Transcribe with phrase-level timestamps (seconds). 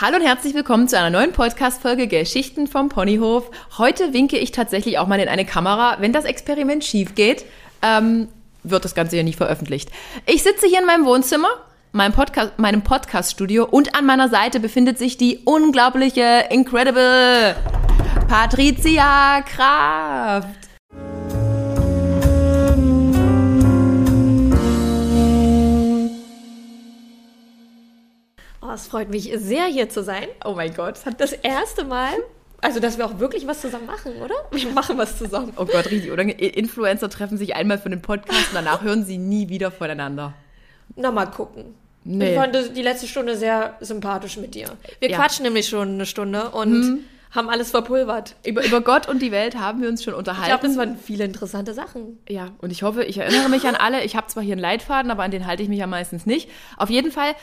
[0.00, 3.48] Hallo und herzlich willkommen zu einer neuen Podcast-Folge Geschichten vom Ponyhof.
[3.78, 5.98] Heute winke ich tatsächlich auch mal in eine Kamera.
[6.00, 7.44] Wenn das Experiment schief geht,
[7.80, 8.26] ähm,
[8.64, 9.92] wird das Ganze ja nicht veröffentlicht.
[10.26, 11.46] Ich sitze hier in meinem Wohnzimmer,
[11.92, 17.54] meinem, Podcast, meinem Podcast-Studio und an meiner Seite befindet sich die unglaubliche, incredible
[18.26, 20.73] Patricia Kraft.
[28.74, 30.26] Es freut mich sehr, hier zu sein.
[30.44, 30.96] Oh mein Gott.
[31.18, 32.12] Das erste Mal,
[32.60, 34.34] also dass wir auch wirklich was zusammen machen, oder?
[34.50, 35.52] Wir machen was zusammen.
[35.56, 36.22] Oh Gott, riesig, oder?
[36.22, 40.32] Influencer treffen sich einmal für den Podcast und danach hören sie nie wieder voneinander.
[40.96, 41.74] Na, mal gucken.
[42.04, 42.30] Nee.
[42.32, 44.68] Ich fand die letzte Stunde sehr sympathisch mit dir.
[45.00, 45.18] Wir ja.
[45.18, 47.04] quatschen nämlich schon eine Stunde und hm.
[47.32, 48.36] haben alles verpulvert.
[48.46, 50.54] Über, über Gott und die Welt haben wir uns schon unterhalten.
[50.54, 52.18] Ich glaube, das waren viele interessante Sachen.
[52.28, 54.04] Ja, und ich hoffe, ich erinnere mich an alle.
[54.04, 56.50] Ich habe zwar hier einen Leitfaden, aber an den halte ich mich ja meistens nicht.
[56.76, 57.34] Auf jeden Fall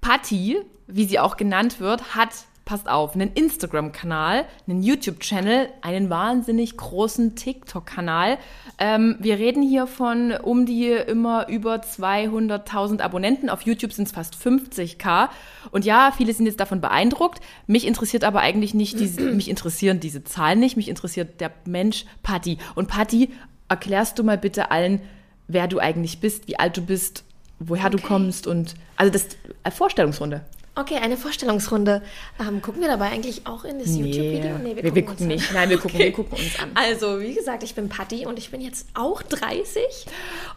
[0.00, 2.30] Patti, wie sie auch genannt wird, hat,
[2.64, 8.38] passt auf, einen Instagram-Kanal, einen YouTube-Channel, einen wahnsinnig großen TikTok-Kanal.
[8.78, 13.50] Ähm, wir reden hier von um die immer über 200.000 Abonnenten.
[13.50, 15.30] Auf YouTube sind es fast 50k.
[15.72, 17.40] Und ja, viele sind jetzt davon beeindruckt.
[17.66, 20.76] Mich interessiert aber eigentlich nicht diese, mich interessieren diese Zahlen nicht.
[20.76, 22.58] Mich interessiert der Mensch Patti.
[22.76, 23.30] Und Patti,
[23.68, 25.00] erklärst du mal bitte allen,
[25.48, 27.24] wer du eigentlich bist, wie alt du bist
[27.60, 27.96] woher okay.
[27.96, 29.26] du kommst und also das
[29.62, 30.40] äh, Vorstellungsrunde.
[30.76, 32.02] Okay, eine Vorstellungsrunde.
[32.40, 34.10] Ähm, gucken wir dabei eigentlich auch in das nee.
[34.10, 34.58] YouTube-Video?
[34.58, 35.52] Nee, wir, wir, wir gucken nicht.
[35.52, 36.04] Nein, wir gucken, okay.
[36.06, 36.70] wir gucken uns an.
[36.74, 39.82] Also, wie gesagt, ich bin Patti und ich bin jetzt auch 30.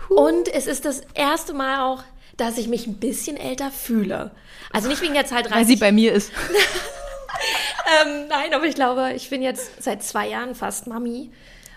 [0.10, 0.16] Huh.
[0.16, 2.04] Und es ist das erste Mal auch,
[2.38, 4.32] dass ich mich ein bisschen älter fühle.
[4.72, 5.56] Also nicht wegen der Zahl 30.
[5.56, 6.32] Weil sie bei mir ist.
[8.06, 11.32] ähm, nein, aber ich glaube, ich bin jetzt seit zwei Jahren fast Mami.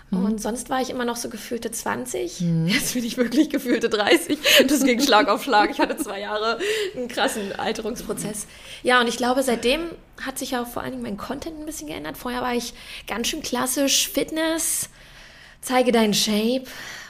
[0.09, 0.25] Mhm.
[0.25, 2.41] Und sonst war ich immer noch so gefühlte 20.
[2.41, 2.67] Mhm.
[2.67, 4.37] Jetzt bin ich wirklich gefühlte 30.
[4.67, 5.69] Das ging Schlag auf Schlag.
[5.71, 6.59] Ich hatte zwei Jahre
[6.95, 8.47] einen krassen Alterungsprozess.
[8.83, 9.81] Ja, und ich glaube, seitdem
[10.25, 12.17] hat sich auch vor allen Dingen mein Content ein bisschen geändert.
[12.17, 12.73] Vorher war ich
[13.07, 14.89] ganz schön klassisch Fitness,
[15.61, 16.63] zeige deinen Shape,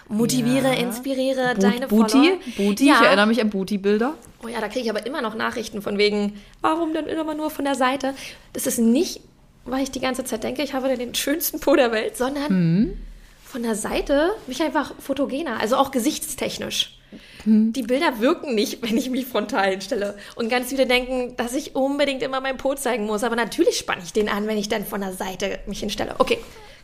[0.09, 0.79] motiviere, ja.
[0.79, 2.37] inspiriere Boot, deine Booty, Follower.
[2.57, 2.95] Booty, ja.
[2.95, 4.15] ich erinnere mich an Booty-Bilder.
[4.43, 7.49] Oh ja, da kriege ich aber immer noch Nachrichten von wegen, warum denn immer nur
[7.49, 8.13] von der Seite?
[8.53, 9.21] Das ist nicht
[9.67, 12.97] weil ich die ganze Zeit denke, ich habe den schönsten Po der Welt, sondern mhm.
[13.45, 16.97] von der Seite mich einfach fotogener, also auch gesichtstechnisch.
[17.45, 17.73] Mhm.
[17.73, 20.17] Die Bilder wirken nicht, wenn ich mich frontal hinstelle.
[20.35, 23.23] Und ganz viele denken, dass ich unbedingt immer meinen Po zeigen muss.
[23.23, 26.15] Aber natürlich spanne ich den an, wenn ich dann von der Seite mich hinstelle.
[26.17, 26.39] Okay,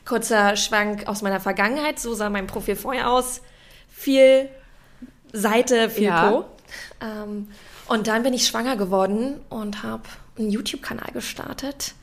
[0.05, 1.99] kurzer Schwank aus meiner Vergangenheit.
[1.99, 3.41] So sah mein Profil vorher aus.
[3.89, 4.49] Viel
[5.31, 6.29] Seite, viel ja.
[6.29, 6.45] Po.
[7.01, 7.49] Ähm,
[7.87, 10.03] und dann bin ich schwanger geworden und habe
[10.37, 11.93] einen YouTube-Kanal gestartet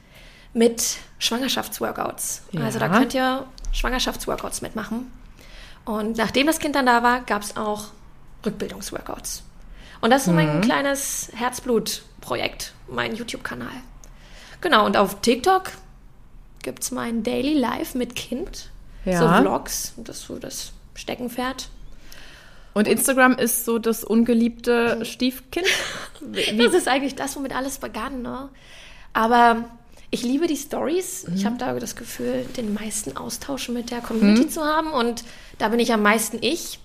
[0.52, 2.42] mit Schwangerschaftsworkouts.
[2.52, 2.62] Ja.
[2.62, 5.12] Also da könnt ihr Schwangerschaftsworkouts mitmachen.
[5.84, 7.88] Und nachdem das Kind dann da war, gab es auch
[8.44, 9.42] Rückbildungsworkouts.
[10.00, 10.34] Und das ist mhm.
[10.36, 13.72] mein kleines Herzblutprojekt, mein YouTube-Kanal.
[14.60, 15.72] Genau, und auf TikTok
[16.62, 18.70] gibt es mein Daily Life mit Kind.
[19.04, 19.18] Ja.
[19.18, 21.68] So Vlogs, das ist so das Steckenpferd.
[22.72, 25.66] Und Instagram ist so das ungeliebte Stiefkind?
[26.20, 26.56] Wie?
[26.56, 28.48] Das ist eigentlich das, womit alles begann, ne?
[29.12, 29.64] Aber
[30.10, 31.26] ich liebe die Stories.
[31.26, 31.34] Mhm.
[31.36, 34.50] Ich habe da das Gefühl, den meisten Austausch mit der Community mhm.
[34.50, 35.24] zu haben und
[35.58, 36.80] da bin ich am meisten ich.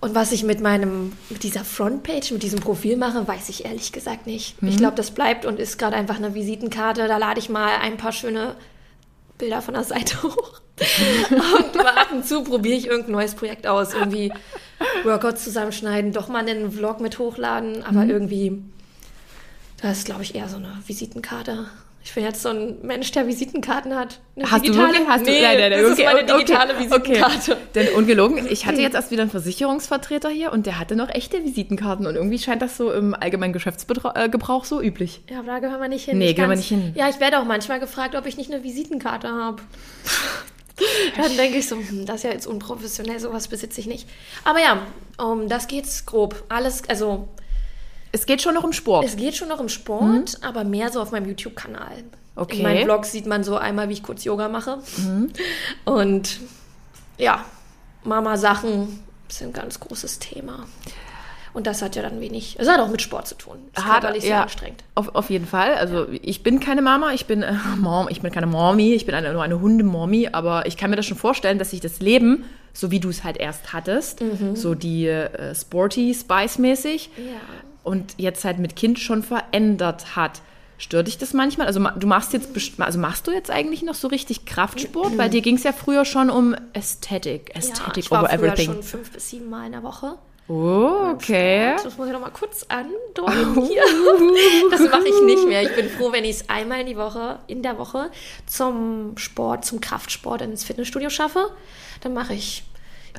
[0.00, 3.90] Und was ich mit meinem, mit dieser Frontpage, mit diesem Profil mache, weiß ich ehrlich
[3.90, 4.62] gesagt nicht.
[4.62, 4.68] Mhm.
[4.68, 7.08] Ich glaube, das bleibt und ist gerade einfach eine Visitenkarte.
[7.08, 8.54] Da lade ich mal ein paar schöne
[9.38, 10.60] Bilder von der Seite hoch.
[11.30, 13.94] und ab und zu probiere ich irgendein neues Projekt aus.
[13.94, 14.32] Irgendwie
[15.02, 17.82] Workouts zusammenschneiden, doch mal einen Vlog mit hochladen.
[17.82, 18.10] Aber mhm.
[18.10, 18.62] irgendwie,
[19.82, 21.66] das ist, glaube ich, eher so eine Visitenkarte.
[22.08, 24.20] Ich bin jetzt so ein Mensch, der Visitenkarten hat.
[24.34, 25.08] Eine hast digitale, du wirklich?
[25.08, 27.52] Hast nee, du, nein, nein, nein, das okay, ist meine digitale okay, Visitenkarte.
[27.52, 27.60] Okay.
[27.74, 31.44] Denn ungelogen, ich hatte jetzt erst wieder einen Versicherungsvertreter hier und der hatte noch echte
[31.44, 35.20] Visitenkarten und irgendwie scheint das so im allgemeinen Geschäftsgebrauch so üblich.
[35.28, 36.16] Ja, aber da gehören wir nicht hin.
[36.16, 36.94] Nee, gehören wir nicht hin.
[36.94, 39.62] Ja, ich werde auch manchmal gefragt, ob ich nicht eine Visitenkarte habe.
[41.18, 44.08] Dann denke ich so, hm, das ist ja jetzt unprofessionell, sowas besitze ich nicht.
[44.44, 44.80] Aber ja,
[45.22, 46.42] um das geht's grob.
[46.48, 47.28] Alles, also
[48.12, 49.04] es geht schon noch um Sport.
[49.04, 50.42] Es geht schon noch um Sport, mhm.
[50.42, 52.04] aber mehr so auf meinem YouTube-Kanal.
[52.36, 52.58] Okay.
[52.58, 54.78] In meinen Vlogs sieht man so einmal, wie ich kurz Yoga mache.
[54.96, 55.30] Mhm.
[55.84, 56.40] Und
[57.18, 57.44] ja,
[58.04, 60.66] Mama-Sachen sind ein ganz großes Thema.
[61.52, 63.56] Und das hat ja dann wenig, es hat auch mit Sport zu tun.
[63.74, 64.84] Das ist körperlich sehr ja, anstrengend.
[64.94, 65.74] Auf, auf jeden Fall.
[65.74, 69.14] Also ich bin keine Mama, ich bin äh, Mom, ich bin keine Mommy, ich bin
[69.14, 72.44] eine, nur eine Hundemommy, aber ich kann mir das schon vorstellen, dass sich das Leben,
[72.72, 74.54] so wie du es halt erst hattest, mhm.
[74.54, 77.40] so die äh, sporty, spice-mäßig, ja
[77.88, 80.42] und jetzt halt mit Kind schon verändert hat.
[80.80, 81.66] Stört dich das manchmal?
[81.66, 85.18] Also du machst jetzt, also machst du jetzt eigentlich noch so richtig Kraftsport?
[85.18, 88.66] Weil dir ging es ja früher schon um Ästhetik, Ästhetik ja, ich war over everything.
[88.66, 90.18] schon fünf bis sieben Mal in der Woche.
[90.46, 91.74] Oh, okay.
[91.82, 93.82] Das muss ich noch mal kurz andeuten hier.
[94.70, 95.62] Das mache ich nicht mehr.
[95.62, 98.10] Ich bin froh, wenn ich es einmal in die Woche, in der Woche
[98.46, 101.50] zum Sport, zum Kraftsport ins Fitnessstudio schaffe.
[102.00, 102.64] Dann mache ich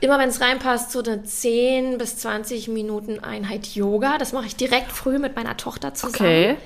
[0.01, 4.17] immer, wenn es reinpasst, so eine 10 bis 20 Minuten Einheit Yoga.
[4.17, 6.15] Das mache ich direkt früh mit meiner Tochter zusammen.
[6.15, 6.57] Okay.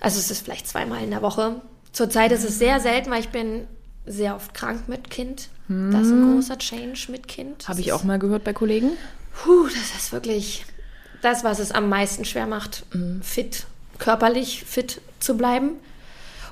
[0.00, 1.60] Also es ist vielleicht zweimal in der Woche.
[1.92, 3.66] Zurzeit ist es sehr selten, weil ich bin
[4.06, 5.48] sehr oft krank mit Kind.
[5.68, 7.62] Das ist ein großer Change mit Kind.
[7.62, 7.68] Hm.
[7.68, 8.92] Habe ich auch mal gehört bei Kollegen.
[9.42, 10.64] Puh, das ist wirklich
[11.22, 12.84] das, was es am meisten schwer macht,
[13.20, 13.66] fit,
[13.98, 15.72] körperlich fit zu bleiben.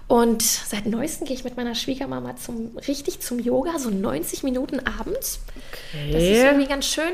[0.06, 4.80] Und seit neuestem gehe ich mit meiner Schwiegermama zum, richtig zum Yoga, so 90 Minuten
[4.80, 5.40] abends.
[6.12, 7.12] Das ist irgendwie ganz schön.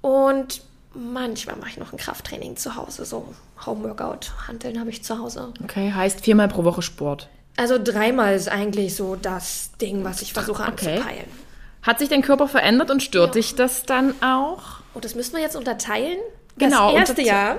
[0.00, 0.62] Und
[0.94, 3.34] manchmal mache ich noch ein Krafttraining zu Hause, so
[3.66, 4.32] Homeworkout.
[4.48, 5.52] Hanteln habe ich zu Hause.
[5.62, 7.28] Okay, heißt viermal pro Woche Sport.
[7.56, 10.70] Also dreimal ist eigentlich so das Ding, was ich versuche Okay.
[10.96, 11.26] anzupeilen.
[11.82, 13.40] Hat sich dein Körper verändert und stört Ja.
[13.40, 14.62] dich das dann auch?
[14.94, 16.18] Und das müssen wir jetzt unterteilen.
[16.56, 17.56] Genau, Das erste unterte- Jahr,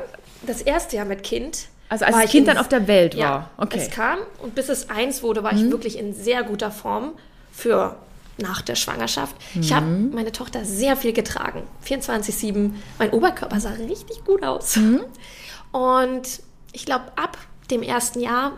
[0.47, 1.67] das erste Jahr mit Kind.
[1.91, 3.49] Also als das ich Kind in- dann auf der Welt Ja, war.
[3.57, 3.77] Okay.
[3.77, 3.83] Mhm.
[3.83, 7.11] es kam und bis es eins wurde, war ich wirklich in sehr guter Form
[7.51, 7.97] für
[8.37, 9.35] nach der Schwangerschaft.
[9.59, 10.11] Ich habe Mhm.
[10.15, 12.75] meine Tochter sehr viel getragen, 24/7.
[12.97, 14.77] Mein Oberkörper sah richtig gut aus.
[14.77, 15.01] Mhm.
[15.71, 16.41] Und
[16.71, 17.37] ich glaube, ab
[17.69, 18.53] dem ersten Jahr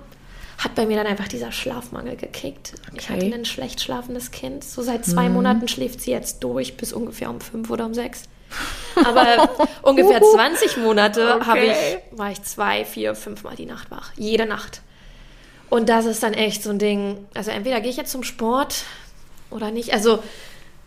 [0.59, 2.73] hat bei mir dann einfach dieser Schlafmangel gekickt.
[2.95, 3.13] Ich Okay.
[3.13, 3.25] Mhm.
[3.25, 4.63] hatte ein schlecht schlafendes Kind.
[4.63, 8.23] So seit zwei Monaten schläft sie jetzt durch bis ungefähr um fünf oder um sechs.
[9.05, 9.49] Aber
[9.81, 11.45] ungefähr 20 Monate Okay.
[11.45, 14.11] habe ich, war ich zwei, vier, fünfmal die Nacht wach.
[14.15, 14.81] Jede Nacht.
[15.69, 17.25] Und das ist dann echt so ein Ding.
[17.33, 18.83] Also entweder gehe ich jetzt zum Sport
[19.49, 19.93] oder nicht.
[19.93, 20.21] Also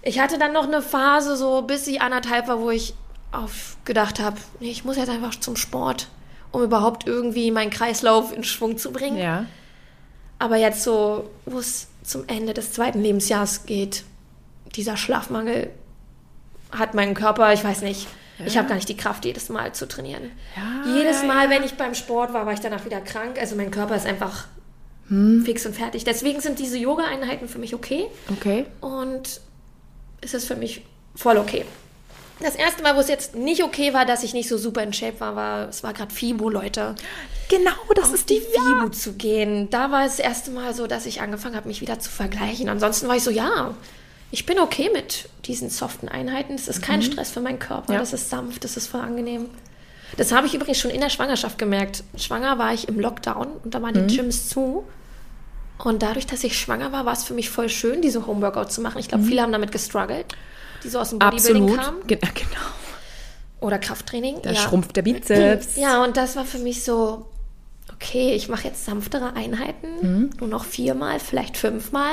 [0.02, 2.94] ich hatte dann noch eine Phase, so bis sie anderthalb war, wo ich
[3.32, 6.08] auf gedacht habe, nee, ich muss jetzt einfach zum Sport,
[6.52, 9.18] um überhaupt irgendwie meinen Kreislauf in Schwung zu bringen.
[9.18, 9.46] Ja.
[10.38, 14.04] Aber jetzt so, wo es zum Ende des zweiten Lebensjahres geht,
[14.76, 15.70] dieser Schlafmangel
[16.78, 18.06] hat meinen Körper, ich weiß nicht,
[18.44, 20.30] ich habe gar nicht die Kraft, jedes Mal zu trainieren.
[20.56, 21.50] Ja, jedes ja, Mal, ja.
[21.50, 23.38] wenn ich beim Sport war, war ich danach wieder krank.
[23.40, 24.46] Also mein Körper ist einfach
[25.08, 25.44] Hm.
[25.44, 26.04] fix und fertig.
[26.04, 28.66] Deswegen sind diese Yoga-Einheiten für mich okay Okay.
[28.80, 29.40] und
[30.20, 30.82] es ist für mich
[31.14, 31.64] voll okay.
[32.40, 34.92] Das erste Mal, wo es jetzt nicht okay war, dass ich nicht so super in
[34.92, 36.94] Shape war, war, es war gerade FIBO, Leute
[37.48, 39.70] Genau, das auf die FIBO zu gehen.
[39.70, 42.68] Da war es das erste Mal so, dass ich angefangen habe, mich wieder zu vergleichen.
[42.68, 43.74] Ansonsten war ich so, ja,
[44.30, 46.56] ich bin okay mit diesen soften Einheiten.
[46.56, 47.92] Das ist kein Stress für meinen Körper.
[47.94, 48.00] Ja.
[48.00, 49.46] Das ist sanft, das ist voll angenehm.
[50.16, 52.04] Das habe ich übrigens schon in der Schwangerschaft gemerkt.
[52.16, 54.84] Schwanger war ich im Lockdown und da waren die Gyms zu.
[55.78, 58.80] Und dadurch, dass ich schwanger war, war es für mich voll schön, diese Homeworkout zu
[58.80, 58.98] machen.
[58.98, 60.26] Ich glaube, viele haben damit gestruggelt,
[60.82, 61.84] die so aus dem Bodybuilding Absolut.
[61.84, 62.06] kamen.
[62.06, 62.66] Ge genau.
[63.60, 64.40] Oder Krafttraining.
[64.42, 65.76] Da schrumpft der Bizeps.
[65.76, 67.26] Ja, und das war für mich so,
[67.94, 70.30] okay, ich mache jetzt sanftere Einheiten, Mhm.
[70.40, 72.12] nur noch viermal, vielleicht fünfmal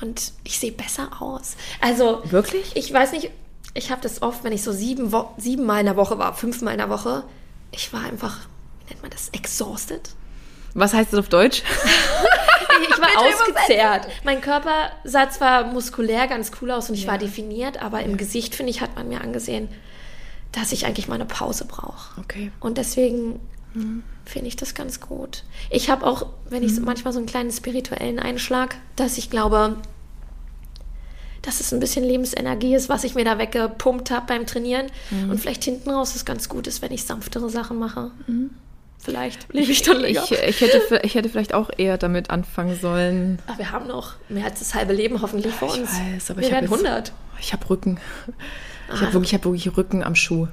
[0.00, 1.56] und ich sehe besser aus.
[1.80, 2.76] Also Wirklich?
[2.76, 3.30] Ich weiß nicht,
[3.74, 6.74] ich habe das oft, wenn ich so sieben, Wo siebenmal in der Woche war, fünfmal
[6.74, 7.24] in der Woche,
[7.72, 8.38] ich war einfach,
[8.80, 10.10] wie nennt man das, exhausted.
[10.74, 11.62] Was heißt das auf Deutsch?
[12.90, 14.08] Ich war ausgezehrt.
[14.24, 18.54] Mein Körper sah zwar muskulär ganz cool aus und ich war definiert, aber im Gesicht,
[18.54, 19.68] finde ich, hat man mir angesehen,
[20.52, 22.20] dass ich eigentlich mal eine Pause brauche.
[22.20, 22.50] Okay.
[22.60, 23.40] Und deswegen
[24.24, 25.44] finde ich das ganz gut.
[25.70, 29.76] Ich habe auch, wenn ich so manchmal so einen kleinen spirituellen Einschlag, dass ich glaube,
[31.42, 34.86] dass es ein bisschen Lebensenergie ist, was ich mir da weggepumpt habe beim Trainieren.
[35.28, 38.12] Und vielleicht hinten raus es ganz gut ist, wenn ich sanftere Sachen mache.
[38.98, 40.22] Vielleicht lebe ich dann länger.
[40.22, 43.40] Ich, ich, hätte, ich hätte vielleicht auch eher damit anfangen sollen.
[43.48, 45.90] Aber wir haben noch mehr als das halbe Leben hoffentlich vor Ich uns.
[45.90, 47.12] weiß, aber wir ich hab werden jetzt- 100.
[47.40, 47.98] Ich habe Rücken.
[48.88, 49.00] Ich Ah.
[49.00, 50.46] habe wirklich, ich hab wirklich Rücken am Schuh.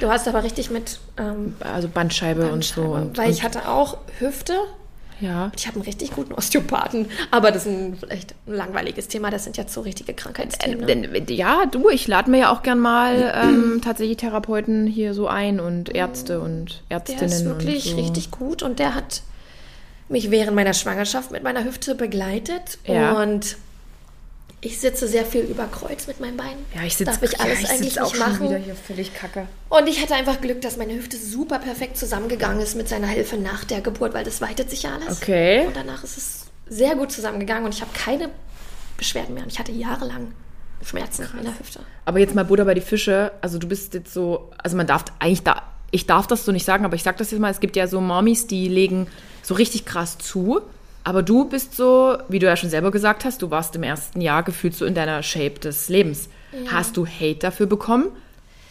[0.00, 2.82] Du hast aber richtig mit ähm, Also Bandscheibe, und so.
[2.82, 4.54] Bandscheibe, Und, weil und, ich hatte auch Hüfte.
[5.20, 5.50] ja.
[5.56, 9.30] Ich habe einen richtig guten Osteopathen, aber das ist ein, vielleicht ein langweiliges Thema.
[9.30, 10.86] Das sind jetzt so richtige Krankheitsthemen.
[10.86, 15.26] Denn, ja, du, ich lade mir ja auch gern mal ähm, tatsächlich Therapeuten hier so
[15.28, 17.24] ein und Ärzte und Der Ärztinnen.
[17.24, 17.96] ist wirklich so.
[17.96, 19.22] richtig gut und der hat
[20.08, 23.12] mich während meiner Schwangerschaft mit meiner Hüfte begleitet Ja.
[23.22, 23.56] und
[24.64, 26.64] ich sitze sehr viel über Kreuz mit meinen Beinen.
[26.72, 28.48] Ja, ich sitze Darf ich alles ja, ich eigentlich auch nicht schon machen?
[28.48, 29.48] wieder hier völlig kacke.
[29.68, 33.36] Und ich hatte einfach Glück, dass meine Hüfte super perfekt zusammengegangen ist mit seiner Hilfe
[33.36, 35.20] nach der Geburt, weil das weitet sich ja alles.
[35.20, 35.66] Okay.
[35.66, 38.30] Und danach ist es sehr gut zusammengegangen und ich habe keine
[38.96, 39.42] Beschwerden mehr.
[39.42, 40.32] Und ich hatte jahrelang
[40.84, 41.80] Schmerzen in der Hüfte.
[42.04, 43.32] Aber jetzt mal Butter bei die Fische.
[43.40, 46.64] Also du bist jetzt so, also man darf eigentlich da, ich darf das so nicht
[46.64, 49.08] sagen, aber ich sag das jetzt mal, es gibt ja so Mamis, die legen
[49.42, 50.60] so richtig krass zu.
[51.04, 54.20] Aber du bist so, wie du ja schon selber gesagt hast, du warst im ersten
[54.20, 56.28] Jahr gefühlt so in deiner Shape des Lebens.
[56.70, 58.08] Hast du Hate dafür bekommen,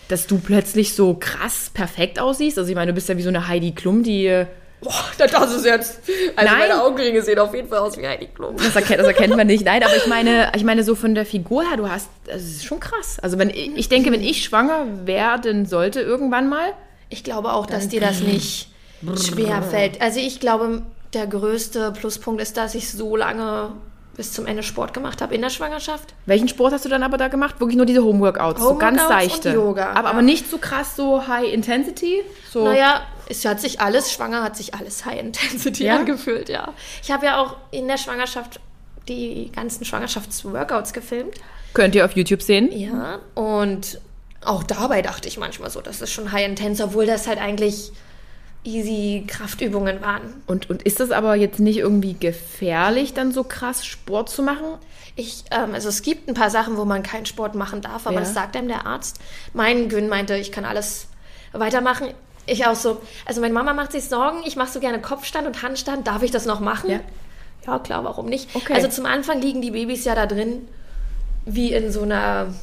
[0.08, 2.58] dass du plötzlich so krass perfekt aussiehst?
[2.58, 4.46] Also ich meine, du bist ja wie so eine Heidi Klum, die
[4.82, 6.00] Boah, das ist jetzt.
[6.36, 6.70] Also Nein.
[6.70, 8.56] meine Augenringe sehen auf jeden Fall aus wie Heidi Klum.
[8.58, 9.64] Das erkennt, das erkennt man nicht.
[9.64, 12.66] Nein, aber ich meine, ich meine so von der Figur her, du hast, das ist
[12.66, 13.20] schon krass.
[13.22, 16.74] Also wenn ich, ich denke, wenn ich schwanger werden sollte irgendwann mal,
[17.10, 18.70] Ich glaube auch, dass dir das nicht
[19.18, 20.02] schwer fällt.
[20.02, 20.82] Also ich glaube,
[21.14, 23.74] der größte Pluspunkt ist, dass ich so lange
[24.16, 26.14] bis zum Ende Sport gemacht habe in der Schwangerschaft.
[26.26, 27.60] welchen Sport hast du dann aber da gemacht?
[27.60, 29.50] Wirklich nur diese Homeworkouts, so ganz seichte.
[29.50, 30.10] und Yoga, aber, ja.
[30.10, 32.22] aber nicht so krass so High Intensity.
[32.50, 32.66] So.
[32.66, 35.96] Naja, es hat sich alles, schwanger hat sich alles High Intensity Ja?
[35.96, 36.74] angefühlt, ja.
[37.02, 38.60] Ich habe ja auch in der Schwangerschaft
[39.08, 41.36] die ganzen Schwangerschaftsworkouts gefilmt.
[41.74, 42.70] Könnt ihr auf YouTube sehen.
[42.72, 44.00] Ja, und
[44.44, 47.92] auch dabei dachte ich manchmal so, das ist schon High Intense, obwohl das halt eigentlich
[48.64, 50.42] easy Kraftübungen waren.
[50.48, 54.66] Und, und ist das aber jetzt nicht irgendwie gefährlich, dann so krass Sport zu machen?
[55.16, 58.16] Ich, ähm, also es gibt ein paar Sachen, wo man keinen Sport machen darf, aber
[58.16, 58.22] Ja.
[58.22, 59.20] das sagt einem der Arzt.
[59.54, 61.08] Mein Gün meinte, ich kann alles
[61.54, 62.08] weitermachen.
[62.46, 63.02] Ich auch so.
[63.26, 66.08] Also meine Mama macht sich Sorgen, ich mache so gerne Kopfstand und Handstand.
[66.08, 66.90] Darf ich das noch machen?
[66.92, 67.00] Ja.
[67.68, 68.56] Ja, klar, warum nicht?
[68.56, 68.74] Okay.
[68.74, 70.68] Also zum Anfang liegen die Babys ja da drin
[71.46, 72.54] wie in so einer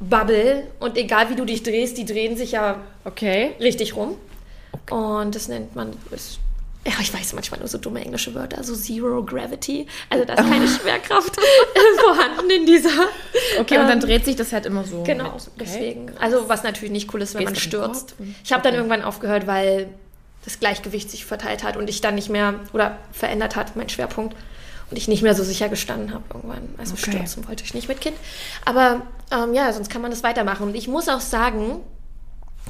[0.00, 3.52] Bubble und egal wie du dich drehst, die drehen sich ja Okay.
[3.60, 4.16] richtig rum.
[4.90, 6.38] Und das nennt man, ist,
[6.86, 9.86] ja, ich weiß manchmal nur so dumme englische Wörter, so Zero Gravity.
[10.10, 11.36] Also da ist keine Schwerkraft
[12.04, 12.90] vorhanden in dieser.
[13.58, 15.02] Okay, und dann Ähm, dreht sich das halt immer so.
[15.02, 15.28] Genau.
[15.34, 15.50] Okay.
[15.60, 16.10] deswegen.
[16.18, 18.14] Also was natürlich nicht cool ist, wenn man Gehst den stürzt.
[18.44, 18.78] Ich habe dann Okay.
[18.82, 19.88] irgendwann aufgehört, weil
[20.44, 24.36] das Gleichgewicht sich verteilt hat und ich dann nicht mehr oder verändert hat, mein Schwerpunkt.
[24.90, 26.68] Und ich nicht mehr so sicher gestanden habe irgendwann.
[26.76, 27.12] Also Okay.
[27.12, 28.16] stürzen wollte ich nicht mit Kind.
[28.66, 29.00] Aber
[29.30, 30.64] ähm, ja, sonst kann man das weitermachen.
[30.66, 31.80] Und ich muss auch sagen,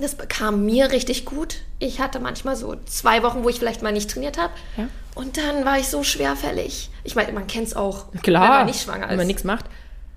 [0.00, 1.56] das bekam mir richtig gut.
[1.78, 4.52] Ich hatte manchmal so zwei Wochen, wo ich vielleicht mal nicht trainiert habe.
[4.76, 4.88] Ja.
[5.14, 6.90] Und dann war ich so schwerfällig.
[7.04, 9.10] Ich meine, man kennt es auch, Klar, wenn man nicht schwanger ist.
[9.10, 9.66] wenn man nichts macht.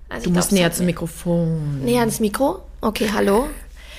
[0.08, 1.84] Also Du musst glaub, näher zum Mikrofon.
[1.84, 2.62] Näher ans Mikro?
[2.80, 3.48] Okay, hallo.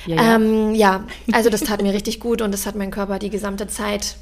[0.05, 0.35] Ja, Ja.
[0.35, 3.67] Ähm, ja, also das tat mir richtig gut und das hat mein Körper die gesamte
[3.67, 4.15] Zeit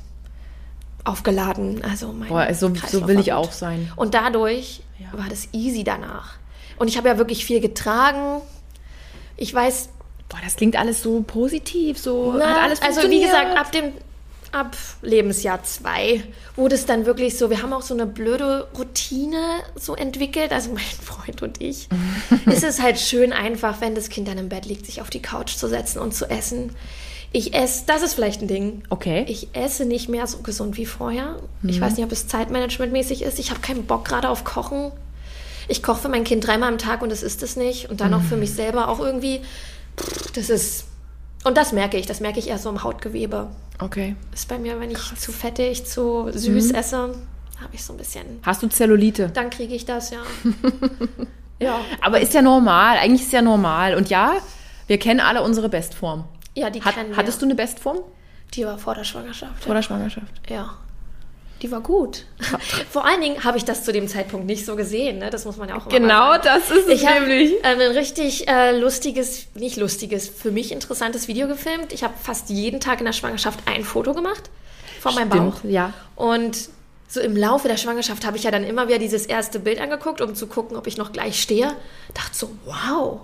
[1.03, 1.83] aufgeladen.
[1.83, 3.91] Also mein Boah, so, so will ich auch sein.
[3.95, 5.17] Und dadurch Ja.
[5.17, 6.33] war das easy danach.
[6.77, 8.41] Und ich habe ja wirklich viel getragen.
[9.37, 9.89] Ich weiß,
[10.29, 13.93] Boah, das klingt alles so positiv, so na, hat alles also wie gesagt, ab dem
[14.51, 16.23] ab Lebensjahr zwei
[16.55, 19.37] wurde es dann wirklich so, wir haben auch so eine blöde Routine
[19.75, 21.87] so entwickelt, also mein Freund und ich.
[22.45, 25.21] ist es halt schön einfach, wenn das Kind dann im Bett liegt, sich auf die
[25.21, 26.75] Couch zu setzen und zu essen.
[27.33, 28.83] Ich esse, das ist vielleicht ein Ding.
[28.89, 29.25] Okay.
[29.27, 31.37] Ich esse nicht mehr so gesund wie vorher.
[31.61, 31.69] Mhm.
[31.69, 33.37] Ich weiß nicht, ob es zeitmanagementmäßig ist.
[33.39, 34.91] Ich habe keinen Bock gerade auf Kochen.
[35.67, 37.89] Ich koche für mein Kind dreimal am Tag und es ist es nicht.
[37.89, 38.41] Und dann auch für Mhm.
[38.41, 39.41] mich selber auch irgendwie.
[40.33, 40.85] Das ist.
[41.43, 42.05] Und das merke ich.
[42.05, 43.49] Das merke ich eher so im Hautgewebe.
[43.79, 44.15] Okay.
[44.33, 46.75] Ist bei mir, wenn ich zu fettig, zu süß Mhm.
[46.75, 46.97] esse,
[47.61, 48.39] habe ich so ein bisschen.
[48.43, 49.29] Hast du Zellulite?
[49.29, 50.19] Dann kriege ich das, ja.
[51.59, 51.79] ja.
[52.01, 52.97] Aber ist ja normal.
[52.97, 53.95] Eigentlich ist ja normal.
[53.95, 54.33] Und ja,
[54.87, 56.25] wir kennen alle unsere Bestform.
[56.55, 57.17] Ja, die Hat, kennen wir.
[57.17, 57.99] hattest du eine Bestform
[58.53, 59.63] Die war vor der Schwangerschaft.
[59.63, 60.33] vor der Schwangerschaft?
[60.49, 60.75] Ja.
[61.61, 62.25] Die war gut.
[62.91, 65.17] Vor allen Dingen habe ich das zu dem Zeitpunkt nicht so gesehen.
[65.17, 65.29] Ne?
[65.31, 66.43] Das muss man ja auch Genau, sagen.
[66.45, 67.51] das ist es Ich habe nämlich.
[67.63, 71.93] ähm, ein richtig äh, lustiges, nicht lustiges, für mich interessantes Video gefilmt.
[71.93, 74.49] Ich habe fast jeden Tag in der Schwangerschaft ein Foto gemacht
[74.99, 75.57] von meinem Bauch.
[75.57, 75.93] Stimmt, ja.
[76.15, 76.69] Und
[77.09, 80.19] so im Laufe der Schwangerschaft habe ich ja dann immer wieder dieses erste Bild angeguckt,
[80.21, 81.73] um zu gucken, ob ich noch gleich stehe.
[82.13, 83.21] Dachte so, wow,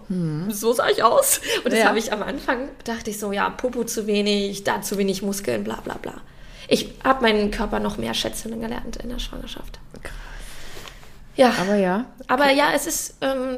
[0.49, 1.41] so sah ich aus.
[1.65, 1.85] Und das Ja.
[1.87, 5.63] habe ich am Anfang, dachte ich so, ja, Popo zu wenig, da zu wenig Muskeln,
[5.63, 6.13] bla bla bla.
[6.67, 9.79] Ich habe meinen Körper noch mehr schätzen gelernt in der Schwangerschaft.
[11.35, 12.05] Ja, Aber ja.
[12.27, 13.57] aber ja, es ist, ähm,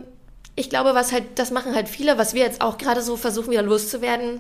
[0.55, 3.51] ich glaube, was halt, das machen halt viele, was wir jetzt auch gerade so versuchen,
[3.51, 4.39] wieder loszuwerden,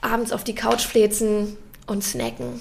[0.00, 2.60] abends auf die Couch fläzen und snacken.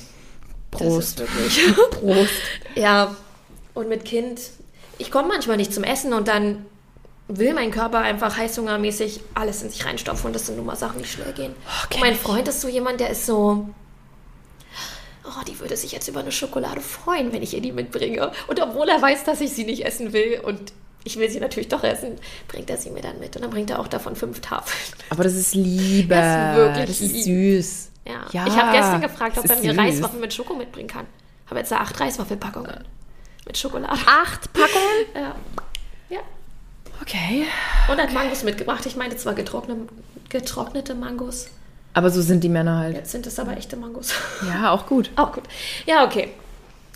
[0.71, 1.19] Prost.
[1.19, 1.75] Das ist wirklich.
[1.91, 2.31] Prost.
[2.75, 3.15] ja,
[3.73, 4.39] und mit Kind,
[4.99, 6.65] ich komme manchmal nicht zum Essen und dann
[7.27, 11.01] will mein Körper einfach heißhungermäßig alles in sich reinstopfen und das sind nun mal Sachen,
[11.01, 11.53] die schnell gehen.
[11.65, 12.15] Oh, kenn und mein.
[12.17, 13.67] Freund ist so jemand, der ist so,
[15.27, 18.31] oh, die würde sich jetzt über eine Schokolade freuen, wenn ich ihr die mitbringe.
[18.47, 21.69] Und obwohl er weiß, dass ich sie nicht essen will und ich will sie natürlich
[21.69, 22.15] doch essen,
[22.47, 23.35] bringt er sie mir dann mit.
[23.35, 24.93] Und dann bringt er auch davon fünf Tafeln.
[25.09, 26.13] Aber das ist Liebe.
[26.15, 27.55] Das ist wirklich Das ist lieb.
[27.57, 27.89] süß.
[28.07, 28.25] Ja.
[28.31, 29.77] Ja, ich habe gestern gefragt, ob er mir süß.
[29.79, 31.05] Reiswaffeln mit Schoko mitbringen kann.
[31.47, 32.83] Habe jetzt da acht Reiswaffelpackungen
[33.45, 33.93] mit Schokolade.
[34.05, 35.05] Acht Packungen?
[35.15, 35.35] Ja.
[36.09, 36.19] ja.
[37.01, 37.45] Okay.
[37.89, 38.85] Und hat Mangos mitgebracht.
[38.85, 39.87] Ich meinte zwar getrocknete,
[40.29, 41.47] getrocknete Mangos,
[41.97, 42.95] Aber so sind die Männer halt.
[42.95, 44.13] jetzt sind es aber echte Mangos.
[44.47, 45.09] Ja, auch gut.
[45.15, 45.43] Auch gut.
[45.87, 46.29] Ja, okay.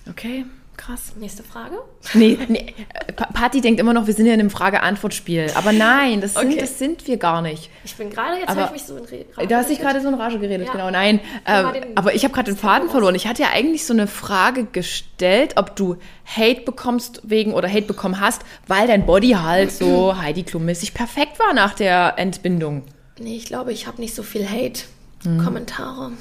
[0.09, 0.45] Okay,
[0.77, 1.13] krass.
[1.19, 1.75] Nächste Frage.
[2.13, 2.73] Nee, nee.
[3.15, 5.51] Pa- Patti denkt immer noch, wir sind ja in einem Frage-Antwort-Spiel.
[5.55, 6.57] Aber nein, das sind, Okay.
[6.59, 7.69] das sind wir gar nicht.
[7.83, 10.07] Ich bin gerade, jetzt habe ich mich so in Re Da hast dich gerade so
[10.07, 10.73] in Rage geredet, Ja.
[10.73, 10.89] genau.
[10.91, 13.15] Nein, ähm, den- aber ich habe gerade den Faden verloren.
[13.15, 17.83] Ich hatte ja eigentlich so eine Frage gestellt, ob du Hate bekommst wegen oder Hate
[17.87, 22.83] bekommen hast, weil dein Body halt so Heidi Klum-mäßig perfekt war nach der Entbindung.
[23.21, 26.11] Nee, ich glaube, ich habe nicht so viel Hate-Kommentare.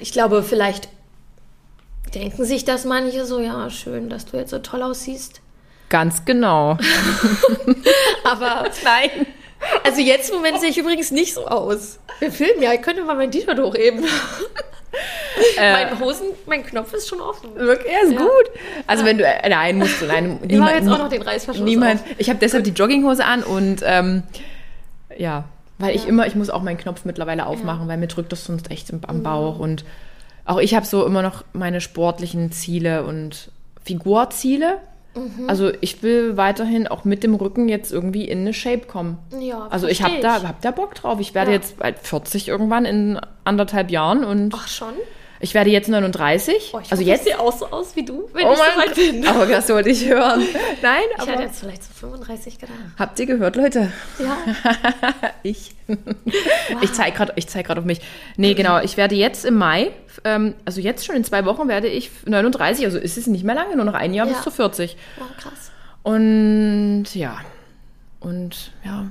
[0.00, 0.88] Ich glaube, vielleicht
[2.14, 5.40] denken sich das manche so, ja, schön, dass du jetzt so toll aussiehst.
[5.88, 6.76] Ganz genau.
[8.24, 9.26] Aber Nein.
[9.84, 11.98] also jetzt im Moment sehe ich übrigens nicht so aus.
[12.20, 14.04] Wir filmen ja, ich könnte mal mein T-Shirt hochheben.
[15.58, 17.54] mein Hosen, mein Knopf ist schon offen.
[17.56, 18.18] Wirklich, ja, ist Ja.
[18.18, 18.50] gut.
[18.86, 20.38] Also wenn du, äh, nein, musst du, nein.
[20.48, 22.00] Ich mache jetzt auch noch den Reißverschluss Niemand.
[22.00, 22.06] auf.
[22.18, 24.22] Ich habe deshalb die Jogginghose an und ähm,
[25.18, 25.44] ja,
[25.78, 26.08] weil ich Ja.
[26.08, 29.22] immer, ich muss auch meinen Knopf mittlerweile aufmachen, weil mir drückt das sonst echt am
[29.22, 29.84] Bauch und
[30.44, 33.50] auch ich habe so immer noch meine sportlichen Ziele und
[33.84, 34.78] Figurziele.
[35.14, 35.48] Mhm.
[35.48, 39.18] Also ich will weiterhin auch mit dem Rücken jetzt irgendwie in eine Shape kommen.
[39.40, 41.20] Ja, Also ich habe da, hab da Bock drauf.
[41.20, 41.56] Ich werde Ja.
[41.56, 44.92] jetzt bald 40 irgendwann in anderthalb Jahren und Ach schon?
[45.44, 46.70] Ich werde jetzt 39.
[46.72, 48.94] Oh, ich also jetzt Ich auch so aus wie du, wenn Oh ich so weit
[48.94, 49.26] bin.
[49.28, 50.42] Aber das wollte ich hören.
[50.82, 52.76] Nein, Ich aber hätte jetzt vielleicht so 35 gedacht.
[52.98, 53.92] habt ihr gehört, Leute?
[54.18, 54.36] Ja.
[55.42, 55.74] Ich.
[56.80, 58.00] Ich zeige gerade zeig auf mich.
[58.38, 58.80] Nee, genau.
[58.80, 59.90] Ich werde jetzt im Mai,
[60.24, 63.54] ähm, also jetzt schon in zwei Wochen werde ich 39, also ist es nicht mehr
[63.54, 64.32] lange, nur noch ein Jahr Ja.
[64.32, 64.96] bis zu 40.
[65.20, 65.70] Oh, krass.
[66.02, 67.36] Und ja.
[68.20, 69.06] Und ja.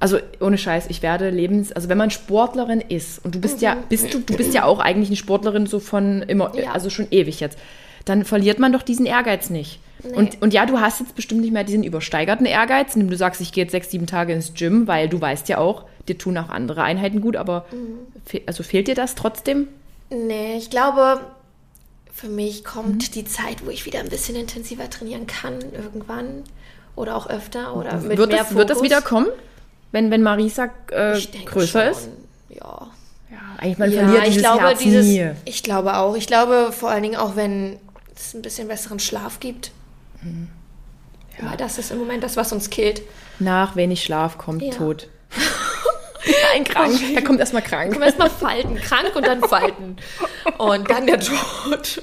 [0.00, 3.76] Also ohne Scheiß, ich werde lebens, also wenn man Sportlerin ist und du bist ja,
[3.88, 6.72] bist du, du bist ja auch eigentlich eine Sportlerin so von immer, Ja.
[6.72, 7.58] also schon ewig jetzt,
[8.04, 9.80] dann verliert man doch diesen Ehrgeiz nicht.
[10.14, 13.40] Und, und ja, du hast jetzt bestimmt nicht mehr diesen übersteigerten Ehrgeiz, indem du sagst,
[13.40, 16.38] ich gehe jetzt sechs, sieben Tage ins Gym, weil du weißt ja auch, dir tun
[16.38, 17.66] auch andere Einheiten gut, aber
[18.24, 19.66] fe also fehlt dir das trotzdem?
[20.10, 21.20] Nee, ich glaube,
[22.12, 26.44] für mich kommt die Zeit, wo ich wieder ein bisschen intensiver trainieren kann, irgendwann.
[26.94, 27.76] Oder auch öfter.
[27.76, 28.90] Oder mit wird, mehr das, wird das Fokus.
[28.90, 29.26] wieder kommen,
[29.92, 31.92] wenn, wenn Marisa äh, größer schon.
[31.92, 32.08] ist?
[32.50, 32.88] Ja.
[33.30, 35.30] Ja, eigentlich man ja, verliert ich dieses glaube, Herz dieses, nie.
[35.44, 36.16] ich glaube auch.
[36.16, 37.78] Ich glaube vor allen Dingen auch, wenn
[38.14, 39.70] es ein bisschen besseren Schlaf gibt.
[40.22, 40.48] Mhm.
[41.40, 43.02] Weil das ist im Moment das, was uns killt.
[43.38, 44.74] Nach wenig Schlaf kommt Ja.
[44.74, 45.08] Tod.
[46.52, 46.94] Nein, krank.
[47.14, 47.90] Da kommt erstmal krank.
[47.90, 49.96] Können wir erstmal falten, krank und dann falten.
[50.58, 52.02] Und dann der Tod.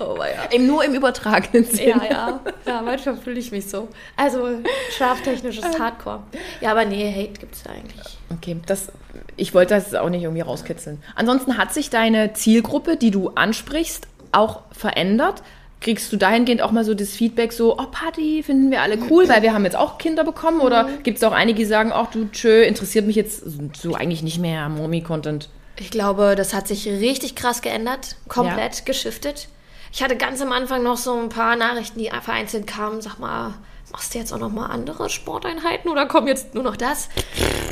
[0.00, 0.50] Oh ja.
[0.50, 1.88] Eben nur im übertragenen Sinne.
[1.88, 2.40] Ja, ja.
[2.66, 3.88] Ja, manchmal fühle ich mich so.
[4.16, 4.48] Also,
[4.96, 6.22] schlaftechnisch ist Hardcore.
[6.60, 8.18] Ja, aber nee, Hate gibt es eigentlich.
[8.30, 8.90] Okay, das,
[9.36, 11.02] ich wollte das auch nicht irgendwie rauskitzeln.
[11.14, 15.42] Ansonsten hat sich deine Zielgruppe, die du ansprichst, auch verändert?
[15.80, 19.28] Kriegst du dahingehend auch mal so das Feedback so, oh Patty, finden wir alle cool,
[19.28, 20.60] weil wir haben jetzt auch Kinder bekommen?
[20.60, 23.44] Oder gibt es auch einige, die sagen, ach du, tschö, interessiert mich jetzt
[23.76, 25.48] so eigentlich nicht mehr, Mommy-Content?
[25.78, 29.48] Ich glaube, das hat sich richtig krass geändert, komplett geschiftet.
[29.92, 33.00] Ich hatte ganz am Anfang noch so ein paar Nachrichten, die vereinzelt kamen.
[33.00, 33.54] Sag mal,
[33.92, 37.08] machst du jetzt auch noch mal andere Sporteinheiten oder kommt jetzt nur noch das?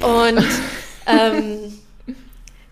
[0.02, 0.44] Und
[1.06, 1.78] ähm,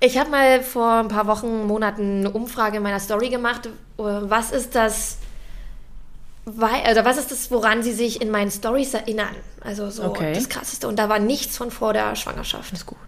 [0.00, 3.66] ich habe mal vor ein paar Wochen, Monaten eine Umfrage in meiner Story gemacht.
[3.66, 3.70] äh,
[4.02, 5.18] Was ist das,
[6.46, 9.34] wei- also was ist das, woran sie sich in meinen Stories erinnern?
[9.60, 10.32] Also so Okay.
[10.34, 10.88] das Krasseste.
[10.88, 12.72] Und da war nichts von vor der Schwangerschaft.
[12.72, 12.98] ist gut.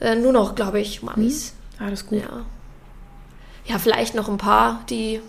[0.00, 1.54] Äh, nur noch, glaube ich, Mamis.
[1.78, 2.20] Alles gut.
[2.22, 2.44] Ja.
[3.66, 5.20] Ja, vielleicht noch ein paar, die.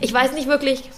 [0.00, 0.90] Ich weiß nicht wirklich,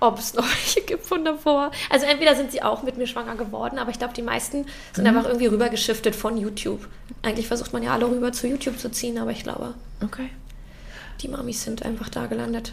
[0.00, 1.70] ob es noch welche gibt von davor.
[1.90, 5.04] Also entweder sind sie auch mit mir schwanger geworden, aber ich glaube, die meisten sind
[5.04, 5.16] Mhm.
[5.16, 6.86] einfach irgendwie rübergeschiftet von YouTube.
[7.22, 10.30] Eigentlich versucht man ja alle rüber zu YouTube zu ziehen, aber ich glaube, Okay.
[11.22, 12.72] Die Mamis sind einfach da gelandet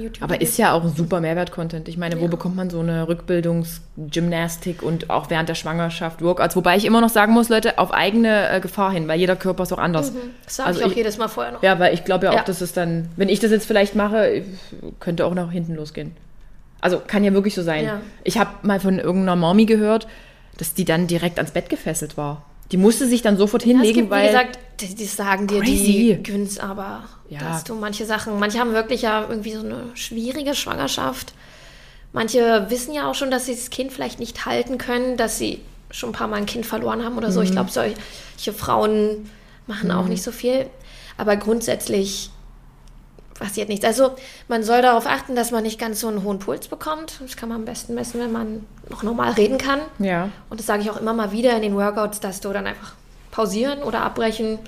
[0.00, 0.22] YouTube.
[0.24, 1.86] Aber ist ja auch ein super Mehrwert-Content.
[1.88, 2.30] Ich meine, wo Ja.
[2.30, 6.56] bekommt man so eine Rückbildungsgymnastik und auch während der Schwangerschaft Workouts?
[6.56, 9.62] Wobei ich immer noch sagen muss, Leute, auf eigene äh, Gefahr hin, weil jeder Körper
[9.62, 10.12] ist auch anders.
[10.44, 11.62] Das sage Also ich auch ich- jedes Mal vorher noch.
[11.62, 12.42] Ja, weil ich glaube ja auch, Ja.
[12.42, 14.42] dass es dann, wenn ich das jetzt vielleicht mache,
[15.00, 16.12] könnte auch nach hinten losgehen.
[16.80, 17.84] Also kann ja wirklich so sein.
[17.84, 18.00] Ja.
[18.24, 20.08] Ich habe mal von irgendeiner Mommy gehört,
[20.58, 22.44] dass die dann direkt ans Bett gefesselt war.
[22.70, 25.46] Die musste sich dann sofort Ja, es hinlegen, gibt, weil wie gesagt, die, die sagen
[25.46, 26.16] dir Crazy.
[26.16, 27.40] die Günst, aber Ja.
[27.40, 31.34] dass du manche Sachen, manche haben wirklich ja irgendwie so eine schwierige Schwangerschaft.
[32.14, 35.60] Manche wissen ja auch schon, dass sie das Kind vielleicht nicht halten können, dass sie
[35.90, 37.40] schon ein paar Mal ein Kind verloren haben oder so.
[37.40, 37.46] Mhm.
[37.46, 39.30] Ich glaube, solche Frauen
[39.66, 40.66] machen auch nicht so viel.
[41.18, 42.30] Aber grundsätzlich
[43.34, 43.84] passiert nichts.
[43.84, 44.14] Also
[44.48, 47.20] man soll darauf achten, dass man nicht ganz so einen hohen Puls bekommt.
[47.20, 49.80] Das kann man am besten messen, wenn man noch normal reden kann.
[49.98, 52.66] ja, Und das sage ich auch immer mal wieder in den Workouts, dass du dann
[52.66, 52.92] einfach
[53.30, 54.58] pausieren oder abbrechen.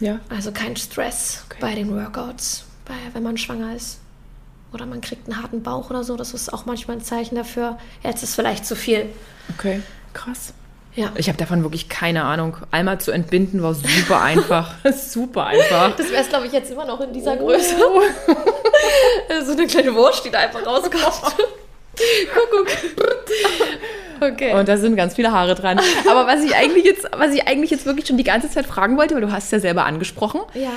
[0.00, 0.18] ja.
[0.28, 1.58] Also kein Stress Okay.
[1.60, 3.98] bei den Workouts, bei, wenn man schwanger ist.
[4.72, 6.16] Oder man kriegt einen harten Bauch oder so.
[6.16, 7.78] Das ist auch manchmal ein Zeichen dafür.
[8.02, 9.06] Jetzt ist vielleicht zu viel.
[9.56, 9.80] Okay,
[10.12, 10.52] krass.
[10.96, 11.10] Ja.
[11.16, 12.56] Ich habe davon wirklich keine Ahnung.
[12.70, 14.74] Einmal zu entbinden war super einfach.
[14.96, 15.96] super einfach.
[15.96, 17.74] Das wäre es, glaube ich, jetzt immer noch in dieser Größe.
[19.44, 20.94] so eine kleine Wurst, die da einfach rauskommt.
[22.34, 22.68] Kuckuck.
[24.20, 24.54] Okay.
[24.54, 25.80] Und da sind ganz viele Haare dran.
[26.08, 28.96] Aber was ich eigentlich jetzt, was ich eigentlich jetzt wirklich schon die ganze Zeit fragen
[28.96, 30.40] wollte, weil du hast es ja selber angesprochen.
[30.54, 30.70] ja.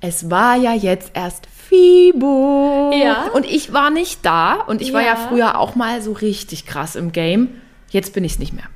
[0.00, 2.92] Es war ja jetzt erst FIBO.
[2.94, 3.28] Ja.
[3.32, 4.56] Und ich war nicht da.
[4.56, 5.16] Und ich war ja Ja.
[5.16, 7.62] früher auch mal so richtig krass im Game.
[7.88, 8.66] Jetzt bin ich es nicht mehr.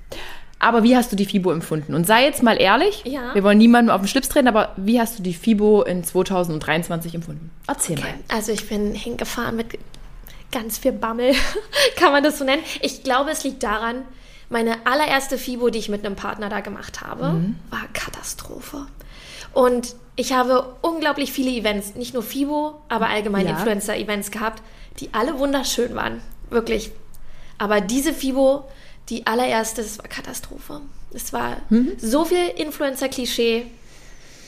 [0.61, 1.94] Aber wie hast du die FIBO empfunden?
[1.94, 3.33] Und sei jetzt mal ehrlich, Ja.
[3.35, 7.14] wir wollen niemandem auf den Schlips treten, aber wie hast du die FIBO in 2023
[7.14, 7.51] empfunden?
[7.68, 8.14] Erzähl mal.
[8.29, 9.79] Also ich bin hingefahren mit
[10.51, 11.33] ganz viel Bammel,
[11.97, 12.62] kann man das so nennen.
[12.81, 14.03] Ich glaube, es liegt daran,
[14.51, 17.40] meine allererste FIBO, die ich mit einem Partner da gemacht habe,
[17.71, 18.87] war Katastrophe.
[19.53, 23.53] Und ich habe unglaublich viele Events, nicht nur FIBO, aber allgemein Ja.
[23.53, 24.62] Influencer-Events gehabt,
[25.01, 26.21] die alle wunderschön waren.
[26.51, 26.90] Wirklich.
[27.59, 28.64] Aber diese FIBO,
[29.09, 30.81] die allererste, das war Katastrophe.
[31.14, 31.57] Es war
[31.99, 33.66] so viel Influencer-Klischee,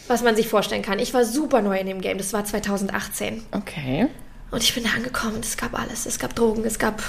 [0.08, 0.98] was man sich vorstellen kann.
[0.98, 2.18] Ich war super neu in dem Game.
[2.18, 3.42] Das war 2018.
[3.52, 4.08] Okay.
[4.50, 5.38] Und ich bin da angekommen.
[5.42, 6.04] Es gab alles.
[6.06, 7.02] Es gab Drogen, es gab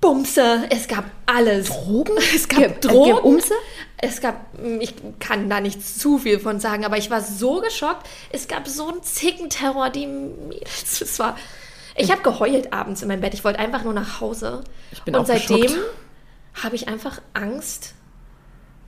[0.00, 1.68] Bumse, es gab alles.
[1.68, 2.14] Drogen?
[2.34, 3.22] Es gab Ge- äh, Drogen.
[3.22, 3.54] Geumse?
[3.96, 4.46] Es gab,
[4.80, 8.06] ich kann da nicht zu viel von sagen, aber ich war so geschockt.
[8.30, 10.06] Es gab so einen Zickenterror, die.
[10.60, 11.36] Es war.
[11.96, 13.34] Ich habe geheult abends in meinem Bett.
[13.34, 14.64] Ich wollte einfach nur nach Hause.
[14.92, 15.80] Ich bin Und auch seitdem geschockt.
[16.62, 17.94] Habe ich einfach Angst,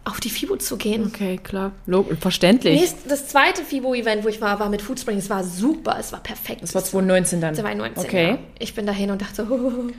[0.07, 1.07] auf die FIBO zu gehen.
[1.07, 1.73] Okay, klar.
[1.87, 2.81] Log verständlich.
[2.81, 5.19] Nächst, das zweite FIBO-Event, wo ich war, war mit Foodspring.
[5.19, 6.63] Es war super, es war perfekt.
[6.63, 7.55] das war 2019 dann.
[7.57, 8.05] 2019.
[8.05, 8.29] Okay.
[8.29, 8.39] Ja.
[8.61, 9.91] Ich bin dahin und dachte, oh,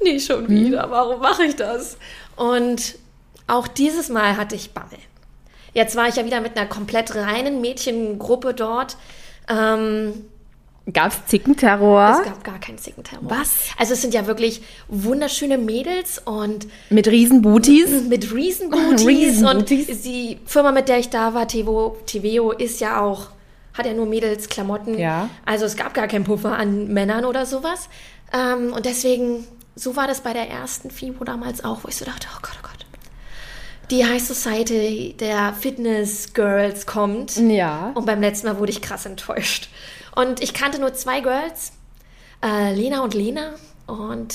[0.04, 1.98] nie schon wieder, warum mache ich das?
[2.36, 2.94] Und
[3.48, 4.98] auch dieses Mal hatte ich Bammel.
[5.74, 8.96] Jetzt war ich ja wieder mit einer komplett reinen Mädchengruppe dort.
[9.48, 10.27] Ähm,
[10.92, 12.18] Gab es Zickenterror?
[12.20, 13.28] es gab gar keinen Zickenterror.
[13.30, 13.56] Was?
[13.76, 18.04] Also es sind ja wirklich wunderschöne Mädels und Mit Riesenbooties?
[18.04, 19.06] mit Riesenbooties.
[19.06, 19.88] Riesenbooties.
[19.90, 23.28] Und die Firma, mit der ich da war, Tevo, Teveo, ist ja auch,
[23.74, 24.98] hat ja nur Mädelsklamotten.
[24.98, 25.28] Ja.
[25.44, 27.88] Also es gab gar keinen Puffer an Männern oder sowas.
[28.32, 32.04] Ähm, und deswegen, so war das bei der ersten FIBO damals auch, wo ich so
[32.04, 32.77] dachte, oh Gott, oh Gott.
[33.90, 37.36] Die High Society der Fitness Girls kommt.
[37.36, 37.92] Ja.
[37.94, 39.68] Und beim letzten Mal wurde ich krass enttäuscht.
[40.14, 41.72] Und ich kannte nur zwei Girls,
[42.44, 43.54] äh, Lena und Lena.
[43.86, 44.34] Und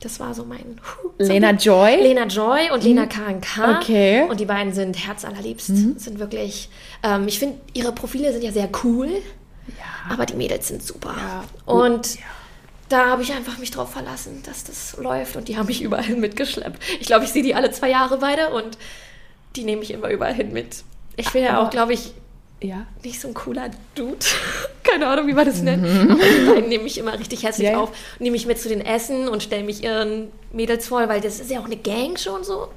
[0.00, 0.80] das war so mein...
[0.82, 1.96] Huh, Lena Joy?
[1.96, 3.80] Lena Joy und Lena KNK.
[3.80, 4.26] Okay.
[4.28, 6.68] Und die beiden sind herzallerliebst, sind wirklich...
[7.02, 9.08] Ähm, ich finde, ihre Profile sind ja sehr cool,
[10.08, 11.14] aber die Mädels sind super.
[11.16, 11.44] Ja.
[11.64, 12.18] Und
[12.88, 15.36] da habe ich einfach mich drauf verlassen, dass das läuft.
[15.36, 16.82] Und die haben mich überall mitgeschleppt.
[17.00, 18.76] Ich glaube, ich sehe die alle zwei Jahre beide und
[19.56, 20.82] die nehme ich immer überall hin mit.
[21.16, 22.12] Ich bin ja auch, glaube ich,
[22.60, 22.86] Ja.
[23.02, 24.18] nicht so ein cooler Dude.
[24.82, 25.84] Keine Ahnung, wie man das nennt.
[26.10, 27.90] Aber die nehme ich immer richtig herzlich Ja, auf.
[28.18, 31.50] Nehme ich mit zu den Essen und stelle mich ihren Mädels vor, weil das ist
[31.50, 32.68] ja auch eine Gang schon so.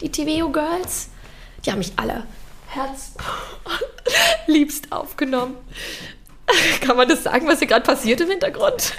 [0.00, 1.08] Die TVO Girls.
[1.64, 2.24] Die haben mich alle
[2.68, 3.12] Herz
[4.46, 5.56] liebst aufgenommen.
[6.80, 8.92] Kann man das sagen, was hier gerade passiert im Hintergrund?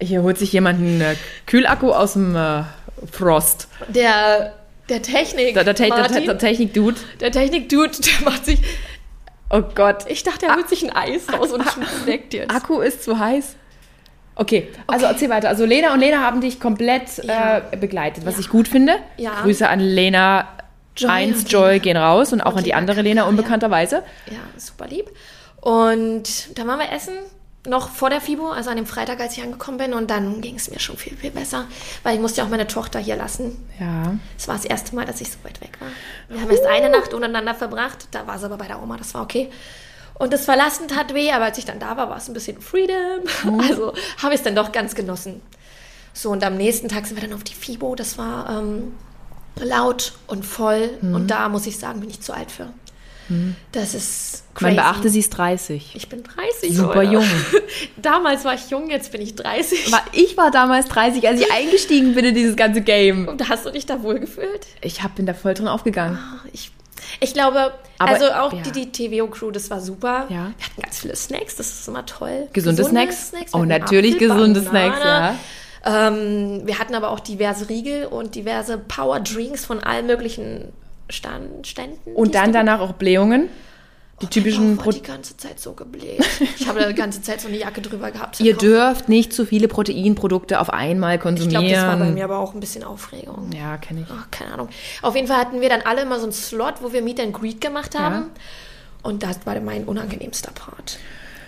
[0.00, 1.14] Hier holt sich jemand einen äh,
[1.46, 2.62] Kühlakku aus dem äh,
[3.10, 3.68] Frost.
[3.88, 4.54] Der,
[4.88, 5.54] der Technik.
[5.54, 6.96] Der, der, Te der, Martin, der Technik-Dude.
[7.20, 8.60] der Technik-Dude, der macht sich.
[9.50, 10.04] Oh Gott.
[10.08, 12.50] Ich dachte, er holt sich ein Eis raus und snackt jetzt.
[12.50, 13.56] Akku ist zu heiß.
[14.36, 15.48] Okay, also erzähl weiter.
[15.48, 17.62] Also Lena und Lena haben dich komplett Ja.
[17.72, 18.40] äh, begleitet, was Ja.
[18.40, 18.92] ich gut finde.
[19.16, 19.40] Ja.
[19.42, 20.46] Grüße an Lena
[20.96, 21.78] Joy 1, und Joy Lena.
[21.82, 24.02] gehen raus und auch Und an die Lena andere Lena unbekannterweise.
[24.30, 25.10] Ja, super lieb.
[25.60, 27.14] Und dann waren wir essen,
[27.66, 29.92] noch vor der FIBO, also an dem Freitag, als ich angekommen bin.
[29.92, 31.66] Und dann ging es mir schon viel, viel besser,
[32.02, 33.56] weil ich musste ja auch meine Tochter hier lassen.
[33.78, 34.14] Ja.
[34.36, 35.88] Es war das erste Mal, dass ich so weit weg war.
[36.28, 39.14] Wir haben erst eine Nacht untereinander verbracht, da war sie aber bei der Oma, das
[39.14, 39.50] war okay.
[40.14, 42.60] Und das Verlassen tat weh, aber als ich dann da war, war es ein bisschen
[42.60, 43.20] Freedom.
[43.68, 43.92] Also
[44.22, 45.40] habe ich es dann doch ganz genossen.
[46.12, 47.94] So, und am nächsten Tag sind wir dann auf die FIBO.
[47.94, 48.94] Das war ähm,
[49.56, 50.90] laut und voll.
[51.00, 52.68] Und da muss ich sagen, bin ich zu alt für.
[53.72, 54.74] Das ist crazy.
[54.74, 55.92] Man beachte, sie ist 30.
[55.94, 56.74] Ich bin 30.
[56.74, 57.12] Super Leute.
[57.12, 57.24] jung.
[57.96, 59.92] Damals war ich jung, jetzt bin ich 30.
[59.92, 63.28] Aber ich war damals 30, als ich eingestiegen bin in dieses ganze Game.
[63.28, 64.66] Und hast du dich da wohl gefühlt?
[64.80, 66.18] Ich hab, bin da voll drin aufgegangen.
[66.52, 66.70] Ich,
[67.20, 68.62] ich glaube, Aber, also auch ja.
[68.62, 70.26] die, die TVO-Crew, das war super.
[70.28, 70.52] Ja.
[70.56, 72.48] Wir hatten ganz viele Snacks, das ist immer toll.
[72.52, 73.32] Gesunde Snacks?
[73.32, 74.94] Wir Oh, natürlich Apfel, gesunde Banane.
[74.96, 75.34] Snacks, ja.
[75.84, 80.72] Ähm, wir hatten aber auch diverse Riegel und diverse Power Drinks von allen möglichen
[81.10, 82.14] Stand, Ständen.
[82.14, 83.48] Und dann danach auch Blähungen.
[84.20, 84.80] Die typischen gibt.
[84.80, 86.20] Oh, war Pro die ganze Zeit so gebläht.
[86.58, 88.40] Ich habe da die ganze Zeit so eine Jacke drüber gehabt.
[88.40, 91.50] Ihr dürft nicht zu viele Proteinprodukte auf einmal Ich konsumieren.
[91.66, 93.50] glaube, das war bei mir aber auch ein bisschen Aufregung.
[93.52, 94.06] Ja, kenne ich.
[94.10, 94.70] Ach, keine Ahnung.
[95.02, 97.32] Auf jeden Fall hatten wir dann alle immer so einen Slot, wo wir Meet and
[97.32, 98.30] Greet gemacht haben.
[99.04, 100.98] Und das war mein unangenehmster Part.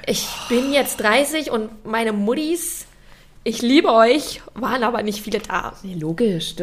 [0.06, 2.86] Ich bin jetzt 30 und meine Muttis,
[3.44, 5.72] ich liebe euch, waren aber nicht viele da.
[5.82, 6.54] Nee, logisch.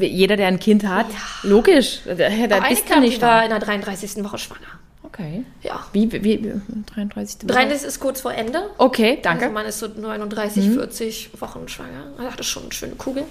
[0.00, 1.48] Jeder, der ein Kind hat, Ja.
[1.48, 2.00] logisch.
[2.04, 3.42] Da, da Aber bist du nicht war da.
[3.44, 4.22] in der 33.
[4.24, 4.60] Woche schwanger.
[5.02, 5.44] Okay.
[5.62, 5.86] Ja.
[5.92, 6.52] Wie, wie, wie
[6.94, 7.46] 33.
[7.46, 8.68] 33 ist kurz vor Ende.
[8.76, 9.44] Okay, danke.
[9.44, 12.12] Also man ist so 39, 40 Wochen schwanger.
[12.18, 13.24] Also hatte schon eine schöne Kugel.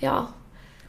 [0.00, 0.32] Ja.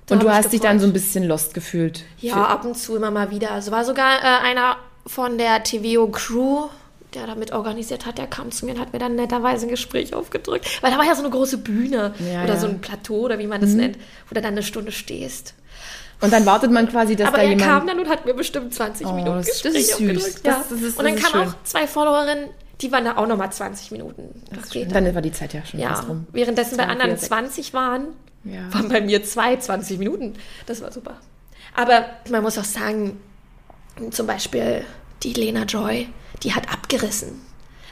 [0.10, 0.82] Und du hast dich dann gefreut.
[0.82, 2.04] so ein bisschen lost gefühlt.
[2.20, 3.52] Ja, ab und zu immer mal wieder.
[3.52, 4.76] Also war sogar äh, einer
[5.08, 6.68] von der TVO Crew,
[7.14, 10.14] der damit organisiert hat, der kam zu mir und hat mir dann netterweise ein Gespräch
[10.14, 10.66] aufgedrückt.
[10.82, 12.60] Weil da war ja so eine große Bühne Ja, oder ja.
[12.60, 13.98] so ein Plateau oder wie man das nennt,
[14.30, 15.54] wo du dann eine Stunde stehst.
[16.22, 17.68] Und dann wartet man quasi, dass Aber da er jemand...
[17.70, 19.94] kam dann und hat mir bestimmt 20 Oh, Minuten das- das Gespräch ist süß.
[19.96, 20.40] aufgedrückt.
[20.46, 20.66] Das- Ja.
[20.70, 24.42] das ist- und dann kamen auch zwei Followerinnen, die waren da auch nochmal 20 Minuten
[24.90, 26.26] dann war die Zeit ja schon fast Ja, rum.
[26.32, 27.28] währenddessen bei anderen vier, sechs.
[27.28, 28.08] 20 waren,
[28.44, 28.72] Ja.
[28.74, 30.34] waren bei mir zwei 20 Minuten.
[30.66, 31.16] Das war super.
[31.76, 33.20] Aber man muss auch sagen,
[34.12, 34.84] zum Beispiel
[35.24, 36.08] die Lena Joy,
[36.44, 37.42] die hat abgerissen.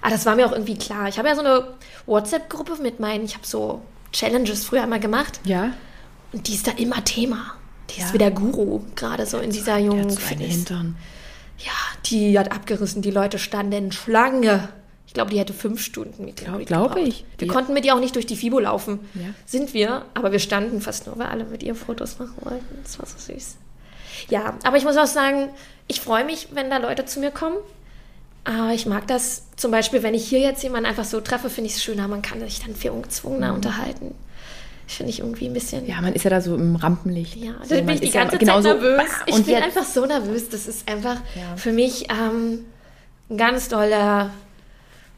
[0.02, 1.08] Aber das war mir auch irgendwie klar.
[1.10, 1.68] Ich habe ja so eine
[2.06, 5.74] WhatsApp-Gruppe mit meinen, ich habe so Challenges früher einmal gemacht Ja?
[6.32, 7.54] und die ist da immer Thema.
[7.90, 8.06] Die Ja.
[8.06, 10.52] ist wie der Guru, gerade so in dieser jungen Ja, so eine Fitness.
[10.56, 10.96] Hintern.
[11.58, 11.72] Ja,
[12.06, 13.02] die hat abgerissen.
[13.02, 14.70] Die Leute standen Schlange.
[15.08, 17.26] Ich glaube, die hätte fünf Stunden mit Glaub- dem glaub ich.
[17.38, 19.00] Wir Die- konnten mit ihr auch nicht durch die FIBO laufen.
[19.16, 19.22] Ja.
[19.46, 22.66] Sind wir, aber wir standen fast nur, weil alle mit ihr Fotos machen wollten.
[22.84, 23.58] Das war so süß.
[24.30, 25.50] Ja, aber ich muss auch sagen,
[25.88, 27.58] ich freue mich, wenn da Leute zu mir kommen.
[28.46, 31.70] Aber ich mag das zum Beispiel, wenn ich hier jetzt jemanden einfach so treffe, finde
[31.70, 32.08] ich es schöner.
[32.08, 34.16] Man kann sich dann viel ungezwungener unterhalten.
[34.88, 35.86] Ich finde ich irgendwie ein bisschen.
[35.88, 37.36] Ja, man ist ja da so im Rampenlicht.
[37.36, 39.02] Ja, so, bin ich die ist ja ganze Zeit nervös.
[39.28, 40.50] Ich und bin jetzt- einfach so nervös.
[40.50, 41.56] Das ist einfach Ja.
[41.58, 42.66] für mich ähm,
[43.30, 44.32] ein ganz doller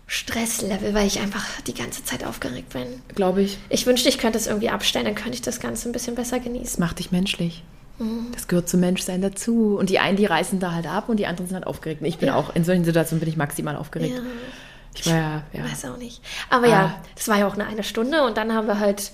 [0.08, 3.02] Stresslevel, weil ich einfach die ganze Zeit aufgeregt bin.
[3.16, 5.94] glaube ich, Ich wünschte, ich könnte es irgendwie abstellen, dann könnte ich das Ganze ein
[5.94, 6.80] bisschen besser das genießen.
[6.84, 7.64] macht dich menschlich.
[8.02, 8.28] Mhm.
[8.34, 9.78] Das gehört zum Menschsein dazu.
[9.78, 12.02] Und die einen, die reißen da halt ab und die anderen sind halt aufgeregt.
[12.04, 12.36] Ich bin Ja.
[12.36, 14.16] auch, in solchen Situationen bin ich maximal aufgeregt.
[14.16, 14.22] Ja,
[14.96, 15.64] Ich war ja, ja.
[15.64, 16.22] weiß auch nicht.
[16.50, 16.70] Aber Ah.
[16.70, 19.12] ja, das war ja auch eine eine Stunde und dann haben wir halt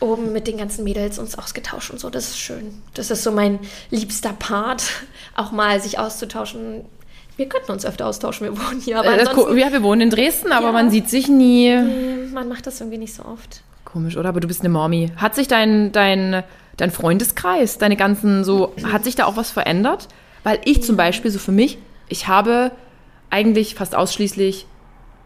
[0.00, 2.08] oben mit den ganzen Mädels uns ausgetauscht und so.
[2.08, 2.80] Das ist schön.
[2.94, 3.58] Das ist so mein
[3.90, 4.84] liebster Part,
[5.36, 6.84] auch mal sich auszutauschen.
[7.36, 10.50] Wir könnten uns öfter austauschen, wir wohnen hier, aber Äh, ja, wir wohnen in Dresden,
[10.52, 10.72] aber Ja.
[10.72, 11.76] man sieht sich nie.
[12.32, 13.62] Man macht das irgendwie nicht so oft.
[13.84, 14.28] Komisch, oder?
[14.30, 15.10] Aber du bist eine Mommy.
[15.16, 16.42] Hat sich dein, dein,
[16.78, 20.08] dein Freundeskreis, deine ganzen so, hat sich da auch was verändert?
[20.44, 22.70] Weil ich zum Beispiel, so für mich, ich habe
[23.30, 24.66] eigentlich fast ausschließlich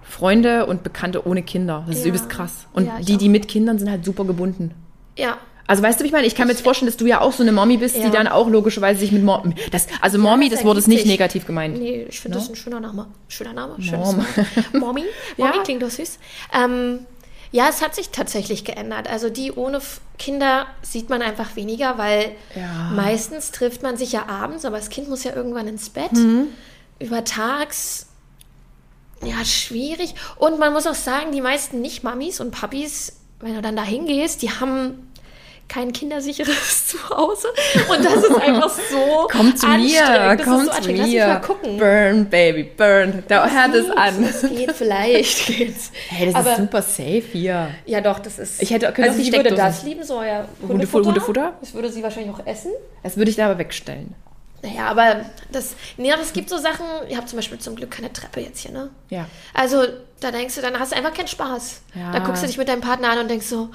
[0.03, 1.85] Freunde und Bekannte ohne Kinder.
[1.87, 2.09] Das ist Ja.
[2.09, 2.67] übelst krass.
[2.73, 4.73] Und Ja, die, die mit Kindern sind halt super gebunden.
[5.17, 5.37] Ja,
[5.69, 6.27] Also weißt du, wie ich meine?
[6.27, 8.03] Ich kann mir jetzt vorstellen, dass du ja auch so eine Mommy bist, Ja.
[8.05, 11.07] die dann auch logischerweise sich mit Mom das Also Mommy, das das Wort ist nicht
[11.07, 11.79] negativ gemeint.
[11.79, 12.43] Nee, ich finde No?
[12.43, 13.07] das ein schöner Name.
[13.29, 14.27] Schöner Name, schönes Mom.
[14.73, 15.05] Mommy.
[15.39, 15.63] Mommy Ja.
[15.63, 16.19] klingt doch süß.
[16.53, 17.07] Ähm,
[17.53, 19.09] ja, es hat sich tatsächlich geändert.
[19.09, 19.81] Also die ohne
[20.19, 22.91] Kinder sieht man einfach weniger, weil Ja.
[22.95, 26.13] meistens trifft man sich ja abends, aber das Kind muss ja irgendwann ins Bett.
[26.13, 26.49] Mhm.
[26.99, 28.07] Übertags,
[29.25, 30.15] ja, schwierig.
[30.37, 34.43] Und man muss auch sagen, die meisten Nicht-Mamis und Papis, wenn du dann da hingehst,
[34.43, 35.12] die haben
[35.73, 37.49] kein kindersicheres Zuhause.
[37.89, 40.41] Und das ist einfach so Komm zu mir, anstrengend.
[40.41, 41.41] Das komm ist so zu mir.
[41.79, 43.23] Burn, Baby, burn.
[43.29, 44.23] Da hört es an.
[44.25, 45.91] Es geht, vielleicht geht's.
[46.09, 47.71] Hey, das Aber, ist super safe hier.
[47.87, 48.63] Ja, doch, das ist.
[48.63, 51.07] Ich hätte- könnte also ich würde das lieben, so euer Hundefu- Hundefutter.
[51.07, 51.53] Hundefutter?
[51.61, 52.73] Das würde sie wahrscheinlich auch essen.
[53.03, 54.15] Das würde ich da aber wegstellen.
[54.65, 57.91] Naja, aber das, nee, aber es gibt so Sachen, ihr habt zum Beispiel zum Glück
[57.91, 58.91] keine Treppe jetzt hier, ne?
[59.11, 59.27] Ja.
[59.55, 59.83] Also,
[60.21, 61.81] da denkst du, dann hast du einfach keinen Spaß.
[61.97, 62.13] Ja.
[62.13, 63.71] Da guckst du dich mit deinem Partner an und denkst so,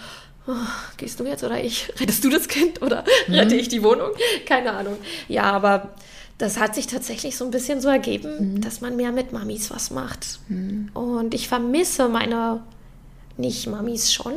[0.47, 0.53] oh,
[0.97, 1.91] gehst du jetzt oder ich?
[1.99, 3.59] Rettest du das Kind oder rette Mhm.
[3.59, 4.09] ich die Wohnung?
[4.45, 4.97] Keine Ahnung.
[5.27, 5.89] Ja, aber
[6.37, 8.61] das hat sich tatsächlich so ein bisschen so ergeben, Mhm.
[8.61, 10.39] dass man mehr mit Mamis was macht.
[10.93, 12.61] Und ich vermisse meine
[13.37, 14.33] Nicht-Mamis schon.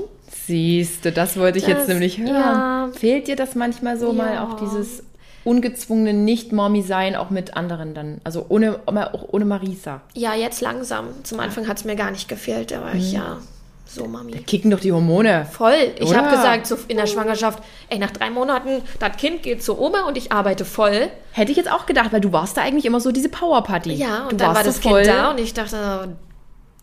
[0.46, 2.35] Siehst du, das wollte ich Das- jetzt nämlich hören.
[2.35, 2.90] ja.
[2.94, 4.44] Fehlt dir das manchmal so mal Ja.
[4.44, 5.03] auch dieses
[5.44, 8.20] ungezwungene Nicht-Mommy-Sein auch mit anderen dann?
[8.25, 10.03] Also ohne, auch ohne Marisa.
[10.14, 11.09] Ja, jetzt langsam.
[11.25, 13.01] Zum Anfang hat es mir gar nicht gefehlt, war Mhm.
[13.01, 13.38] ich ja
[13.92, 14.33] so Mami.
[14.42, 15.46] Kicken doch die Hormone.
[15.50, 15.92] Voll.
[15.98, 19.81] Ich habe gesagt, so in der Schwangerschaft, ey, nach drei Monaten, das Kind geht zur
[19.81, 21.11] Oma und ich arbeite voll.
[21.33, 23.94] Hätte ich jetzt auch gedacht, weil du warst da eigentlich immer so diese Power-Party.
[23.94, 25.03] Ja, und du dann war das voll.
[25.03, 26.16] Kind da und ich dachte,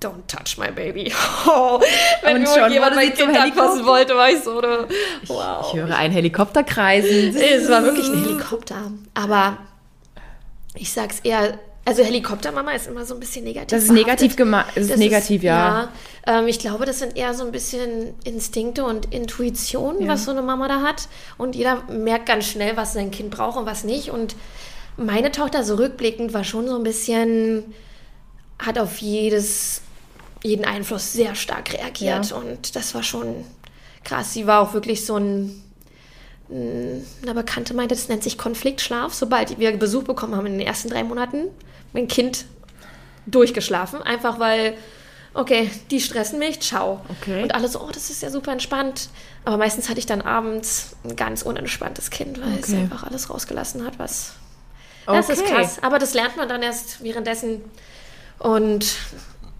[0.01, 1.11] don't touch my baby.
[1.47, 1.79] Oh,
[2.23, 4.87] wenn Und schon jemand mein zum Kind anfassen wollte, war ich so, oder?
[5.27, 5.65] Wow.
[5.67, 7.35] Ich höre einen Helikopter kreisen.
[7.35, 8.91] Es war wirklich ein Helikopter.
[9.13, 9.57] Aber
[10.75, 13.69] ich sag's eher, also Helikoptermama ist immer so ein bisschen negativ.
[13.69, 14.73] Das ist negativ gemacht.
[14.75, 15.89] Das ist Das negativ, ja.
[16.25, 20.31] ja ähm, ich glaube, das sind eher so ein bisschen Instinkte und Intuition, was so
[20.31, 21.07] eine Mama da hat.
[21.37, 24.11] Und jeder merkt ganz schnell, was sein Kind braucht und was nicht.
[24.11, 24.35] Und
[24.97, 27.73] meine Tochter, so rückblickend, war schon so ein bisschen,
[28.59, 29.81] hat auf jedes,
[30.43, 32.31] jeden Einfluss sehr stark reagiert.
[32.31, 32.35] Ja.
[32.35, 33.45] Und das war schon
[34.03, 34.33] krass.
[34.33, 35.63] Sie war auch wirklich so ein
[36.49, 39.13] eine Bekannte meinte, das nennt sich Konfliktschlaf.
[39.13, 41.49] Sobald wir Besuch bekommen haben in den ersten drei Monaten,
[41.97, 42.45] mein Kind
[43.25, 44.01] durchgeschlafen.
[44.01, 44.75] Einfach weil,
[45.33, 47.01] okay, die stressen mich, ciao.
[47.21, 47.43] Okay.
[47.43, 49.09] Und alle so, oh, das ist ja super entspannt.
[49.43, 52.81] Aber meistens hatte ich dann abends ein ganz unentspanntes Kind, weil es Okay.
[52.81, 54.33] einfach alles rausgelassen hat, was.
[55.05, 55.53] Das ist Okay.
[55.53, 55.77] krass.
[55.81, 57.63] Aber das lernt man dann erst währenddessen.
[58.39, 58.85] Und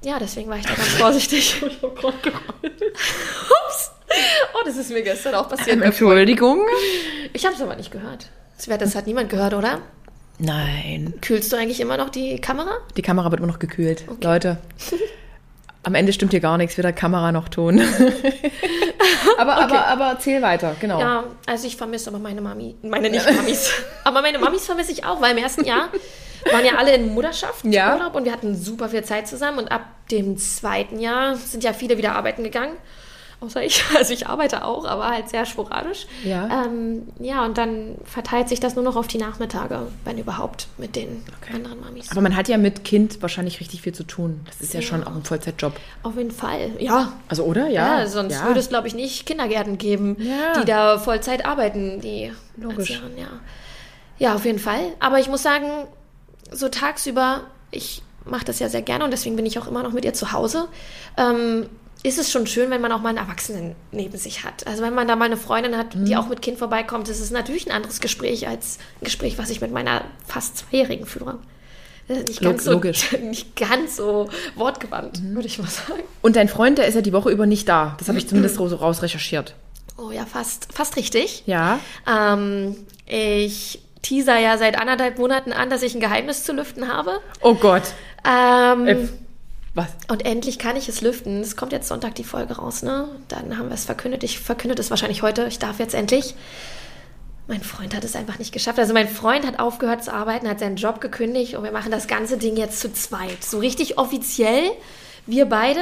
[0.04, 1.62] ja, deswegen war ich da ganz vorsichtig.
[1.64, 3.92] Ups.
[4.54, 5.82] Oh, das ist mir gestern auch passiert.
[5.82, 6.66] Entschuldigung.
[7.34, 8.28] Ich habe es aber nicht gehört.
[8.68, 9.82] Das hat niemand gehört, oder?
[10.40, 11.14] Nein.
[11.22, 12.72] Kühlst du eigentlich immer noch die Kamera?
[12.96, 14.04] Die Kamera wird immer noch gekühlt.
[14.22, 14.58] Leute.
[15.84, 17.80] Am Ende stimmt hier gar nichts, weder Kamera noch Ton.
[19.38, 21.00] aber, aber, aber erzähl weiter, genau.
[21.00, 23.72] Ja, also ich vermisse aber meine Mami, meine nicht Mamis,
[24.04, 25.88] aber meine Mamis vermisse ich auch, weil im ersten Jahr
[26.52, 27.94] waren ja alle in Mutterschaft Ja.
[27.94, 31.72] Urlaub und wir hatten super viel Zeit zusammen und ab dem zweiten Jahr sind ja
[31.72, 32.76] viele wieder arbeiten gegangen.
[33.40, 36.08] Außer ich, also ich arbeite auch, aber halt sehr sporadisch.
[36.24, 36.66] Ja.
[36.66, 40.96] Ähm, ja, und dann verteilt sich das nur noch auf die Nachmittage, wenn überhaupt, mit
[40.96, 41.54] den Okay.
[41.56, 42.10] anderen Mamis.
[42.12, 44.42] Aber man hat ja mit Kind wahrscheinlich richtig viel zu tun.
[44.48, 45.74] Das ist ja, schon auch ein Vollzeitjob.
[46.04, 47.14] Auf jeden Fall, ja.
[47.28, 47.68] Also, oder?
[47.68, 48.00] Ja.
[48.00, 48.46] Ja, sonst ja.
[48.48, 50.60] würde es, glaube ich, nicht Kindergärten geben, Ja.
[50.60, 52.90] die da Vollzeit arbeiten, die Logisch.
[52.92, 53.28] Erzieherin, ja.
[54.20, 54.82] Ja, auf jeden Fall.
[55.00, 55.68] Aber ich muss sagen,
[56.52, 59.94] so tagsüber, ich mache das ja sehr gerne und deswegen bin ich auch immer noch
[59.94, 60.68] mit ihr zu Hause.
[61.18, 61.68] Ähm,
[62.04, 64.66] ist es schon schön, wenn man auch mal einen Erwachsenen neben sich hat.
[64.68, 66.18] Also wenn man da mal eine Freundin hat, die Mhm.
[66.18, 69.62] auch mit Kind vorbeikommt, ist es natürlich ein anderes Gespräch als ein Gespräch, was ich
[69.62, 71.40] mit meiner fast Zweijährigen führe.
[72.08, 72.80] Das ist Nicht ganz, so,
[73.22, 75.36] nicht ganz so wortgewandt, Mhm.
[75.36, 76.04] würde ich mal sagen.
[76.22, 77.96] Und dein Freund, der ist ja die Woche über nicht da.
[78.00, 79.56] Das habe ich zumindest so raus recherchiert.
[79.98, 81.44] Oh ja, fast, fast richtig.
[81.48, 81.80] Ja.
[82.08, 82.76] Ähm,
[83.08, 87.20] ich teaser ja seit anderthalb Monaten an, dass ich ein Geheimnis zu lüften habe.
[87.42, 87.82] Oh Gott.
[88.26, 88.98] Ähm, Äh,
[89.78, 89.88] was?
[90.08, 91.42] und endlich kann ich es lüften.
[91.42, 93.08] Es kommt jetzt Sonntag die Folge raus, ne?
[93.28, 94.24] Dann haben wir es verkündet.
[94.24, 95.46] Ich verkünde es wahrscheinlich heute.
[95.48, 96.36] Ich darf jetzt endlich.
[97.48, 98.78] Mein Freund hat es einfach nicht geschafft.
[98.78, 102.08] Also mein Freund hat aufgehört zu arbeiten, hat seinen Job gekündigt und wir machen das
[102.08, 103.42] ganze Ding jetzt zu zweit.
[103.44, 104.72] So richtig offiziell.
[105.26, 105.80] Wir beide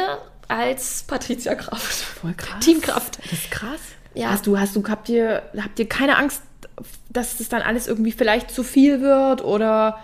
[0.47, 1.95] als Patricia Kraft.
[1.95, 2.63] Voll krass.
[2.63, 3.17] Teamkraft.
[3.23, 3.79] Das ist krass.
[4.13, 4.29] Ja.
[4.29, 6.41] Hast du, hast du, habt ihr, habt ihr keine Angst,
[7.09, 9.99] dass das dann alles irgendwie vielleicht zu viel wird oder?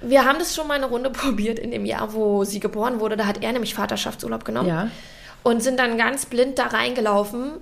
[0.00, 3.16] Wir haben das schon mal eine Runde probiert in dem Jahr, wo sie geboren wurde.
[3.16, 4.68] Da hat er nämlich Vaterschaftsurlaub genommen.
[4.68, 4.88] Ja.
[5.42, 7.52] Und sind dann ganz blind da reingelaufen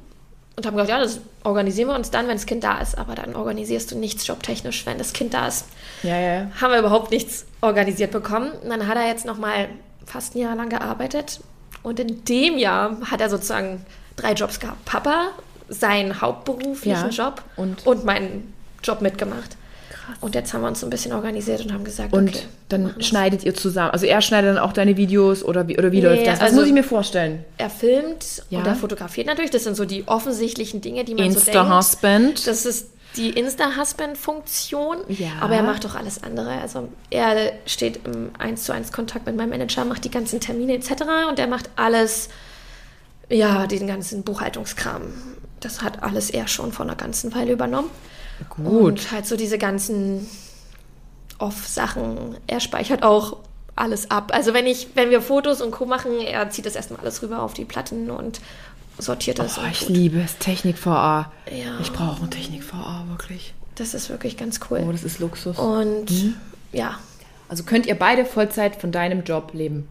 [0.54, 2.96] und haben gesagt, ja, das organisieren wir uns dann, wenn das Kind da ist.
[2.96, 5.66] Aber dann organisierst du nichts jobtechnisch, wenn das Kind da ist.
[6.02, 6.46] Ja, ja, ja.
[6.60, 8.52] Haben wir überhaupt nichts organisiert bekommen.
[8.62, 9.68] Und dann hat er jetzt noch mal
[10.06, 11.40] fast ein Jahr lang gearbeitet.
[11.82, 14.84] Und in dem Jahr hat er sozusagen drei Jobs gehabt.
[14.84, 15.28] Papa,
[15.68, 17.26] seinen hauptberuflichen Ja.
[17.26, 17.84] Job Und?
[17.86, 18.52] und meinen
[18.84, 19.56] Job mitgemacht.
[20.20, 22.94] Und jetzt haben wir uns so ein bisschen organisiert und haben gesagt, Und okay, dann
[22.96, 23.06] das.
[23.06, 23.90] schneidet ihr zusammen.
[23.90, 26.34] Also er schneidet dann auch deine Videos oder wie, oder wie Nee, läuft das?
[26.34, 27.44] Was also- muss ich mir vorstellen?
[27.58, 28.58] Er filmt Ja.
[28.60, 29.50] und er fotografiert natürlich.
[29.50, 31.48] Das sind so die offensichtlichen Dinge, die man so denkt.
[31.48, 32.46] Insta-Husband.
[32.46, 34.98] Das ist die Insta-Husband-Funktion.
[35.08, 35.28] Ja.
[35.40, 36.60] Aber er macht doch alles andere.
[36.60, 40.74] Also er steht im 1 zu 1 Kontakt mit meinem Manager, macht die ganzen Termine
[40.74, 41.02] etc.
[41.28, 42.28] Und er macht alles,
[43.28, 45.02] ja, den ganzen Buchhaltungskram.
[45.60, 47.88] Das hat alles er schon vor einer ganzen Weile übernommen.
[48.50, 48.66] Gut.
[48.66, 50.26] Und halt so diese ganzen
[51.38, 52.36] Off-Sachen.
[52.46, 53.38] Er speichert auch
[53.74, 54.30] alles ab.
[54.34, 55.86] Also wenn ich, wenn wir Fotos und Co.
[55.86, 58.40] machen, er zieht das erstmal alles rüber auf die Platten und
[58.98, 59.58] sortiert das.
[59.58, 59.88] Oh, ich tut.
[59.88, 60.36] liebe es.
[60.38, 61.32] Technik VA.
[61.50, 61.78] Ja.
[61.80, 63.54] Ich brauche eine Technik VA, wirklich.
[63.76, 64.84] Das ist wirklich ganz cool.
[64.86, 65.58] Oh, das ist Luxus.
[65.58, 66.06] Und
[66.72, 66.98] ja,
[67.48, 69.88] Also könnt ihr beide Vollzeit von deinem Job leben?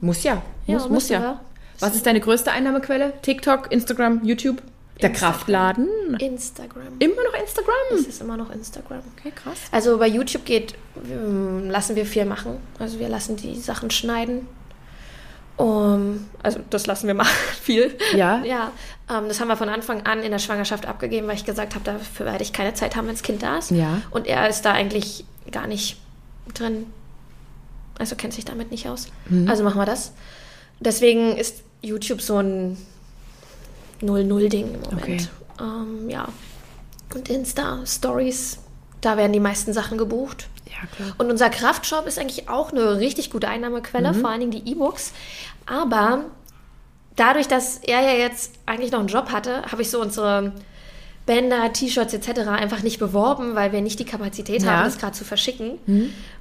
[0.00, 0.34] Muss ja.
[0.36, 0.40] Mhm.
[0.66, 1.40] Ja, Muss, muss ja.
[1.78, 3.12] Was ist deine größte Einnahmequelle?
[3.22, 4.60] TikTok, Instagram, YouTube?
[5.02, 5.32] Der Instagram.
[5.32, 5.88] Kraftladen?
[6.18, 6.98] Instagram.
[6.98, 7.74] Immer noch Instagram?
[7.92, 9.02] Es ist immer noch Instagram.
[9.16, 9.58] Okay, krass.
[9.70, 10.74] Also bei YouTube geht,
[11.10, 12.58] ähm, lassen wir viel machen.
[12.78, 14.48] Also wir lassen die Sachen schneiden.
[15.58, 17.96] Um, also das lassen wir machen, viel.
[18.14, 18.44] Ja.
[18.44, 18.72] Ja,
[19.10, 21.84] ähm, das haben wir von Anfang an in der Schwangerschaft abgegeben, weil ich gesagt habe,
[21.84, 23.70] dafür werde ich keine Zeit haben, wenn das Kind da ist.
[23.70, 24.02] Ja.
[24.10, 25.96] Und er ist da eigentlich gar nicht
[26.52, 26.86] drin.
[27.98, 29.08] Also kennt sich damit nicht aus.
[29.30, 29.48] Mhm.
[29.48, 30.12] Also machen wir das.
[30.80, 32.76] Deswegen ist YouTube so ein
[34.02, 34.92] 0-0-Ding im Moment.
[35.02, 35.18] Okay.
[35.60, 36.28] Ähm, ja.
[37.14, 38.58] Und Insta, Stories,
[39.00, 40.48] da werden die meisten Sachen gebucht.
[40.66, 41.14] Ja, klar.
[41.18, 44.20] Und unser Kraftshop ist eigentlich auch eine richtig gute Einnahmequelle, Mhm.
[44.20, 45.12] vor allen Dingen die E-Books.
[45.64, 46.24] Aber
[47.14, 50.52] dadurch, dass er ja jetzt eigentlich noch einen Job hatte, habe ich so unsere
[51.24, 52.48] Bänder, T-Shirts etc.
[52.50, 54.70] einfach nicht beworben, weil wir nicht die Kapazität Ja.
[54.72, 54.76] Mhm.
[54.76, 55.78] haben, das gerade zu verschicken.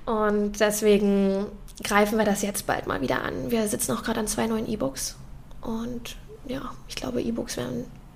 [0.06, 1.46] Und deswegen
[1.84, 3.50] greifen wir das jetzt bald mal wieder an.
[3.52, 5.16] Wir sitzen auch gerade an zwei neuen E-Books.
[5.62, 6.16] Und
[6.48, 7.58] ja, ich glaube, E-Books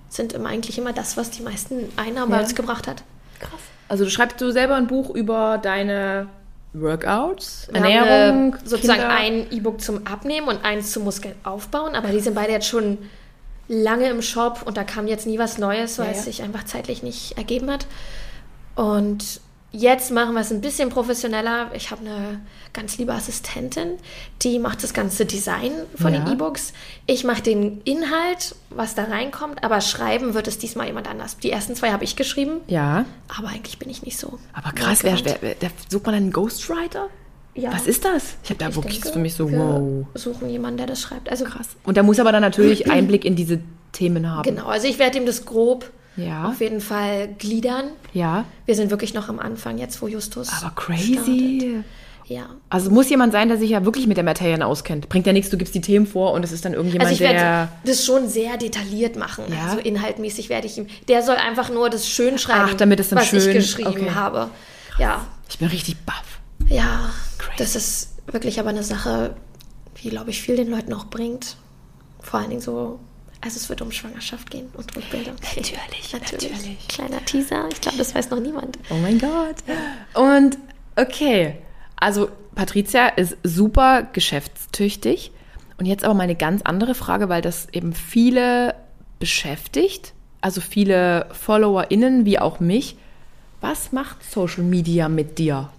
[0.10, 2.44] sind immer eigentlich immer das, was die meisten Einnahmen bei Ja.
[2.44, 3.04] uns gebracht hat.
[3.40, 3.60] Krass.
[3.88, 6.28] Also du schreibst du selber ein Buch über deine
[6.74, 9.16] Workouts, Wir Ernährung, äh, sozusagen Kinder.
[9.16, 12.98] ein E-Book zum Abnehmen und eins zum Muskelaufbauen, aber die sind beide jetzt schon
[13.68, 16.24] lange im Shop und da kam jetzt nie was Neues, weil Ja, es ja.
[16.26, 17.86] sich einfach zeitlich nicht ergeben hat.
[18.76, 21.72] Und jetzt machen wir es ein bisschen professioneller.
[21.74, 22.40] Ich habe eine
[22.74, 23.98] ganz liebe Assistentin,
[24.42, 26.20] die macht das ganze Design von Ja.
[26.22, 26.74] den E-Books.
[27.06, 31.38] Ich mache den Inhalt, was da reinkommt, aber schreiben wird es diesmal jemand anders.
[31.38, 33.06] Die ersten zwei habe ich geschrieben, Ja,
[33.38, 34.40] aber eigentlich bin ich nicht so.
[34.54, 37.08] aber krass, wer, wer, wer, sucht man einen Ghostwriter?
[37.56, 37.74] Ja.
[37.74, 38.36] Was ist das?
[38.44, 40.06] Ich habe da Ich wirklich für mich so, wow.
[40.14, 41.30] suchen jemanden, der das schreibt.
[41.30, 41.70] Also Krass.
[41.84, 43.60] Und der muss aber dann natürlich Einblick in diese
[43.92, 44.44] Themen haben.
[44.44, 45.90] Genau, also ich werde ihm das grob
[46.22, 46.50] Ja.
[46.50, 47.86] auf jeden Fall gliedern.
[48.14, 51.14] Ja, Wir sind wirklich noch am Anfang jetzt, wo Justus aber crazy.
[51.14, 51.86] startet.
[52.28, 52.46] Ja.
[52.70, 55.10] Also muss jemand sein, der sich ja wirklich mit der Materie auskennt.
[55.10, 57.28] Bringt ja nichts, du gibst die Themen vor und es ist dann irgendjemand, Also ich
[57.28, 57.40] der.
[57.42, 59.46] werde das schon sehr detailliert machen.
[59.50, 59.66] Ja?
[59.70, 60.86] Also inhaltmäßig werde ich ihm.
[61.08, 63.90] Der soll einfach nur das schön schreiben, Ach, damit es dann was schön- ich geschrieben
[63.90, 64.12] okay.
[64.14, 64.50] habe.
[65.00, 66.40] Ja, Ich bin richtig baff.
[66.68, 67.10] ja.
[67.40, 67.56] Crazy.
[67.58, 69.34] Das ist wirklich aber eine Sache,
[70.04, 71.56] die, glaube ich, viel den Leuten auch bringt.
[72.22, 73.00] Vor allen Dingen so.
[73.42, 75.36] Also es wird um Schwangerschaft gehen und Rückbildung.
[75.36, 75.74] Natürlich,
[76.12, 76.52] natürlich.
[76.52, 76.88] natürlich.
[76.90, 77.70] Kleiner Teaser.
[77.72, 78.78] Ich glaube, das weiß noch niemand.
[78.90, 79.56] Oh mein Gott.
[80.14, 80.58] Und
[80.98, 81.56] okay,
[81.96, 85.32] also Patricia ist super geschäftstüchtig.
[85.78, 88.76] Und jetzt aber mal eine ganz andere Frage, weil das eben viele
[89.20, 92.98] beschäftigt, also viele FollowerInnen wie auch mich.
[93.62, 95.70] Was macht Social Media mit dir?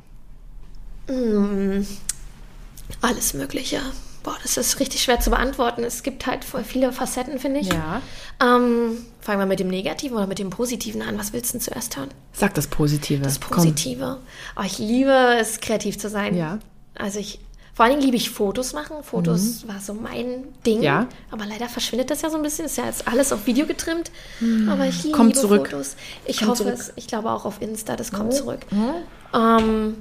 [3.03, 3.81] Alles Mögliche.
[4.23, 5.83] Boah, das ist richtig schwer zu beantworten.
[5.83, 7.69] Es gibt halt voll viele Facetten, finde ich.
[7.73, 8.03] Ja.
[8.43, 11.19] Ähm, fangen wir mit dem Negativen oder mit dem Positiven an.
[11.19, 12.11] Was willst du denn zuerst hören?
[12.33, 13.23] Sag das Positive.
[13.23, 14.19] Das Positive.
[14.57, 16.37] Oh, ich liebe es, kreativ zu sein.
[16.37, 16.59] Ja.
[16.95, 17.41] Also ich,
[17.73, 18.97] vor allen Dingen liebe ich Fotos machen.
[19.03, 20.79] Fotos war so mein Ding.
[20.79, 20.85] Mhm.
[20.85, 21.07] Ja.
[21.31, 22.67] Aber leider verschwindet das ja so ein bisschen.
[22.67, 24.11] Ist ja jetzt alles auf Video getrimmt.
[24.69, 25.69] Aber ich liebe Kommt zurück.
[25.71, 25.97] Fotos.
[26.27, 26.75] Ich Kommt hoffe zurück.
[26.79, 26.93] es.
[26.97, 28.61] Ich glaube auch auf Insta, das kommt zurück.
[29.33, 29.97] Ähm,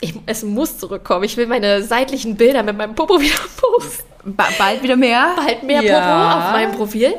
[0.00, 1.24] ich, es muss zurückkommen.
[1.24, 4.04] Ich will meine seitlichen Bilder mit meinem Popo wieder posten
[4.36, 5.34] Ba bald wieder mehr?
[5.36, 5.94] bald mehr ja.
[6.00, 7.14] Popo auf meinem Profil.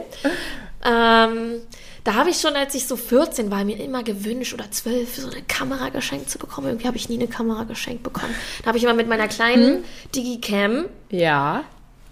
[0.83, 1.61] Ähm,
[2.03, 5.29] da habe ich schon, als ich so 14 war, mir immer gewünscht oder 12 so
[5.29, 6.67] eine Kamera geschenkt zu bekommen.
[6.67, 8.33] Irgendwie habe ich nie eine Kamera geschenkt bekommen.
[8.63, 9.83] Da habe ich immer mit meiner kleinen Hm?
[10.15, 11.63] Digicam Ja.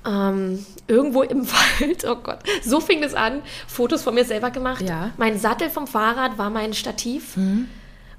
[0.05, 1.47] ähm, irgendwo im
[1.79, 4.83] Wald, oh Gott, so fing es an, Fotos von mir selber gemacht.
[4.87, 5.05] Ja.
[5.05, 5.11] Hm?
[5.17, 7.35] Mein Sattel vom Fahrrad war mein Stativ.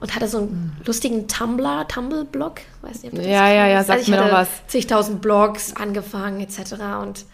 [0.01, 2.63] Und hatte so einen lustigen Tumblr, Tumblr-Blog.
[2.81, 4.49] Weiß nicht, ob das Ja, ja, ja, sagt ich mir noch hatte was.
[4.67, 6.73] zigtausend Blogs angefangen, etc.
[7.03, 7.27] Und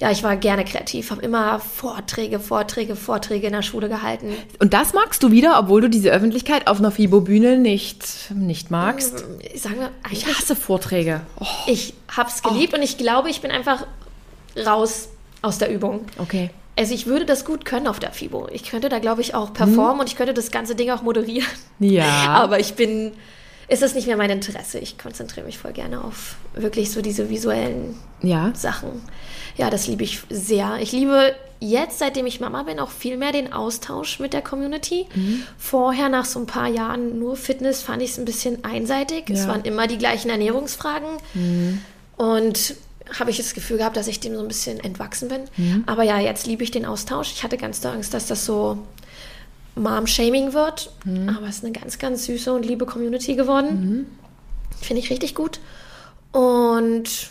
[0.00, 4.32] ja, ich war gerne kreativ, habe immer Vorträge, Vorträge, Vorträge in der Schule gehalten.
[4.58, 9.24] Und das magst du wieder, obwohl du diese Öffentlichkeit auf einer FIBO-Bühne nicht, nicht magst?
[9.52, 11.20] Ich sage Ich hasse Vorträge.
[11.38, 13.86] Oh, ich habe es geliebt und ich glaube, ich bin einfach
[14.66, 15.10] raus
[15.42, 16.06] aus der Übung.
[16.18, 16.50] okay.
[16.80, 18.48] Also ich würde das gut können auf der FIBO.
[18.50, 21.46] Ich könnte da, glaube ich, auch performen und ich könnte das ganze Ding auch moderieren.
[21.78, 22.04] Ja.
[22.30, 23.12] Aber ich bin,
[23.68, 24.78] ist das nicht mehr mein Interesse.
[24.78, 28.50] Ich konzentriere mich voll gerne auf wirklich so diese visuellen Ja.
[28.54, 29.02] Sachen.
[29.58, 30.78] Ja, das liebe ich sehr.
[30.80, 35.06] Ich liebe jetzt, seitdem ich Mama bin, auch viel mehr den Austausch mit der Community.
[35.14, 35.42] Mhm.
[35.58, 39.24] Vorher, nach so ein paar Jahren nur Fitness, fand ich es ein bisschen einseitig.
[39.28, 39.44] Es Ja.
[39.44, 39.48] Mhm.
[39.50, 41.10] waren immer die gleichen Ernährungsfragen.
[42.16, 42.74] Und
[43.18, 45.42] habe ich das Gefühl gehabt, dass ich dem so ein bisschen entwachsen bin.
[45.56, 45.84] Mhm.
[45.86, 47.32] Aber ja, jetzt liebe ich den Austausch.
[47.32, 48.78] Ich hatte ganz doll Angst, dass das so
[49.74, 50.92] Mom-Shaming wird.
[51.04, 51.28] Mhm.
[51.28, 54.06] Aber es ist eine ganz, ganz süße und liebe Community geworden.
[54.80, 55.60] Finde ich richtig gut.
[56.32, 57.30] Und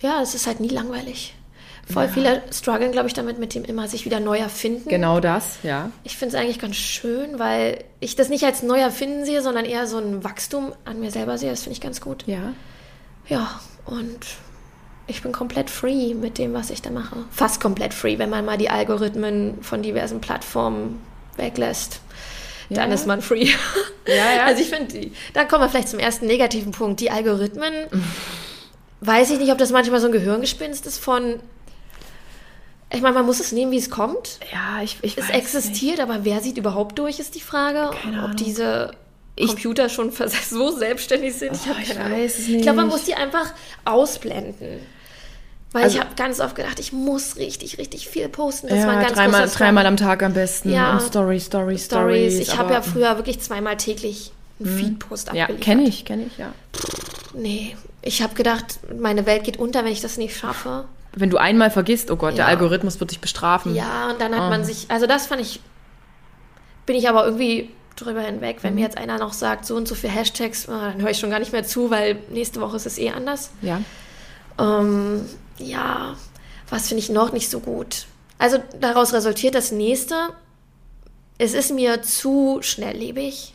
[0.00, 1.34] ja, es ist halt nie langweilig.
[1.88, 4.88] Voll viele strugglen, glaube ich, damit, mit dem immer sich wieder neu erfinden.
[4.88, 5.90] Genau das, ja.
[6.02, 9.64] Ich finde es eigentlich ganz schön, weil ich das nicht als neu erfinden sehe, sondern
[9.64, 11.50] eher so ein Wachstum an mir selber sehe.
[11.50, 12.24] Das finde ich ganz gut.
[12.26, 12.54] Ja.
[13.28, 14.18] Ja, und
[15.06, 17.16] ich bin komplett free mit dem, was ich da mache.
[17.30, 21.00] Fast komplett free, wenn man mal die Algorithmen von diversen Plattformen
[21.36, 22.00] weglässt.
[22.70, 22.94] Dann Ja.
[22.94, 23.50] ist man free.
[24.06, 24.44] Ja, ja.
[24.46, 26.98] Also ich finde, da kommen wir vielleicht zum ersten negativen Punkt.
[27.00, 27.72] Die Algorithmen,
[29.00, 31.38] weiß ich nicht, ob das manchmal so ein Gehirngespinst ist von,
[32.92, 34.40] ich meine, man muss es nehmen, wie es kommt.
[34.52, 37.90] Ja, ich, ich Es weiß existiert, aber wer sieht überhaupt durch, ist die Frage.
[38.02, 38.36] Keine ob Ahnung.
[38.36, 38.90] diese
[39.36, 41.52] Ich- Computer schon vers- so selbstständig sind.
[41.54, 42.18] ich Oh, ich Ahnung.
[42.18, 42.94] weiß es Ich glaube, man nicht.
[42.96, 43.52] muss die einfach
[43.84, 44.80] ausblenden.
[45.76, 48.68] Weil Also- ich habe ganz oft gedacht, ich muss richtig, richtig viel posten.
[48.68, 48.86] Das nicht.
[48.86, 50.70] war ein Ja, ganz dreimal, dreimal am Tag am besten.
[50.72, 50.92] Ja.
[50.94, 52.32] Und Story, Story, Stories.
[52.32, 52.38] Stories.
[52.40, 52.72] Ich habe Mhm.
[52.74, 55.60] ja früher wirklich zweimal täglich einen Feedpost Ja, abgeliefert.
[55.64, 56.52] kenne ich, kenne ich, ja.
[57.34, 60.86] Nee, ich habe gedacht, meine Welt geht unter, wenn ich das nicht schaffe.
[61.14, 62.46] Wenn du einmal vergisst, oh Gott, der Ja.
[62.46, 63.74] Algorithmus wird dich bestrafen.
[63.74, 64.48] Ja, und dann hat Ah.
[64.48, 65.60] man sich, also das fand ich,
[66.86, 68.56] bin ich aber irgendwie drüber hinweg.
[68.58, 68.62] Mhm.
[68.62, 71.18] Wenn mir jetzt einer noch sagt, so und so viele Hashtags, ah, dann höre ich
[71.18, 73.50] schon gar nicht mehr zu, weil nächste Woche ist es eh anders.
[73.62, 73.80] Ja.
[74.58, 75.26] Ähm,
[75.58, 76.16] ja,
[76.68, 78.06] was finde ich noch nicht so gut?
[78.38, 80.14] Also daraus resultiert das nächste,
[81.38, 83.54] es ist mir zu schnelllebig.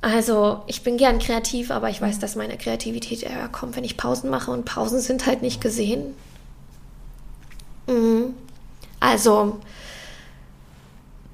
[0.00, 3.96] Also ich bin gern kreativ, aber ich weiß, dass meine Kreativität eher kommt, wenn ich
[3.96, 6.14] Pausen mache und Pausen sind halt nicht gesehen.
[7.86, 8.34] Mhm.
[9.00, 9.60] Also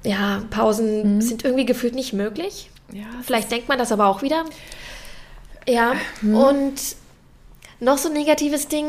[0.03, 2.69] ja, Pausen sind irgendwie gefühlt nicht möglich.
[2.91, 4.45] Ja, Vielleicht denkt man das aber auch wieder.
[5.67, 6.73] Ja, und
[7.79, 8.87] noch so ein negatives Ding,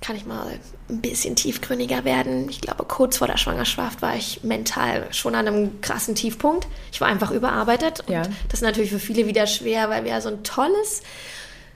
[0.00, 0.46] kann ich mal
[0.88, 2.48] ein bisschen tiefgründiger werden.
[2.48, 6.66] Ich glaube, kurz vor der Schwangerschaft war ich mental schon an einem krassen Tiefpunkt.
[6.92, 8.00] Ich war einfach überarbeitet.
[8.06, 8.22] Und Ja.
[8.22, 11.02] das ist natürlich für viele wieder schwer, weil wir ja so ein tolles,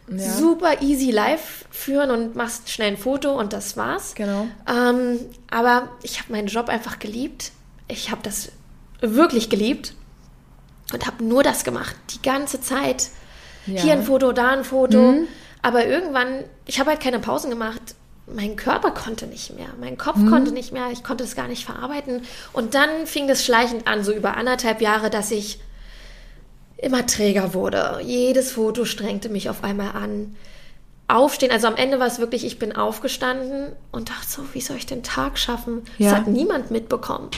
[0.09, 0.19] Ja.
[0.33, 4.15] super easy Life führen und machst schnell ein Foto und das war's.
[4.15, 4.47] Genau.
[4.69, 5.19] Ähm,
[5.51, 7.53] aber ich habe meinen Job einfach geliebt.
[7.89, 8.51] Ich habe das
[9.01, 9.95] wirklich geliebt
[10.93, 13.09] und habe nur das gemacht, die ganze Zeit.
[13.67, 13.81] Ja.
[13.83, 15.15] Hier ein Foto, da ein Foto.
[15.63, 17.95] Aber irgendwann, ich habe halt keine Pausen gemacht.
[18.27, 21.65] Mein Körper konnte nicht mehr, mein Kopf konnte nicht mehr, ich konnte es gar nicht
[21.65, 22.23] verarbeiten.
[22.53, 25.59] Und dann fing das schleichend an, so über anderthalb Jahre, dass ich
[26.77, 28.01] immer träger wurde.
[28.05, 30.37] Jedes Foto strengte mich auf einmal an.
[31.09, 34.77] Aufstehen, also am Ende war es wirklich, ich bin aufgestanden und dachte so, wie soll
[34.77, 35.83] ich den Tag schaffen?
[35.99, 36.11] Ja.
[36.11, 37.29] Das hat niemand mitbekommen.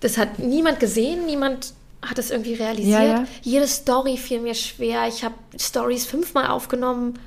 [0.00, 3.02] Das hat niemand gesehen, niemand hat es irgendwie realisiert.
[3.02, 3.24] Ja, ja.
[3.42, 5.06] Jede Story fiel mir schwer.
[5.08, 7.18] Ich habe Stories fünfmal aufgenommen.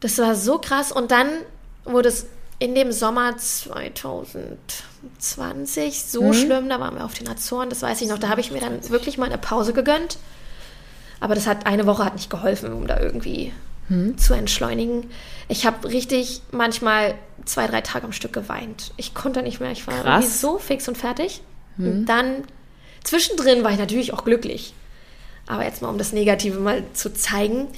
[0.00, 0.92] Das war so krass.
[0.92, 1.28] Und dann
[1.90, 2.26] wurde es
[2.58, 6.32] in dem Sommer 2020 so Mhm.
[6.34, 6.68] schlimm.
[6.68, 8.18] Da waren wir auf den Azoren, das weiß ich noch.
[8.18, 10.18] Da habe ich mir dann wirklich mal eine Pause gegönnt.
[11.20, 13.52] Aber das hat eine Woche hat nicht geholfen, um da irgendwie
[13.88, 14.18] Mhm.
[14.18, 15.10] zu entschleunigen.
[15.48, 17.14] Ich habe richtig manchmal
[17.44, 18.92] zwei, drei Tage am Stück geweint.
[18.96, 19.72] Ich konnte nicht mehr.
[19.72, 20.24] Ich war Krass.
[20.24, 21.40] irgendwie so fix und fertig.
[21.78, 22.42] Und dann
[23.04, 24.74] zwischendrin war ich natürlich auch glücklich.
[25.46, 27.68] Aber jetzt mal, um das Negative mal zu zeigen.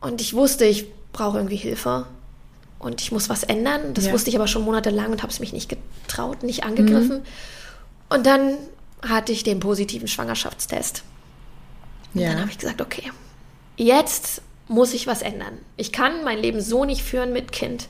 [0.00, 2.06] Und ich wusste, ich brauche irgendwie Hilfe.
[2.82, 3.94] Und ich muss was ändern.
[3.94, 4.12] Das Ja.
[4.12, 7.22] wusste ich aber schon monatelang und habe es mich nicht getraut, nicht angegriffen.
[8.10, 8.56] Und dann
[9.00, 11.02] hatte ich den positiven Schwangerschaftstest.
[12.12, 12.30] Und Ja.
[12.32, 13.10] dann habe ich gesagt, okay,
[13.76, 15.58] jetzt muss ich was ändern.
[15.76, 17.88] Ich kann mein Leben so nicht führen mit Kind.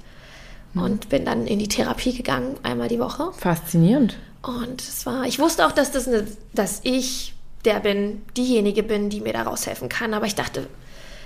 [0.74, 3.32] Und bin dann in die Therapie gegangen, einmal die Woche.
[3.38, 4.16] Faszinierend.
[4.42, 7.34] Und es war, ich wusste auch, dass das eine, dass ich
[7.64, 10.14] der bin, diejenige bin, die mir da raushelfen kann.
[10.14, 10.66] Aber ich dachte,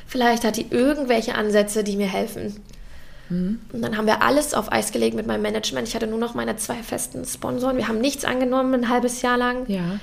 [0.07, 2.61] vielleicht hat die irgendwelche Ansätze, die mir helfen.
[3.29, 5.89] Und dann haben wir alles auf Eis gelegt mit meinem Management.
[5.89, 7.77] Ich hatte nur noch meine zwei festen Sponsoren.
[7.77, 9.69] Wir haben nichts angenommen, ein halbes Jahr lang.
[9.69, 9.99] Ja.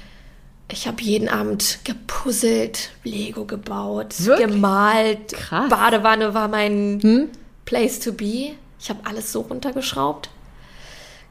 [0.72, 4.48] Ich habe jeden Abend gepuzzelt, Lego gebaut, Wirklich?
[4.48, 5.34] gemalt.
[5.34, 5.70] Krass.
[5.70, 7.30] Badewanne war mein
[7.66, 8.52] Place to be.
[8.80, 10.30] Ich habe alles so runtergeschraubt.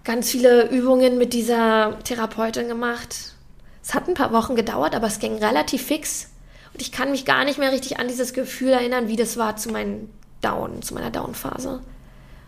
[0.04, 3.34] Ganz viele Übungen mit dieser Therapeutin gemacht.
[3.82, 6.28] Es hat ein paar Wochen gedauert, aber es ging relativ fix.
[6.72, 9.56] Und ich kann mich gar nicht mehr richtig an dieses Gefühl erinnern, wie das war
[9.56, 10.08] zu meinen
[10.42, 11.80] Down, zu meiner Down-Phase.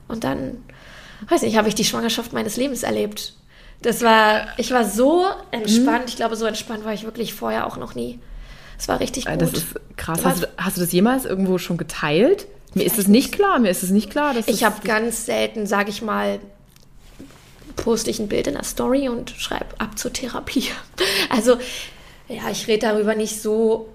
[0.09, 0.62] Und dann,
[1.28, 3.32] weiß nicht, habe ich die Schwangerschaft meines Lebens erlebt.
[3.82, 6.05] Das war, ich war so entspannt.
[6.09, 8.18] Ich glaube, so entspannt war ich wirklich vorher auch noch nie.
[8.78, 9.40] Es war richtig gut.
[9.40, 9.66] Das ist
[9.97, 10.18] krass.
[10.22, 12.47] Was- Hast du, hast du das jemals irgendwo schon geteilt?
[12.74, 13.59] Mir ist es nicht klar.
[13.61, 14.34] Mir ist es nicht klar.
[14.34, 16.40] Dass Ich das- habe ganz selten, sage ich mal,
[17.76, 20.64] poste ich ein Bild in der Story und schreibe ab zur Therapie.
[21.30, 21.57] Also,
[22.28, 23.88] ja, ich rede darüber nicht so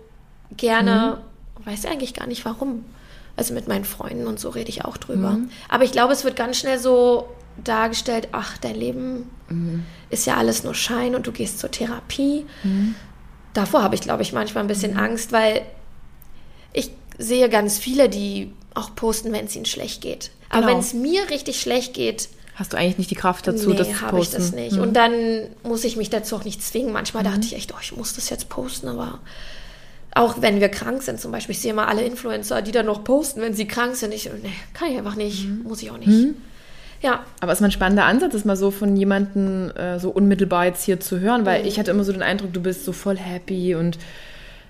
[0.58, 1.20] gerne.
[1.64, 2.84] Weiß eigentlich gar nicht warum.
[3.40, 5.38] Also mit meinen Freunden und so rede ich auch drüber.
[5.70, 7.30] Aber ich glaube, es wird ganz schnell so
[7.64, 9.30] dargestellt, ach, dein Leben
[10.10, 12.46] ist ja alles nur Schein und du gehst zur Therapie.
[13.54, 15.62] Davor habe ich, glaube ich, manchmal ein bisschen Angst, weil
[16.74, 20.32] ich sehe ganz viele, die auch posten, wenn es ihnen schlecht geht.
[20.50, 20.74] Aber Genau.
[20.74, 23.88] wenn es mir richtig schlecht geht, Hast du eigentlich nicht die Kraft dazu, nee, das
[23.88, 24.36] zu habe ich posten?
[24.42, 24.76] das nicht.
[24.76, 24.82] Hm.
[24.82, 25.14] Und dann
[25.64, 26.92] muss ich mich dazu auch nicht zwingen.
[26.92, 29.20] Manchmal dachte ich echt, oh, ich muss das jetzt posten, aber
[30.16, 33.04] auch wenn wir krank sind zum Beispiel, ich sehe mal alle Influencer, die dann noch
[33.04, 34.14] posten, wenn sie krank sind.
[34.14, 35.64] Ich, nee, kann ich einfach nicht, Mhm.
[35.64, 36.36] muss ich auch nicht.
[37.02, 40.10] Ja, Aber es ist mal ein spannender Ansatz, das mal so von jemandem äh, so
[40.10, 42.92] unmittelbar jetzt hier zu hören, weil ich hatte immer so den Eindruck, du bist so
[42.92, 43.98] voll happy und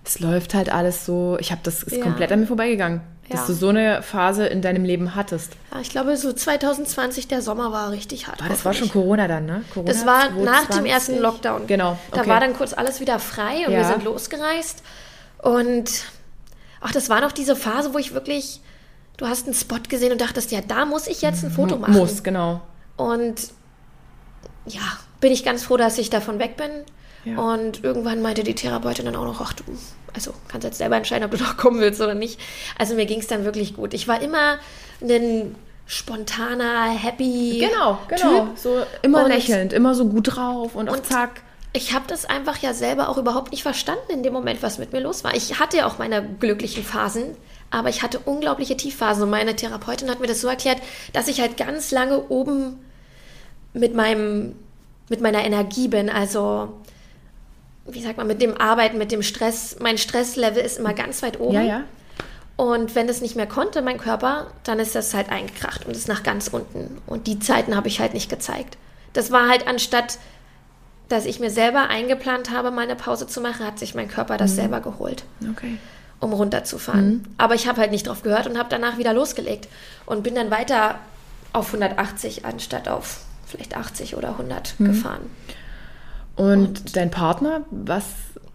[0.05, 1.37] es läuft halt alles so.
[1.39, 2.03] Ich habe das ist Ja.
[2.03, 3.35] komplett an mir vorbeigegangen, Ja.
[3.37, 5.53] dass du so eine Phase in deinem Leben hattest.
[5.73, 8.41] ja, ich glaube, so 2020, der Sommer war richtig hart.
[8.47, 9.63] Das war schon Corona dann, ne?
[9.73, 10.75] Corona Das war nach 2020.
[10.77, 11.65] dem ersten Lockdown.
[11.67, 11.97] Genau.
[12.11, 12.29] Da okay.
[12.29, 14.83] war dann kurz alles wieder frei und wir sind losgereist.
[15.41, 15.89] Und
[16.81, 18.61] ach, das war noch diese Phase, wo ich wirklich,
[19.17, 21.93] du hast einen Spot gesehen und dachtest, ja, da muss ich jetzt ein Foto machen.
[21.93, 22.61] Muss, genau.
[22.97, 23.51] Und
[24.65, 24.81] ja,
[25.21, 26.69] bin ich ganz froh, dass ich davon weg bin.
[27.25, 27.37] Ja.
[27.37, 29.63] Und irgendwann meinte die Therapeutin dann auch noch, ach du,
[30.13, 32.39] also kannst jetzt selber entscheiden, ob du noch kommen willst oder nicht.
[32.77, 33.93] Also mir ging es dann wirklich gut.
[33.93, 34.57] Ich war immer
[35.01, 38.45] ein spontaner, happy Genau, genau.
[38.45, 38.57] Typ.
[38.57, 41.41] So immer Und- lächelnd, immer so gut drauf und, Und- zack.
[41.71, 44.91] Ich habe das einfach ja selber auch überhaupt nicht verstanden in dem Moment, was mit
[44.91, 45.35] mir los war.
[45.35, 47.35] Ich hatte ja auch meine glücklichen Phasen,
[47.71, 49.23] aber ich hatte unglaubliche Tiefphasen.
[49.23, 50.81] Und meine Therapeutin hat mir das so erklärt,
[51.13, 52.79] dass ich halt ganz lange oben
[53.73, 54.55] mit meinem,
[55.09, 56.09] mit meiner Energie bin.
[56.09, 56.73] Also,
[57.85, 59.77] wie sagt man, mit dem Arbeiten, mit dem Stress.
[59.79, 61.53] Mein Stresslevel ist immer ganz weit oben.
[61.53, 61.83] Ja, ja.
[62.55, 66.09] Und wenn es nicht mehr konnte, mein Körper, dann ist das halt eingekracht und ist
[66.09, 67.01] nach ganz unten.
[67.07, 68.77] Und die Zeiten habe ich halt nicht gezeigt.
[69.13, 70.19] Das war halt anstatt,
[71.09, 74.37] dass ich mir selber eingeplant habe, mal eine Pause zu machen, hat sich mein Körper
[74.37, 75.77] das selber geholt, Okay.
[76.19, 77.27] um runterzufahren.
[77.37, 79.67] Aber ich habe halt nicht drauf gehört und habe danach wieder losgelegt
[80.05, 80.99] und bin dann weiter
[81.51, 85.21] auf 180 anstatt auf vielleicht 80 oder 100 gefahren.
[86.35, 88.03] Und, dein Partner, was,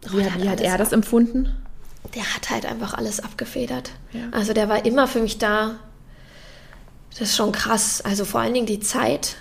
[0.08, 1.54] wie, Oh, hat, wie hat er das empfunden?
[2.14, 3.90] der hat halt einfach alles abgefedert.
[4.12, 4.20] Ja.
[4.30, 5.72] Also der war immer für mich da.
[7.10, 8.02] Das ist schon krass.
[8.02, 9.34] Also vor allen Dingen die Zeit.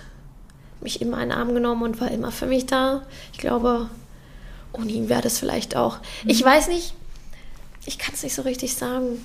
[0.84, 3.02] Mich immer in den Arm genommen und war immer für mich da.
[3.32, 3.88] Ich glaube,
[4.72, 5.98] ohne ihn wäre das vielleicht auch.
[6.26, 6.94] Ich weiß nicht,
[7.86, 9.24] ich kann es nicht so richtig sagen.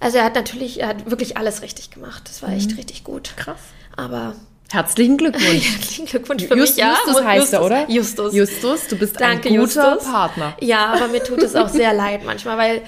[0.00, 2.22] Also er hat natürlich, er hat wirklich alles richtig gemacht.
[2.28, 3.32] Das war echt richtig gut.
[3.36, 3.60] Krass.
[3.96, 4.34] Aber
[4.70, 5.70] Herzlichen Glückwunsch.
[5.76, 6.84] herzlichen Glückwunsch für Just, mich.
[6.84, 7.88] Ja, Justus heißt er, oder?
[7.88, 8.34] Justus.
[8.34, 10.10] Justus, du bist Danke, ein guter Justus.
[10.12, 10.56] Partner.
[10.60, 12.82] Ja, aber mir tut es auch sehr leid manchmal, weil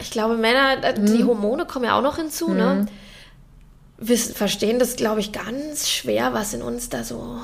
[0.00, 1.06] ich glaube, Männer, äh, Mhm.
[1.16, 2.86] die Hormone kommen ja auch noch hinzu, ne?
[4.00, 7.38] Wir verstehen das, glaube ich, ganz schwer, was in uns da so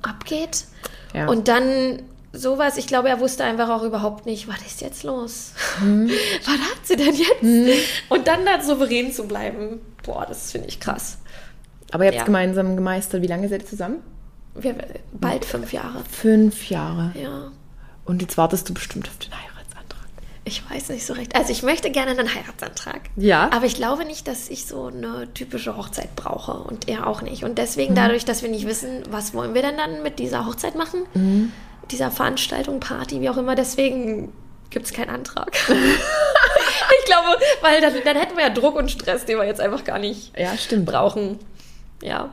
[0.00, 0.64] abgeht.
[1.14, 1.28] Ja.
[1.28, 5.52] Und dann sowas, ich glaube, er wusste einfach auch überhaupt nicht, was ist jetzt los?
[5.82, 6.08] Mhm.
[6.44, 7.82] was hat sie denn jetzt?
[8.08, 11.18] Und dann da souverän zu bleiben, boah, das finde ich krass.
[11.90, 12.24] Aber ihr habt Ja.
[12.24, 13.20] gemeinsam gemeistert.
[13.22, 13.98] Wie lange seid ihr zusammen?
[14.54, 14.74] Wir,
[15.12, 16.02] bald fünf Jahre.
[16.10, 17.12] Fünf Jahre.
[17.20, 17.52] Ja.
[18.06, 19.51] Und jetzt wartest du bestimmt auf den Heiratsantrag.
[20.44, 21.36] Ich weiß nicht so recht.
[21.36, 23.02] Also ich möchte gerne einen Heiratsantrag.
[23.16, 23.48] Ja.
[23.52, 27.44] Aber ich glaube nicht, dass ich so eine typische Hochzeit brauche und er auch nicht.
[27.44, 27.54] Und Mhm.
[27.56, 31.02] deswegen dadurch, dass wir nicht wissen, was wollen wir denn dann mit dieser Hochzeit machen,
[31.14, 31.52] Mhm.
[31.92, 34.32] dieser Veranstaltung, Party, wie auch immer, deswegen
[34.70, 35.52] gibt es keinen Antrag.
[35.68, 39.84] ich glaube, weil dann, dann hätten wir ja Druck und Stress, den wir jetzt einfach
[39.84, 40.86] gar nicht Ja, stimmt.
[40.86, 41.38] brauchen.
[42.02, 42.32] Ja,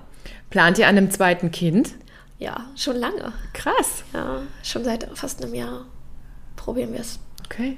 [0.50, 1.92] Plant ihr an einem zweiten Kind?
[2.40, 3.34] ja, schon lange.
[3.54, 4.04] Krass.
[4.14, 5.86] Ja, schon seit fast einem Jahr
[6.56, 7.20] probieren wir es.
[7.46, 7.78] Okay.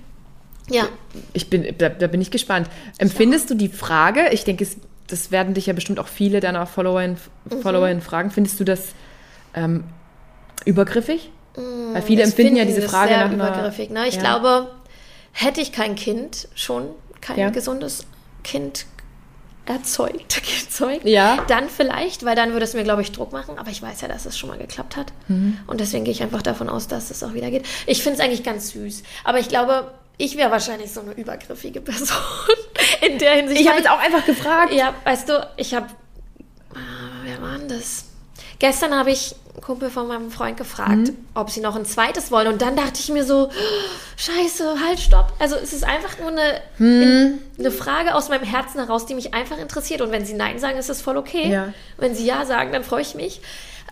[0.70, 0.88] Ja.
[1.34, 2.70] Ich bin, da, da bin ich gespannt.
[2.98, 6.66] Empfindest du die Frage, ich denke, es, das werden dich ja bestimmt auch viele deiner
[6.66, 7.18] Followerinnen,
[7.50, 8.02] Mhm.
[8.02, 8.90] Fragen, findest du das
[9.54, 9.84] ähm,
[10.66, 11.32] übergriffig?
[11.56, 13.90] Weil viele empfinden ja diese Frage nach einer, übergriffig.
[13.90, 14.08] Ne?
[14.08, 14.22] Ich Ja.
[14.22, 14.72] glaube,
[15.34, 16.88] hätte ich kein Kind, schon
[17.20, 17.50] kein Ja.
[17.50, 18.06] gesundes
[18.44, 18.86] Kind
[19.66, 21.44] erzeugt, gezeugt, Ja.
[21.48, 23.58] dann vielleicht, weil dann würde es mir, glaube ich, Druck machen.
[23.60, 25.12] Aber ich weiß ja, dass es schon mal geklappt hat.
[25.28, 25.58] Mhm.
[25.68, 27.66] Und deswegen gehe ich einfach davon aus, dass es auch wieder geht.
[27.86, 29.04] Ich finde es eigentlich ganz süß.
[29.24, 32.18] Aber ich glaube, ich wäre wahrscheinlich so eine übergriffige Person
[33.08, 33.62] in der Hinsicht.
[33.62, 34.72] Ich habe jetzt auch einfach gefragt.
[34.74, 35.88] ja, weißt du, ich habe.
[37.24, 38.06] Wer war denn das?
[38.60, 41.18] Gestern habe ich einen Kumpel von meinem Freund gefragt, Mhm.
[41.34, 42.48] ob sie noch ein zweites wollen.
[42.48, 43.50] Und dann dachte ich mir so:
[44.18, 45.34] Scheiße, halt, stopp.
[45.40, 47.40] Also, es ist einfach nur eine, Mhm.
[47.58, 50.02] eine Frage aus meinem Herzen heraus, die mich einfach interessiert.
[50.02, 51.50] Und wenn sie Nein sagen, ist es voll okay.
[51.50, 51.74] Ja.
[51.98, 53.42] Wenn sie Ja sagen, dann freue ich mich.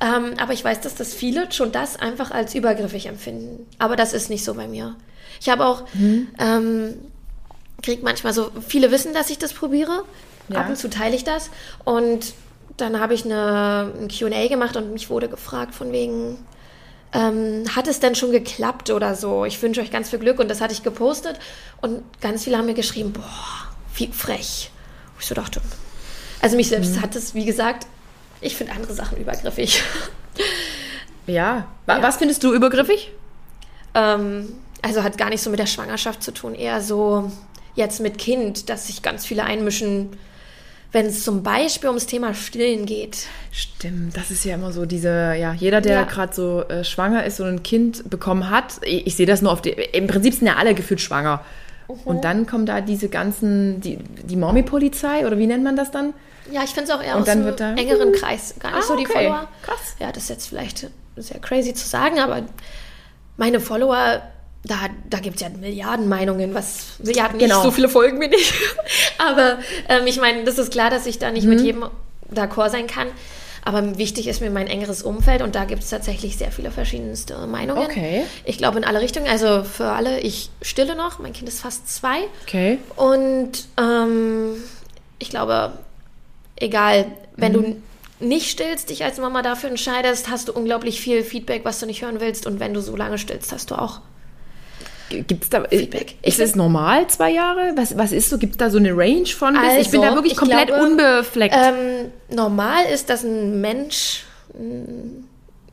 [0.01, 3.67] Ähm, aber ich weiß, dass das viele schon das einfach als übergriffig empfinden.
[3.80, 4.95] Aber das ist nicht so bei mir.
[5.40, 5.84] Ich habe auch.
[5.94, 6.28] Mhm.
[6.40, 6.96] Ähm,
[7.82, 10.04] kriege manchmal so, viele wissen, dass ich das probiere.
[10.50, 10.60] Ja.
[10.62, 11.50] Ab und zu teile ich das.
[11.86, 12.34] Und
[12.78, 16.38] dann habe ich eine, ein QA gemacht und mich wurde gefragt von wegen,
[17.14, 19.46] ähm, hat es denn schon geklappt oder so?
[19.46, 20.40] Ich wünsche euch ganz viel Glück.
[20.40, 21.40] Und das hatte ich gepostet.
[21.82, 23.24] Und ganz viele haben mir geschrieben, boah,
[23.96, 24.72] wie frech.
[25.16, 25.62] Wo ich so dachte,
[26.42, 27.02] also mich selbst Mhm.
[27.02, 27.86] hat es, wie gesagt,
[28.42, 29.84] ich finde andere Sachen übergriffig.
[31.28, 31.68] Ja.
[31.88, 32.02] Ja.
[32.02, 33.12] Was findest du übergriffig?
[33.94, 37.32] Ähm, also hat gar nicht so mit der Schwangerschaft zu tun, eher so
[37.75, 40.09] jetzt mit Kind, dass sich ganz viele einmischen,
[40.91, 43.27] wenn es zum Beispiel ums Thema Stillen geht.
[43.51, 46.03] Stimmt, das ist ja immer so diese, ja, jeder, der Ja.
[46.03, 49.51] gerade so äh, schwanger ist und ein Kind bekommen hat, ich, ich sehe das nur
[49.51, 51.43] auf die, im Prinzip sind ja alle gefühlt schwanger.
[51.88, 51.95] Mhm.
[52.05, 56.13] Und dann kommen da diese ganzen, die, die Mommy-Polizei oder wie nennt man das dann?
[56.51, 58.80] Ja, ich finde es auch eher Und aus dann einem da- engeren Kreis, gar nicht
[58.84, 59.13] Ah, so die okay.
[59.13, 59.47] Follower.
[59.61, 59.95] Krass.
[59.99, 62.41] Ja, das ist jetzt vielleicht sehr crazy zu sagen, aber
[63.38, 64.21] meine Follower,
[64.64, 64.76] da,
[65.10, 67.64] da gibt es ja Milliarden Meinungen, was Milliarden nicht Genau.
[67.64, 68.53] so viele folgen mir nicht.
[69.18, 71.49] aber ähm, ich meine, das ist klar, dass ich da nicht Mhm.
[71.49, 71.86] mit jedem
[72.34, 73.07] d'accord sein kann.
[73.66, 77.45] Aber wichtig ist mir mein engeres Umfeld und da gibt es tatsächlich sehr viele verschiedenste
[77.45, 77.84] Meinungen.
[77.84, 78.24] Okay.
[78.45, 79.28] Ich glaube in alle Richtungen.
[79.28, 82.20] Also für alle, ich stille noch, mein Kind ist fast zwei.
[82.43, 82.80] Okay.
[82.95, 84.55] Und ähm,
[85.20, 85.74] ich glaube,
[86.55, 87.05] egal,
[87.36, 87.82] wenn Mhm.
[88.20, 91.86] du nicht stillst, dich als Mama dafür entscheidest, hast du unglaublich viel Feedback, was du
[91.86, 92.45] nicht hören willst.
[92.45, 93.99] Und wenn du so lange stillst, hast du auch.
[95.10, 96.16] Gibt es da, Feedback.
[96.22, 97.74] ist es normal, zwei Jahre?
[97.76, 99.86] Was, was ist so, gibt es da so eine Range von bis?
[99.86, 101.55] Ich bin da Also, wirklich ich komplett glaube, unbefleckt.
[101.57, 105.24] Ähm, normal ist, dass ein Mensch mh,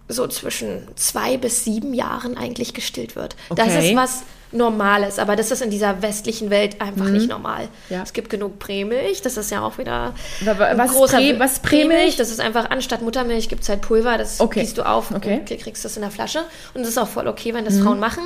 [0.09, 3.37] so zwischen zwei bis sieben Jahren eigentlich gestillt wird.
[3.55, 3.91] Das Okay.
[3.91, 4.23] ist was
[4.53, 7.65] Normales, aber das ist in dieser westlichen Welt einfach nicht normal.
[7.65, 7.95] Mhm.
[7.97, 8.03] Ja.
[8.03, 11.53] Es gibt genug Prämilch, das ist ja auch wieder ein was ist großer Prä- was
[11.55, 12.17] ist Prämilch?
[12.17, 14.61] Das ist einfach anstatt Muttermilch gibt es halt Pulver, das Okay.
[14.61, 15.41] gießt du auf Okay.
[15.41, 16.41] und kriegst das in der Flasche.
[16.75, 17.69] Und das ist auch voll okay, wenn Mhm.
[17.69, 18.23] das Frauen machen.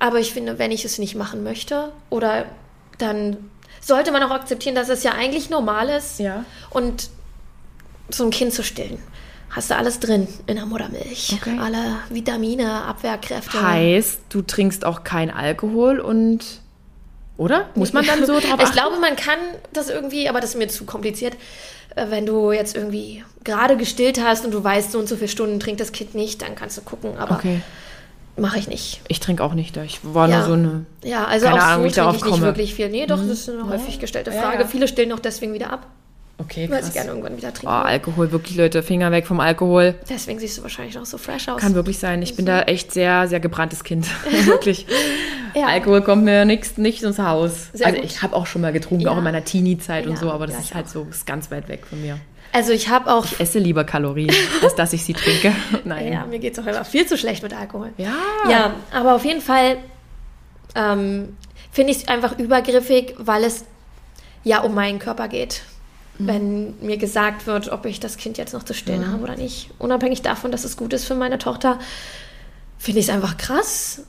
[0.00, 2.46] Aber ich finde, wenn ich es nicht machen möchte oder
[2.98, 3.36] dann
[3.80, 6.18] sollte man auch akzeptieren, dass es ja eigentlich normal ist.
[6.18, 6.44] Ja.
[6.70, 7.08] Und
[8.10, 8.98] so ein Kind zu stillen,
[9.50, 11.32] hast du alles drin in der Muttermilch.
[11.40, 11.58] Okay.
[11.60, 13.60] Alle Vitamine, Abwehrkräfte.
[13.62, 16.60] heißt, du trinkst auch kein Alkohol und.
[17.36, 17.68] Oder?
[17.74, 18.62] Muss man dann so drauf achten?
[18.64, 19.38] Ich glaube, man kann
[19.72, 21.34] das irgendwie, aber das ist mir zu kompliziert.
[21.96, 25.28] Äh, Wenn du jetzt irgendwie gerade gestillt hast und du weißt, so und so viele
[25.28, 27.62] Stunden trinkt das Kind nicht, dann kannst du gucken, aber Okay.
[28.36, 29.00] mache ich nicht.
[29.08, 29.74] Ich trinke auch nicht.
[29.78, 30.38] Ich war Ja.
[30.38, 30.84] nur so eine.
[31.02, 32.36] Ja, also Keine auch Ahnung, so ich trinke ich nicht komme.
[32.42, 32.42] Mhm.
[32.46, 32.90] wirklich viel.
[32.90, 34.62] Nee, doch, das ist eine häufig gestellte Ja, Frage.
[34.62, 34.68] ja.
[34.68, 35.86] Viele stillen auch deswegen wieder ab.
[36.40, 36.88] Okay, krass.
[36.88, 37.74] ich gerne irgendwann wieder Oh, trinke.
[37.74, 39.94] Alkohol, wirklich, Leute, Finger weg vom Alkohol.
[40.08, 41.60] Deswegen siehst du wahrscheinlich noch so fresh aus.
[41.60, 42.22] Kann wirklich sein.
[42.22, 44.06] Ich bin da echt sehr, sehr gebranntes Kind.
[44.46, 44.86] wirklich.
[45.54, 45.66] Ja.
[45.66, 47.68] Alkohol kommt mir nix, nicht ins Haus.
[47.72, 48.10] Sehr also gut.
[48.10, 49.10] ich habe auch schon mal getrunken, Ja.
[49.10, 50.90] auch in meiner Teenie-Zeit und Ja, so, aber das ist halt auch.
[50.90, 52.18] so ist ganz weit weg von mir.
[52.52, 53.24] Also ich habe auch...
[53.24, 55.52] Ich esse lieber Kalorien, als dass ich sie trinke.
[55.84, 56.12] Nein.
[56.12, 57.90] Ja, mir geht es auch einfach viel zu schlecht mit Alkohol.
[57.96, 58.14] Ja.
[58.48, 59.76] Ja, aber auf jeden Fall
[60.74, 61.36] ähm,
[61.70, 63.64] finde ich es einfach übergriffig, weil es
[64.42, 65.62] ja um meinen Körper geht.
[66.26, 69.70] Wenn mir gesagt wird, ob ich das Kind jetzt noch zu stillen habe oder nicht.
[69.78, 71.78] Unabhängig davon, dass es gut ist für meine Tochter,
[72.78, 74.02] finde ich es einfach krass,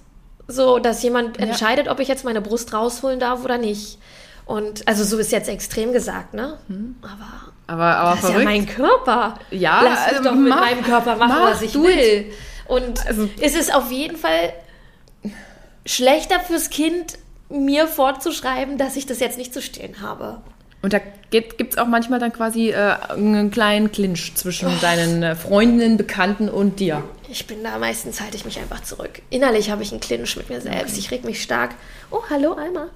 [0.48, 1.46] so dass jemand Ja.
[1.46, 3.98] entscheidet, ob ich jetzt meine Brust rausholen darf oder nicht.
[4.46, 6.58] Und also so ist jetzt extrem gesagt, ne?
[7.02, 8.46] Aber Aber, aber das ist ja verrückt.
[8.46, 9.36] mein Körper.
[9.52, 12.26] Ja, Lass mich also doch mit mach- meinem Körper machen, mach, was ich will.
[12.68, 14.52] Und Also- es ist auf jeden Fall
[15.86, 17.18] schlechter fürs Kind,
[17.50, 20.42] mir vorzuschreiben, dass ich das jetzt nicht zu stehen habe.
[20.82, 25.36] Und da gibt es auch manchmal dann quasi äh, einen kleinen Clinch zwischen deinen äh,
[25.36, 27.04] Freundinnen, Bekannten und dir.
[27.30, 29.22] Ich bin da, meistens halte ich mich einfach zurück.
[29.30, 30.98] Innerlich habe ich einen Clinch mit mir selbst.
[30.98, 31.76] Ich reg mich stark.
[32.10, 32.88] Oh, hallo, Alma.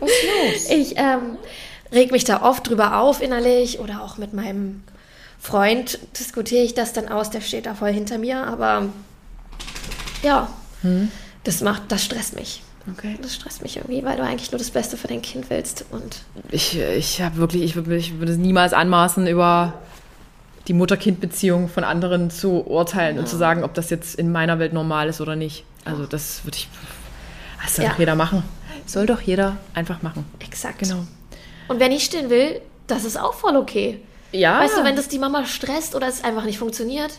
[0.70, 1.36] ich ähm,
[1.92, 4.84] reg mich da oft drüber auf innerlich oder auch mit meinem
[5.40, 7.30] Freund diskutiere ich das dann aus.
[7.30, 8.46] Der steht da voll hinter mir.
[8.46, 8.88] Aber
[10.22, 10.48] ja,
[11.42, 12.62] das macht, das stresst mich.
[12.90, 13.18] Okay.
[13.22, 15.84] Das stresst mich irgendwie, weil du eigentlich nur das Beste für dein Kind willst.
[15.90, 19.74] Und Ich, ich habe wirklich, ich würde ich würde es niemals anmaßen, über
[20.68, 24.72] die Mutter-Kind-Beziehung von anderen zu urteilen und zu sagen, ob das jetzt in meiner Welt
[24.72, 25.64] normal ist oder nicht.
[25.84, 26.68] Also das würde ich.
[27.62, 27.90] Das soll Ja.
[27.92, 28.42] doch jeder machen.
[28.86, 30.24] Soll doch jeder einfach machen.
[30.40, 30.78] exakt.
[30.80, 31.04] Genau.
[31.68, 34.00] Und wer nicht stillen will, das ist auch voll okay.
[34.32, 34.60] Ja.
[34.60, 37.12] Weißt du, wenn das die Mama stresst oder es einfach nicht funktioniert,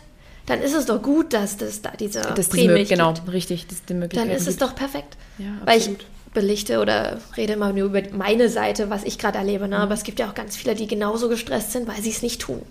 [0.45, 3.13] dann ist es doch gut, dass das da diese das ist die Prämilch Mö- genau,
[3.13, 3.31] gibt.
[3.31, 4.29] richtig, das ist die Möglichkeit.
[4.29, 5.17] Dann ist es doch perfekt.
[5.39, 5.89] Ja, Weil ich
[6.33, 9.67] belichte oder rede immer nur über meine Seite, was ich gerade erlebe.
[9.67, 9.77] Ne?
[9.79, 12.41] Aber es gibt ja auch ganz viele, die genauso gestresst sind, weil sie es nicht
[12.41, 12.61] tun.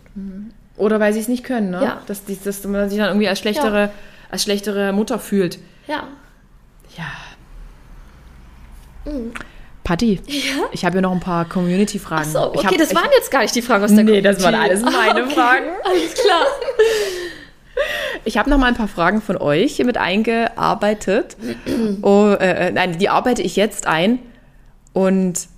[0.76, 1.82] Oder weil sie es nicht können, ne?
[1.82, 2.02] Ja.
[2.06, 3.90] Dass, die, dass man sich dann irgendwie als schlechtere,
[4.30, 5.58] als schlechtere Mutter fühlt.
[5.88, 6.08] Ja.
[6.96, 7.06] Ja.
[9.82, 10.20] Patti,
[10.72, 12.30] ich habe hier noch ein paar Community-Fragen.
[12.30, 14.42] So, Ich okay, hab- das waren jetzt gar nicht die Fragen aus der Nee, das
[14.42, 14.84] waren Community.
[14.84, 15.66] alles meine Fragen.
[15.84, 16.42] Alles klar.
[18.24, 21.36] Ich habe noch mal ein paar Fragen von euch hier mit eingearbeitet.
[22.02, 24.18] oh, äh, nein, die arbeite ich jetzt ein.
[24.92, 25.48] Und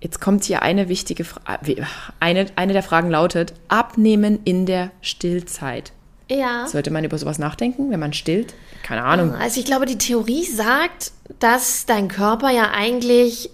[0.00, 1.86] jetzt kommt hier eine wichtige Frage.
[2.20, 5.92] Eine, eine der Fragen lautet: Abnehmen in der Stillzeit.
[6.30, 6.66] Ja.
[6.66, 8.54] Sollte man über sowas nachdenken, wenn man stillt?
[8.82, 9.34] Keine Ahnung.
[9.34, 13.50] Also ich glaube, die Theorie sagt, dass dein Körper ja eigentlich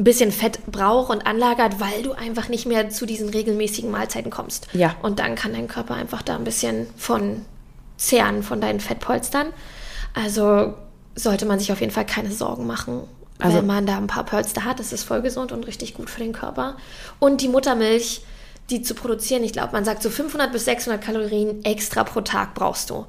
[0.00, 4.30] ein bisschen Fett braucht und anlagert, weil du einfach nicht mehr zu diesen regelmäßigen Mahlzeiten
[4.30, 4.66] kommst.
[4.72, 4.96] Ja.
[5.02, 7.44] Und dann kann dein Körper einfach da ein bisschen von
[7.98, 9.48] zehren, von deinen Fettpolstern.
[10.14, 10.74] Also
[11.14, 13.02] sollte man sich auf jeden Fall keine Sorgen machen,
[13.38, 14.80] Also- wenn man da ein paar Polster hat.
[14.80, 16.76] Das ist voll gesund und richtig gut für den Körper.
[17.18, 18.22] Und die Muttermilch,
[18.70, 22.54] die zu produzieren, ich glaube, man sagt so 500 bis 600 Kalorien extra pro Tag
[22.54, 23.04] brauchst du.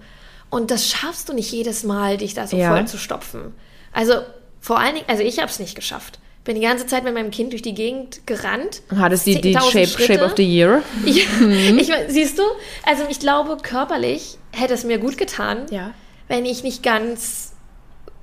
[0.50, 2.70] Und das schaffst du nicht jedes Mal, dich da so Ja.
[2.76, 3.54] voll zu stopfen.
[3.94, 4.16] Also
[4.60, 6.20] vor allen Dingen, also ich habe es nicht geschafft.
[6.44, 8.82] Bin die ganze Zeit mit meinem Kind durch die Gegend gerannt.
[8.96, 10.14] Hattest die, die 10.000 Shape, Schritte.
[10.14, 10.82] Shape of the Year?
[11.06, 12.44] Ich, ich, mein, siehst du?
[12.84, 15.94] Also ich glaube, körperlich hätte es mir gut getan, Ja.
[16.28, 17.54] wenn ich nicht ganz.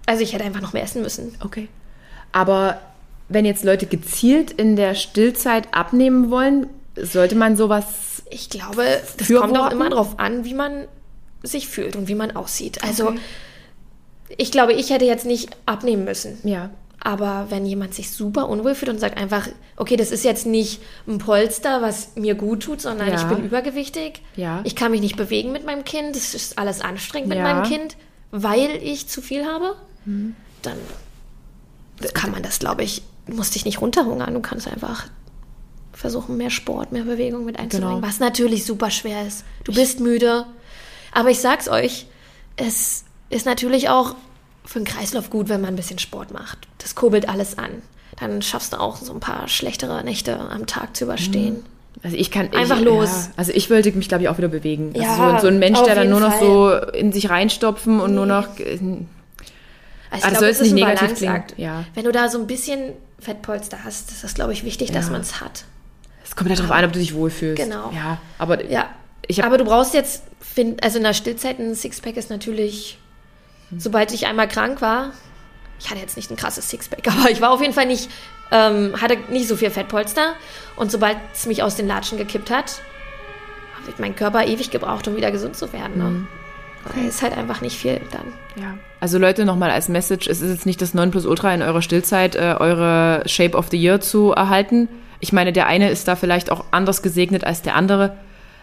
[0.06, 1.36] Also ich hätte einfach noch mehr essen müssen.
[1.44, 1.68] Okay.
[2.32, 2.80] Aber
[3.28, 6.66] wenn jetzt Leute gezielt in der Stillzeit abnehmen wollen,
[6.96, 7.84] sollte man sowas.
[8.30, 8.84] Ich glaube,
[9.16, 10.86] das kommt auch immer darauf an, wie man
[11.44, 12.82] sich fühlt und wie man aussieht.
[12.82, 13.18] Also Okay.
[14.36, 16.38] ich glaube, ich hätte jetzt nicht abnehmen müssen.
[16.42, 16.70] Ja.
[17.00, 19.46] Aber wenn jemand sich super unwohl fühlt und sagt einfach,
[19.76, 23.14] okay, das ist jetzt nicht ein Polster, was mir gut tut, sondern Ja.
[23.14, 24.60] ich bin übergewichtig, Ja.
[24.64, 27.44] ich kann mich nicht bewegen mit meinem Kind, es ist alles anstrengend mit Ja.
[27.44, 27.96] meinem Kind,
[28.32, 29.76] weil ich zu viel habe,
[30.62, 30.76] dann
[32.14, 35.06] kann man das, glaube ich, musst dich nicht runterhungern, du kannst einfach
[35.92, 38.06] versuchen, mehr Sport, mehr Bewegung mit einzubringen, Genau.
[38.06, 39.44] was natürlich super schwer ist.
[39.64, 40.46] Du bist müde,
[41.12, 42.06] aber ich sag's euch,
[42.56, 44.14] es ist natürlich auch
[44.68, 46.58] für den Kreislauf gut, wenn man ein bisschen Sport macht.
[46.78, 47.70] Das kurbelt alles an.
[48.20, 51.64] Dann schaffst du auch so ein paar schlechtere Nächte am Tag zu überstehen.
[52.02, 53.08] Also ich kann Einfach ich, los.
[53.08, 54.92] Ja, also ich wollte mich, glaube ich, auch wieder bewegen.
[54.94, 56.40] Ja, also so, so ein Mensch, der dann nur noch Fall.
[56.92, 58.48] so in sich reinstopfen und nur noch.
[58.58, 61.54] Also ich Ah, glaube, soll es ist nicht ein negativ Balanceakt.
[61.54, 61.84] klingen, ja.
[61.94, 65.12] Wenn du da so ein bisschen Fettpolster hast, ist das, glaube ich, wichtig, dass Ja.
[65.12, 65.64] man es hat.
[66.24, 67.62] Es kommt ja darauf an, ob du dich wohlfühlst.
[67.62, 67.90] Genau.
[67.94, 68.88] Ja, aber Ja.
[69.42, 72.98] Aber du brauchst jetzt, find, also in der Stillzeit ein Sixpack ist natürlich,
[73.76, 75.12] sobald ich einmal krank war,
[75.78, 78.10] ich hatte jetzt nicht ein krasses Sixpack, aber ich war auf jeden Fall nicht,
[78.50, 80.34] ähm, hatte nicht so viel Fettpolster.
[80.76, 82.80] Und sobald es mich aus den Latschen gekippt hat,
[83.88, 85.98] hat mein Körper ewig gebraucht, um wieder gesund zu werden.
[85.98, 86.26] Ne?
[86.88, 87.08] Okay.
[87.08, 88.32] Ist halt einfach nicht viel dann.
[88.62, 88.74] Ja.
[89.00, 92.56] Also Leute, nochmal als Message, es ist jetzt nicht das Nonplusultra in eurer Stillzeit, äh,
[92.58, 94.88] eure Shape of the Year zu erhalten.
[95.20, 98.16] Ich meine, der eine ist da vielleicht auch anders gesegnet als der andere.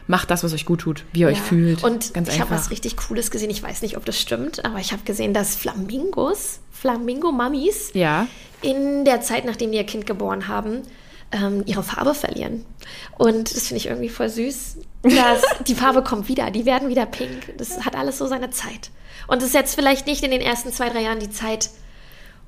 [0.07, 1.83] Macht das, was euch gut tut, wie ihr euch fühlt.
[1.83, 3.49] Und Ganz ich habe was richtig Cooles gesehen.
[3.49, 8.27] Ich weiß nicht, ob das stimmt, aber ich habe gesehen, dass Flamingos, Flamingo-Mummies, ja.
[8.61, 10.83] in der Zeit, nachdem die ihr Kind geboren haben,
[11.31, 12.65] ähm, ihre Farbe verlieren.
[13.17, 14.77] Und das finde ich irgendwie voll süß.
[15.03, 17.57] Dass die Farbe kommt wieder, die werden wieder pink.
[17.57, 18.91] Das hat alles so seine Zeit.
[19.27, 21.69] Und es ist jetzt vielleicht nicht in den ersten zwei, drei Jahren die Zeit,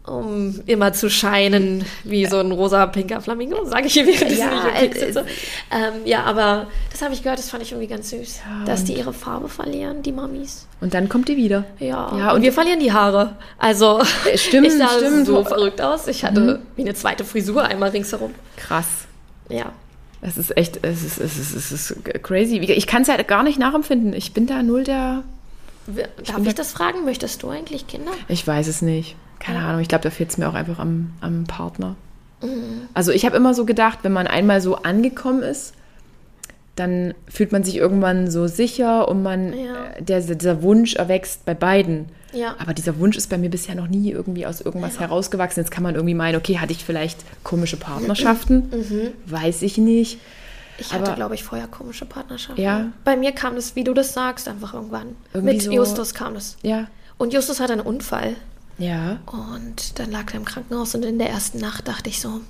[0.07, 4.69] um immer zu scheinen wie so ein rosa-pinker Flamingo, sage ich hier während ich Ja,
[4.79, 5.25] Blick äh, sitze.
[5.71, 8.93] Ähm, ja, aber das habe ich gehört, das fand ich irgendwie ganz süß, dass die
[8.93, 10.65] ihre Farbe verlieren, die Mamis.
[10.81, 11.65] Und dann kommt die wieder.
[11.79, 13.35] Ja, Ja, und und- wir verlieren die Haare.
[13.57, 14.01] Also,
[14.35, 15.27] stimmt, ich sah stimmt.
[15.27, 16.07] so verrückt aus.
[16.07, 18.33] Ich hatte wie eine zweite Frisur einmal ringsherum.
[18.55, 18.87] Krass.
[19.49, 19.71] Ja.
[20.21, 22.57] Es ist echt, es ist, es ist, es ist crazy.
[22.57, 24.13] Ich kann es ja gar nicht nachempfinden.
[24.13, 25.23] Ich bin da null der.
[26.25, 27.05] Darf ich das fragen?
[27.05, 28.11] Möchtest du eigentlich Kinder?
[28.27, 29.15] Ich weiß es nicht.
[29.39, 29.81] Keine Ahnung.
[29.81, 31.95] Ich glaube, da fehlt es mir auch einfach am, am Partner.
[32.41, 32.87] Mhm.
[32.93, 35.73] Also ich habe immer so gedacht, wenn man einmal so angekommen ist,
[36.75, 39.85] dann fühlt man sich irgendwann so sicher und man, Ja.
[39.95, 42.05] äh, der, dieser Wunsch erwächst bei beiden.
[42.33, 42.55] Ja.
[42.59, 45.63] Aber dieser Wunsch ist bei mir bisher noch nie irgendwie aus irgendwas herausgewachsen.
[45.63, 48.69] Jetzt kann man irgendwie meinen, okay, hatte ich vielleicht komische Partnerschaften?
[48.71, 49.11] Mhm.
[49.25, 50.19] Weiß ich nicht.
[50.77, 52.61] Ich hatte, glaube ich, vorher komische Partnerschaften.
[52.61, 52.87] Ja.
[53.03, 55.15] Bei mir kam das, wie du das sagst, einfach irgendwann.
[55.33, 56.57] Irgendwie Mit so- Justus kam das.
[56.61, 56.85] Ja.
[57.17, 58.35] Und Justus hatte einen Unfall.
[58.77, 59.19] Ja.
[59.25, 62.41] Und dann lag er im Krankenhaus und in der ersten Nacht dachte ich so,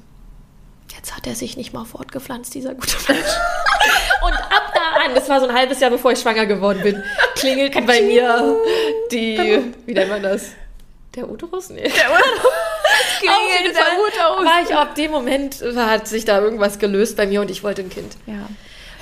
[0.94, 3.22] jetzt hat er sich nicht mal fortgepflanzt, dieser gute Mensch.
[4.22, 7.02] und ab da an, das war so ein halbes Jahr bevor ich schwanger geworden bin,
[7.36, 8.58] klingelten bei mir
[9.12, 10.52] die, wie nennt man das?
[11.16, 11.70] Der Uterus?
[11.70, 11.82] Nee.
[11.82, 11.92] Der
[13.20, 14.46] klingelt jeden der Uterus.
[14.46, 17.82] War ich ab dem Moment, hat sich da irgendwas gelöst bei mir und ich wollte
[17.82, 18.18] ein Kind.
[18.26, 18.48] Ja.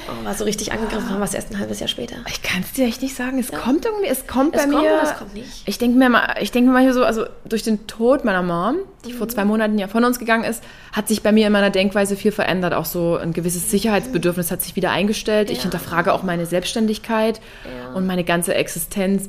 [0.07, 2.17] Oh, war so richtig angegriffen, haben wir es erst ein halbes Jahr später.
[2.29, 3.39] Ich kann es dir echt nicht sagen.
[3.39, 4.99] Es kommt irgendwie, es kommt Es bei kommt mir.
[5.01, 5.63] es kommt nicht?
[5.67, 8.77] Ich denke mir mal, ich denke mir manchmal so, also durch den Tod meiner Mom,
[9.05, 11.71] die vor zwei Monaten ja von uns gegangen ist, hat sich bei mir in meiner
[11.71, 12.73] Denkweise viel verändert.
[12.73, 15.49] Auch so ein gewisses Sicherheitsbedürfnis hat sich wieder eingestellt.
[15.49, 15.63] Ich Ja.
[15.63, 17.93] hinterfrage auch meine Selbstständigkeit Ja.
[17.93, 19.27] und meine ganze Existenz.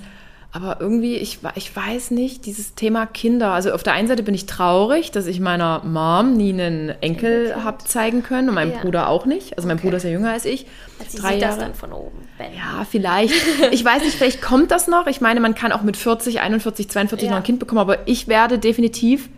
[0.56, 3.52] Aber irgendwie, ich, ich weiß nicht, dieses Thema Kinder.
[3.52, 7.62] Also auf der einen Seite bin ich traurig, dass ich meiner Mom nie einen Enkel
[7.62, 8.78] habe zeigen können und meinem Ja.
[8.78, 9.56] Bruder auch nicht.
[9.58, 10.66] Also mein Bruder ist ja jünger als ich.
[11.08, 11.60] Sie Drei sieht das Jahre.
[11.60, 12.16] dann von oben.
[12.38, 12.54] Wenn.
[12.54, 13.34] Ja, vielleicht.
[13.72, 15.06] Ich weiß nicht, vielleicht kommt das noch.
[15.08, 17.32] Ich meine, man kann auch mit 40, 41, 42 Ja.
[17.32, 19.28] noch ein Kind bekommen, aber ich werde definitiv,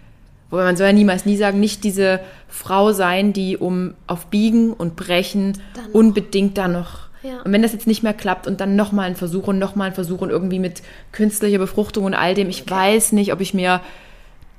[0.51, 4.73] wobei man soll ja niemals nie sagen, nicht diese Frau sein, die um auf Biegen
[4.73, 7.08] und Brechen Dann unbedingt da noch.
[7.23, 7.43] Ja.
[7.43, 9.95] Und wenn das jetzt nicht mehr klappt und dann nochmal ein Versuch und nochmal ein
[9.95, 13.81] Versuch und irgendwie mit künstlicher Befruchtung und all dem, ich weiß nicht, ob ich mir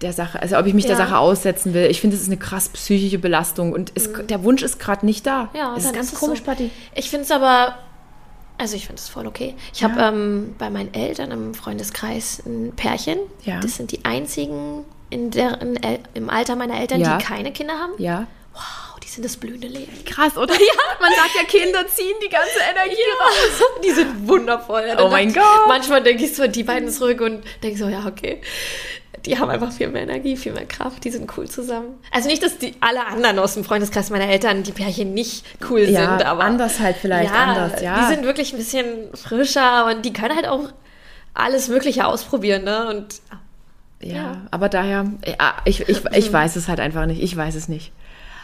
[0.01, 1.05] der Sache, also ob ich mich der Ja.
[1.05, 1.86] Sache aussetzen will.
[1.88, 5.26] Ich finde, es ist eine krass psychische Belastung und es, der Wunsch ist gerade nicht
[5.26, 5.43] da.
[5.43, 5.49] Mhm.
[5.60, 6.45] Ja, es ist ganz ist komisch, so.
[6.45, 6.70] Patti.
[6.95, 7.76] Ich finde es aber,
[8.57, 9.55] also ich finde es voll okay.
[9.74, 13.18] Ich habe ähm, bei meinen Eltern im Freundeskreis ein Pärchen.
[13.43, 13.60] Ja.
[13.60, 15.78] Das sind die einzigen in der, in,
[16.14, 17.18] im Alter meiner Eltern, Ja.
[17.18, 17.93] die keine Kinder haben.
[17.97, 18.28] Ja.
[18.53, 19.91] Wow, die sind das blühende Leben.
[20.05, 20.53] Krass, oder?
[20.60, 23.64] Ja, man sagt ja, Kinder ziehen die ganze Energie raus.
[23.84, 24.84] Die sind wundervoll.
[24.88, 25.68] Ja, Oh mein Gott.
[25.68, 28.39] Manchmal denke ich so, die beiden zurück und denke so, ja, okay.
[29.26, 31.97] Die haben einfach viel mehr Energie, viel mehr Kraft, die sind cool zusammen.
[32.12, 35.82] Also nicht, dass die alle anderen aus dem Freundeskreis meiner Eltern, die Pärchen nicht cool
[35.82, 37.99] Ja, sind, aber anders halt vielleicht, ja, anders, ja.
[37.99, 40.70] Die sind wirklich ein bisschen frischer und die können halt auch
[41.34, 42.88] alles Mögliche ausprobieren, ne?
[42.89, 43.16] Und
[44.01, 44.41] Ja, Ja.
[44.51, 47.22] aber daher, ja, ich, ich, ich weiß es halt einfach nicht.
[47.22, 47.91] Ich weiß es nicht.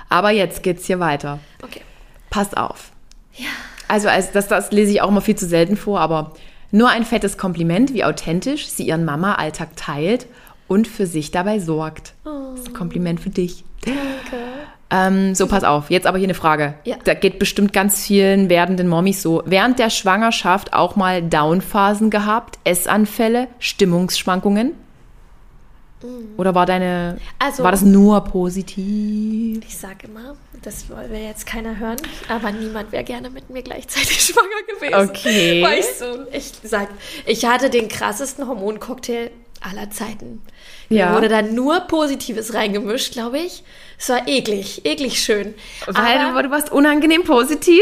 [0.10, 1.39] Aber jetzt geht's hier weiter.
[1.64, 1.82] okay.
[2.30, 2.91] Passt auf.
[3.34, 3.47] Ja.
[3.88, 6.34] Also, als, das, das lese ich auch immer viel zu selten vor, aber
[6.72, 10.28] nur ein fettes Kompliment, wie authentisch sie ihren Mama-Alltag teilt
[10.68, 12.14] und für sich dabei sorgt.
[12.24, 13.64] Das ist ein Kompliment für dich.
[13.86, 14.43] Danke.
[14.89, 15.89] Ähm, so, pass auf.
[15.89, 16.76] Jetzt aber hier eine Frage.
[16.84, 16.95] Ja.
[17.03, 19.41] Da geht bestimmt ganz vielen werdenden Mommies so.
[19.45, 24.74] Während der Schwangerschaft auch mal Downphasen gehabt, Essanfälle, Stimmungsschwankungen?
[26.38, 27.22] Oder war deine, Mhm.
[27.39, 29.60] Also- war das nur positiv?
[29.68, 31.97] Ich sag immer, das will jetzt keiner hören,
[32.28, 35.10] aber niemand wäre gerne mit mir gleichzeitig schwanger gewesen.
[35.10, 35.64] Okay.
[35.64, 36.89] Weil ich so, ich sag,
[37.26, 39.32] ich hatte den krassesten Hormoncocktail
[39.62, 40.41] aller Zeiten.
[40.89, 41.10] Ja.
[41.10, 43.64] Mir wurde da nur Positives reingemischt, glaube ich.
[43.97, 45.56] Es war eklig, eklig schön.
[45.88, 47.82] Weil aber, du warst unangenehm positiv?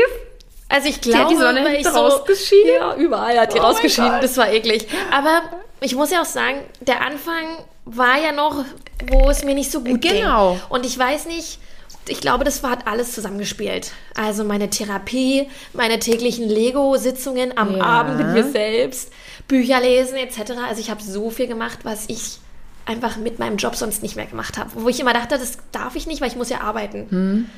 [0.74, 2.72] Also ich Die glaube, die Sonne weil ich hinten so, rausgeschieden?
[2.80, 4.22] Ja, überall hat die Oh rausgeschieden.
[4.22, 4.88] Das war eklig.
[5.12, 5.44] Aber
[5.82, 7.46] ich muss ja auch sagen, der Anfang
[7.86, 8.66] war ja noch,
[9.08, 10.54] wo es mir nicht so gut Genau.
[10.54, 10.62] ging.
[10.70, 11.60] Und ich weiß nicht,
[12.08, 13.92] ich glaube, das war, hat alles zusammengespielt.
[14.16, 17.84] Also meine Therapie, meine täglichen Lego-Sitzungen am Ja.
[17.84, 19.12] Abend mit mir selbst,
[19.48, 20.54] Bücher lesen etc.
[20.68, 22.40] Also ich habe so viel gemacht, was ich
[22.86, 24.72] einfach mit meinem Job sonst nicht mehr gemacht habe.
[24.74, 27.08] Wo ich immer dachte, das darf ich nicht, weil ich muss ja arbeiten.
[27.10, 27.50] Hm.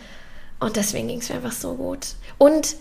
[0.60, 2.00] Und deswegen ging es mir einfach so gut.
[2.38, 2.76] Und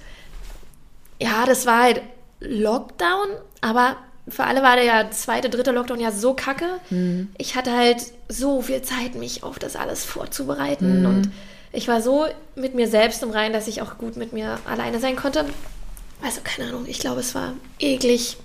[1.21, 2.03] ja, das war halt
[2.41, 3.29] Lockdown,
[3.61, 3.97] aber
[4.29, 6.81] für alle war der zweite, dritte Lockdown ja so kacke.
[6.89, 7.29] Hm.
[7.37, 11.31] Ich hatte halt so viel Zeit, mich auf das alles vorzubereiten und
[11.77, 15.01] Ich war so mit mir selbst im Reinen, dass ich auch gut mit mir alleine
[15.01, 15.45] sein konnte.
[16.23, 18.37] Also, keine Ahnung, ich glaube, es war eklig.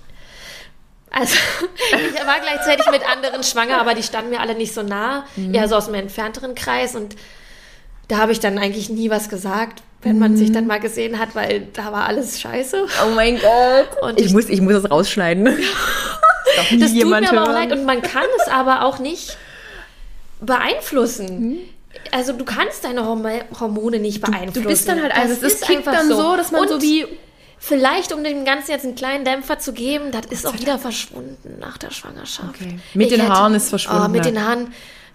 [1.10, 1.36] Also,
[1.92, 5.68] ich war gleichzeitig mit anderen schwanger, aber die standen mir alle nicht so nah, eher
[5.68, 6.96] so aus dem entfernteren Kreis.
[6.96, 7.14] Und
[8.08, 11.34] da habe ich dann eigentlich nie was gesagt, wenn man sich dann mal gesehen hat,
[11.34, 12.86] weil da war alles scheiße.
[13.06, 13.88] Oh mein Gott.
[14.02, 15.44] Und ich, ich- muss, ich muss das rausschneiden.
[16.70, 19.36] Nie Das tut mir aber auch leid und man kann es aber auch nicht
[20.40, 21.50] beeinflussen.
[21.50, 21.58] Mhm.
[22.12, 24.62] Also du kannst deine Hormo- Hormone nicht beeinflussen.
[24.62, 26.82] Du bist dann halt, also Das es ist einfach dann so, dass man und so
[26.82, 27.06] wie
[27.62, 31.58] Vielleicht, um dem Ganzen jetzt einen kleinen Dämpfer zu geben, das ist auch wieder verschwunden
[31.60, 32.54] nach der Schwangerschaft.
[32.58, 32.78] Okay.
[32.94, 34.72] Mit den Haaren ist verschwunden, Oh, mit den Haaren.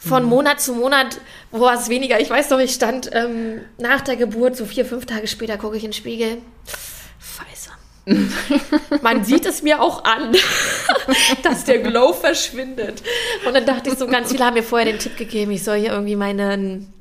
[0.08, 1.20] Von Monat zu Monat
[1.52, 2.20] war es weniger.
[2.20, 5.78] Ich weiß doch, ich stand ähm, nach der Geburt, so vier, fünf Tage später, gucke
[5.78, 6.38] ich in den Spiegel.
[7.20, 7.72] Scheiße.
[9.02, 10.36] Man sieht es mir auch an,
[11.44, 13.02] dass der Glow verschwindet.
[13.48, 15.80] Und dann dachte ich so, ganz viele haben mir vorher den Tipp gegeben, ich soll
[15.80, 16.94] hier irgendwie meinen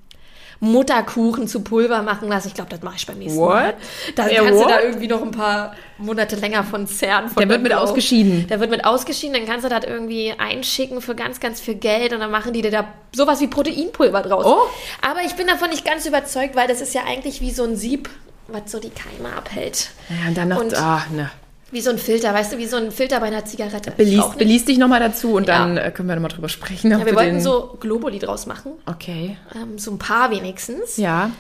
[0.65, 2.49] Mutterkuchen zu Pulver machen lassen.
[2.49, 3.67] Ich glaube, das mache ich beim nächsten Mal.
[3.69, 3.75] What?
[4.17, 4.71] Da Ja, kannst du what?
[4.71, 7.29] da irgendwie noch ein paar Monate länger von zerren.
[7.29, 7.81] Von Der wird mit Glow.
[7.83, 8.47] ausgeschieden.
[8.49, 12.13] Der wird mit ausgeschieden, dann kannst du das irgendwie einschicken für ganz, ganz viel Geld
[12.13, 14.45] und dann machen die dir da sowas wie Proteinpulver draus.
[14.47, 14.59] Oh.
[15.03, 17.77] Aber ich bin davon nicht ganz überzeugt, weil das ist ja eigentlich wie so ein
[17.77, 18.09] Sieb,
[18.49, 19.91] was so die Keime abhält.
[20.09, 21.31] Ja, und dann noch, Und- ah, ne.
[21.71, 23.93] Wie so ein Filter, weißt du, wie so ein Filter bei einer Zigarette.
[23.99, 24.39] Nicht.
[24.39, 25.59] beließ dich nochmal dazu und Ja.
[25.59, 26.91] dann äh, können wir nochmal drüber sprechen.
[26.91, 28.73] Ja, wir wollten den- so Globuli draus machen.
[28.87, 29.37] Okay.
[29.55, 30.97] Ähm, so ein paar wenigstens.
[30.99, 31.31] Ja.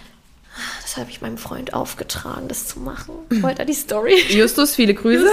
[0.82, 3.12] Das habe ich meinem Freund aufgetragen, das zu machen.
[3.42, 4.14] Wollt ihr die Story?
[4.28, 5.28] Justus, viele Grüße.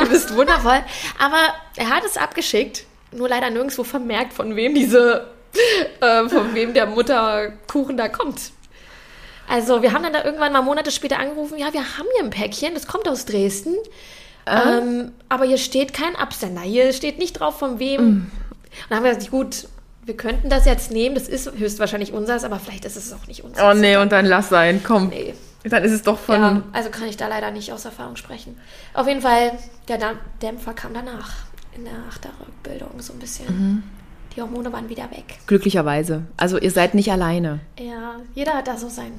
[0.00, 0.80] Du bist wundervoll.
[1.18, 1.36] Aber
[1.76, 5.26] er hat es abgeschickt, nur leider nirgendwo vermerkt, von wem diese,
[6.00, 8.40] äh, von wem der Mutterkuchen da kommt.
[9.48, 12.30] Also wir haben dann da irgendwann mal Monate später angerufen, ja, wir haben hier ein
[12.30, 13.74] Päckchen, das kommt aus Dresden.
[14.46, 18.00] Ähm, aber hier steht kein Absender, hier steht nicht drauf, von wem.
[18.00, 18.30] Und
[18.88, 19.68] dann haben wir gesagt, gut,
[20.04, 23.44] wir könnten das jetzt nehmen, das ist höchstwahrscheinlich unseres, aber vielleicht ist es auch nicht
[23.44, 23.64] unseres.
[23.64, 24.82] Oh nee, und dann lass sein.
[24.84, 25.08] Komm.
[25.08, 25.34] Nee.
[25.64, 26.34] Dann ist es doch von.
[26.34, 28.58] Ja, also kann ich da leider nicht aus Erfahrung sprechen.
[28.94, 29.52] Auf jeden Fall,
[29.86, 29.98] der
[30.40, 31.30] Dämpfer kam danach.
[31.74, 33.46] In der nach der Rückbildung so ein bisschen.
[33.46, 33.82] Mhm.
[34.34, 35.38] Die Hormone waren wieder weg.
[35.46, 36.22] Glücklicherweise.
[36.36, 37.60] Also ihr seid nicht alleine.
[37.78, 39.12] Ja, jeder hat da so sein.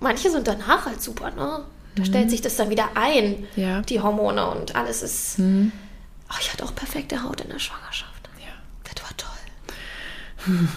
[0.00, 1.64] Manche sind danach halt super, ne?
[1.96, 3.62] Da stellt sich das dann wieder ein, Mhm.
[3.62, 3.78] Ja.
[3.80, 3.86] Mhm.
[3.86, 5.36] die Hormone und alles ist.
[5.38, 8.28] Oh, ich hatte auch perfekte Haut in der Schwangerschaft.
[8.40, 8.52] Ja.
[8.92, 10.58] Das war toll.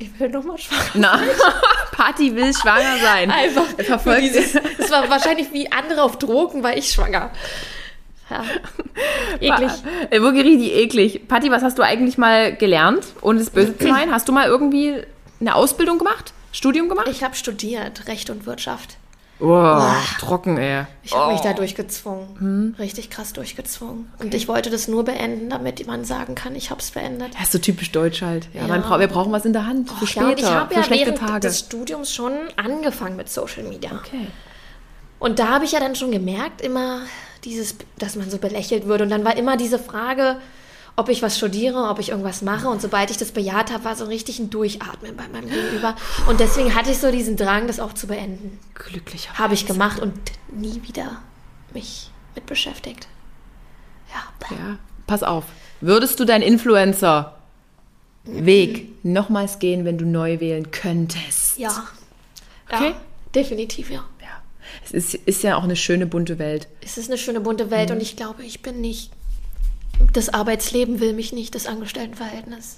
[0.00, 0.84] Ich will nochmal schwanger.
[0.94, 1.20] Na,
[1.90, 3.32] Party will schwanger sein.
[3.32, 3.64] Einfach.
[3.76, 7.32] Er verfolgt dieses, das war wahrscheinlich wie andere auf Drogen, war ich schwanger.
[8.30, 8.44] Ja.
[9.40, 9.72] Eklig.
[10.10, 11.26] Äh, Wirklich eklig.
[11.26, 14.12] Patti, was hast du eigentlich mal gelernt, ohne es böse zu meinen?
[14.12, 15.02] Hast du mal irgendwie
[15.40, 16.32] eine Ausbildung gemacht?
[16.52, 17.08] Studium gemacht?
[17.10, 18.97] Ich habe studiert, Recht und Wirtschaft.
[19.40, 19.80] Oh,
[20.18, 20.84] trocken, ey.
[21.04, 21.32] Ich habe Oh.
[21.32, 22.74] mich da durchgezwungen.
[22.78, 24.12] Richtig krass durchgezwungen.
[24.18, 27.34] Und ich wollte das nur beenden, damit man sagen kann, ich habe es beendet.
[27.34, 28.48] Das ist so typisch deutsch halt.
[28.52, 28.78] Ja, Ja.
[28.78, 31.18] Bra wir brauchen was in der Hand für Ja, später, und ich habe ja während
[31.18, 31.40] Tage.
[31.40, 33.92] des Studiums schon angefangen mit Social Media.
[33.92, 34.26] Okay.
[35.20, 37.00] Und da habe ich ja dann schon gemerkt, immer
[37.44, 39.04] dieses, dass man so belächelt würde.
[39.04, 40.36] Und dann war immer diese Frage,
[40.98, 42.68] ob ich was studiere, ob ich irgendwas mache.
[42.68, 45.94] Und sobald ich das bejaht habe, war so richtig ein Durchatmen bei meinem Gegenüber.
[46.28, 48.58] Und deswegen hatte ich so diesen Drang, das auch zu beenden.
[48.74, 49.32] Glücklicher.
[49.34, 50.12] Habe ich gemacht und
[50.50, 51.22] nie wieder
[51.72, 53.06] mich mit beschäftigt.
[54.12, 54.24] Ja.
[54.50, 55.44] Ja, pass auf.
[55.80, 61.58] Würdest du deinen Influencer-Weg nochmals gehen, wenn du neu wählen könntest?
[61.58, 61.86] Ja.
[62.68, 62.88] Okay.
[62.88, 63.00] Ja,
[63.36, 64.04] definitiv, ja.
[64.20, 64.42] Ja.
[64.84, 66.66] Es ist, ist ja auch eine schöne, bunte Welt.
[66.80, 69.12] Es ist eine schöne bunte Welt und ich glaube, ich bin nicht.
[70.12, 72.76] Das Arbeitsleben will mich nicht, das Angestelltenverhältnis.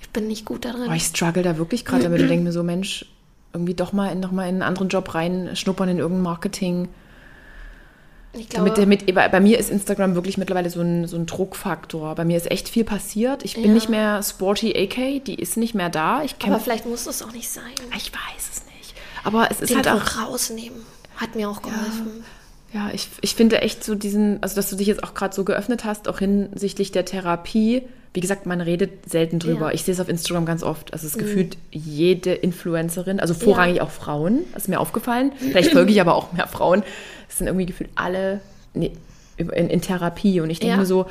[0.00, 0.88] Ich bin nicht gut darin.
[0.88, 3.06] Oh, ich struggle da wirklich gerade damit und denke mir so, Mensch,
[3.52, 6.88] irgendwie doch mal, in, noch mal in einen anderen Job rein, schnuppern in irgendein Marketing.
[8.32, 12.14] ich glaube, der, mit, bei, mir ist Instagram wirklich mittlerweile so ein, so ein Druckfaktor.
[12.14, 13.44] Bei mir ist echt viel passiert.
[13.44, 13.72] Ich bin Ja.
[13.72, 16.22] nicht mehr Sporty AK, die ist nicht mehr da.
[16.22, 17.62] Ich aber vielleicht muss es auch nicht sein.
[17.96, 18.94] Ich weiß es nicht.
[19.24, 20.04] Aber es ist Den halt auch.
[20.04, 20.82] Druck rausnehmen
[21.16, 22.08] hat mir auch geholfen.
[22.18, 22.24] Ja,
[22.92, 25.84] ich, ich finde echt so diesen, also dass du dich jetzt auch gerade so geöffnet
[25.84, 27.82] hast, auch hinsichtlich der Therapie.
[28.12, 29.60] Wie gesagt, man redet selten drüber.
[29.60, 29.66] Ja.
[29.68, 29.74] Mhm.
[29.74, 30.92] Ich sehe es auf Instagram ganz oft.
[30.92, 35.32] Also es gefühlt jede Influencerin, also vorrangig auch Frauen, das ist mir aufgefallen.
[35.38, 36.82] Vielleicht folge ich aber auch mehr Frauen.
[37.28, 38.40] Es sind irgendwie gefühlt alle
[38.74, 38.92] nee,
[39.36, 40.40] in, in Therapie.
[40.40, 40.78] Und ich denke Ja.
[40.78, 41.06] mir so,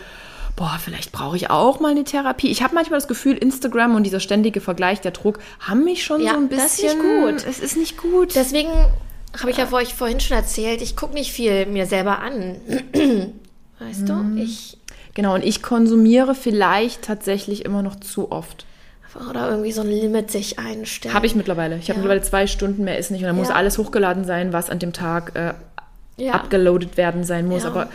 [0.57, 2.49] boah, vielleicht brauche ich auch mal eine Therapie.
[2.49, 6.21] Ich habe manchmal das Gefühl, Instagram und dieser ständige Vergleich, der Druck, haben mich schon
[6.21, 6.89] Ja, so ein das bisschen.
[6.89, 7.45] ist nicht gut.
[7.47, 8.35] Es ist nicht gut.
[8.35, 8.69] Deswegen
[9.39, 12.55] habe ich ja vor euch vorhin schon erzählt, ich gucke nicht viel mir selber an.
[13.79, 14.35] Weißt Mhm.
[14.35, 14.41] du?
[14.41, 14.77] Ich
[15.15, 18.65] Genau, und ich konsumiere vielleicht tatsächlich immer noch zu oft.
[19.29, 21.15] oder irgendwie so ein Limit sich einstellen.
[21.15, 21.75] Habe ich mittlerweile.
[21.77, 22.03] Ich habe Ja.
[22.03, 23.55] mittlerweile zwei Stunden mehr ist nicht und dann muss Ja.
[23.55, 25.53] alles hochgeladen sein, was an dem Tag äh,
[26.23, 26.33] ja.
[26.33, 27.65] abgeloadet werden sein muss.
[27.65, 27.89] Aber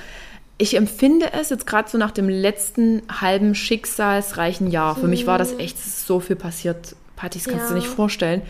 [0.58, 4.96] ich empfinde es jetzt gerade so nach dem letzten halben schicksalsreichen Jahr.
[4.96, 6.96] Für mich war das echt so viel passiert.
[7.16, 8.42] Partys kannst du nicht vorstellen.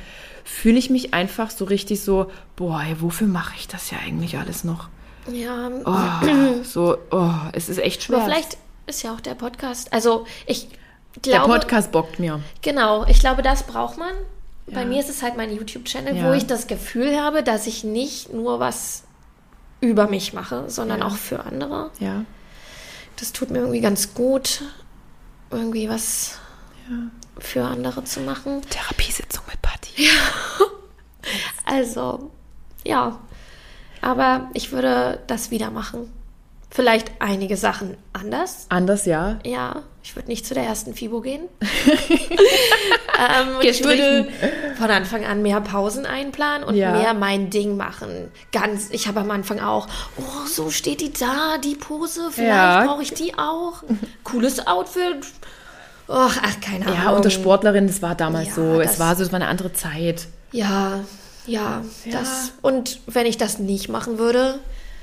[0.44, 4.36] Fühle ich mich einfach so richtig so, boah, ey, wofür mache ich das ja eigentlich
[4.38, 4.88] alles noch?
[5.30, 8.18] Ja, Oh, so, oh, es ist echt schwer.
[8.18, 9.90] aber vielleicht ist ja auch der Podcast.
[9.92, 10.68] Also ich
[11.24, 12.40] Der glaube, Podcast bockt mir.
[12.62, 14.12] genau, ich glaube, das braucht man.
[14.66, 14.86] Bei Ja.
[14.86, 16.28] mir ist es halt mein YouTube-Channel, Ja.
[16.28, 19.04] wo ich das Gefühl habe, dass ich nicht nur was
[19.80, 21.06] über mich mache, sondern Ja.
[21.06, 21.90] auch für andere.
[22.00, 22.24] Ja.
[23.18, 24.62] Das tut mir irgendwie ganz gut,
[25.50, 26.38] irgendwie was
[27.38, 28.62] für andere zu machen.
[28.70, 30.08] Therapiesitzung mit Patti.
[31.64, 32.30] Also,
[32.84, 33.18] ja.
[34.02, 36.12] Aber ich würde das wieder machen.
[36.70, 38.66] Vielleicht einige Sachen anders.
[38.68, 39.38] Anders, ja.
[39.44, 41.48] Ja, ich würde nicht zu der ersten FIBO gehen.
[41.60, 44.28] ähm, ich würde
[44.76, 46.90] von Anfang an mehr Pausen einplanen und Ja.
[46.92, 48.30] mehr mein Ding machen.
[48.52, 49.86] Ganz, ich habe am Anfang auch,
[50.18, 52.84] oh, so steht die da, die Pose, vielleicht Ja.
[52.84, 53.84] brauche ich die auch.
[54.24, 55.26] Cooles Outfit.
[56.08, 56.98] Och, ach, keine Ahnung.
[57.02, 58.80] Ja, unter Sportlerin, das war damals Ja, so.
[58.80, 60.26] Es war so, es war eine andere Zeit.
[60.52, 61.00] Ja,
[61.46, 61.82] ja,
[62.12, 62.52] das.
[62.62, 64.58] Und wenn ich das nicht machen würde,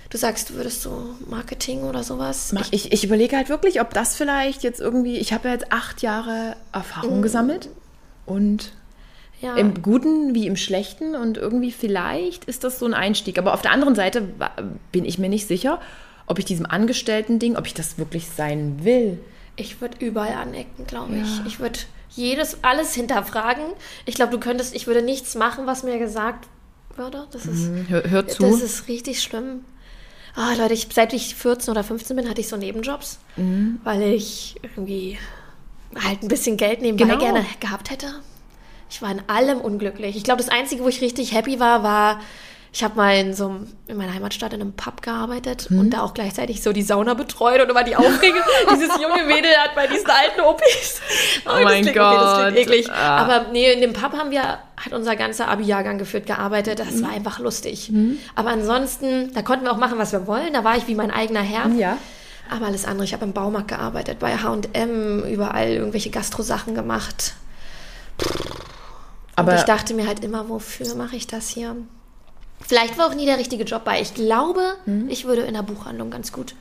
[0.10, 2.52] du sagst, du würdest so Marketing oder sowas.
[2.54, 5.72] Mach- Ich, ich überlege halt wirklich, ob das vielleicht jetzt irgendwie, ich habe ja jetzt
[5.72, 7.70] acht Jahre Erfahrung gesammelt
[8.26, 8.72] und
[9.42, 13.40] ja, im Guten wie im Schlechten und irgendwie vielleicht ist das so ein Einstieg.
[13.40, 14.22] Aber auf der anderen Seite
[14.92, 15.80] bin ich mir nicht sicher,
[16.28, 19.18] ob ich diesem Angestellten-Ding, ob ich das wirklich sein will.
[19.62, 21.24] Ich würde überall anecken, glaube Ja.
[21.24, 21.46] ich.
[21.46, 23.64] Ich würde jedes, alles hinterfragen.
[24.06, 26.48] Ich glaube, du könntest, ich würde nichts machen, was mir gesagt
[26.98, 27.28] würde.
[27.32, 28.44] Das ist, Hör, hör zu.
[28.44, 29.64] das ist richtig schlimm.
[30.36, 33.80] Ah, Leute, ich, seit ich 14 oder 15 bin, hatte ich so Nebenjobs, Mhm.
[33.84, 35.18] weil ich irgendwie
[36.04, 37.20] halt ein bisschen Geld nebenbei Genau.
[37.20, 38.08] gerne gehabt hätte.
[38.90, 40.16] Ich war in allem unglücklich.
[40.18, 42.20] Ich glaube, das Einzige, wo ich richtig happy war, war,
[42.74, 45.80] ich habe mal in so einem, in meiner Heimatstadt in einem Pub gearbeitet Mhm.
[45.80, 48.40] und da auch gleichzeitig so die Sauna betreut und immer die Aufregung.
[48.74, 51.02] Dieses junge Mädel hat bei diesen alten Opis.
[51.46, 52.58] Oh mein das klingt, Okay, das klingt Gott.
[52.58, 52.90] eklig.
[52.92, 53.18] Ah.
[53.18, 56.80] Aber nee, in dem Pub haben wir, hat unser ganzer Abi-Jahrgang geführt, gearbeitet.
[56.80, 57.04] Das Mhm.
[57.04, 57.92] war einfach lustig.
[58.36, 60.54] Aber ansonsten, da konnten wir auch machen, was wir wollen.
[60.54, 61.68] Da war ich wie mein eigener Herr.
[61.76, 61.98] ja.
[62.50, 67.34] Aber alles andere, ich habe im Baumarkt gearbeitet, bei H&M, überall irgendwelche Gastro-Sachen gemacht.
[69.36, 71.76] Aber und ich dachte mir halt immer, wofür mache ich das hier?
[72.68, 74.02] Vielleicht war auch nie der richtige Job bei.
[74.02, 74.62] Ich glaube,
[75.10, 76.56] ich würde in der Buchhandlung ganz gut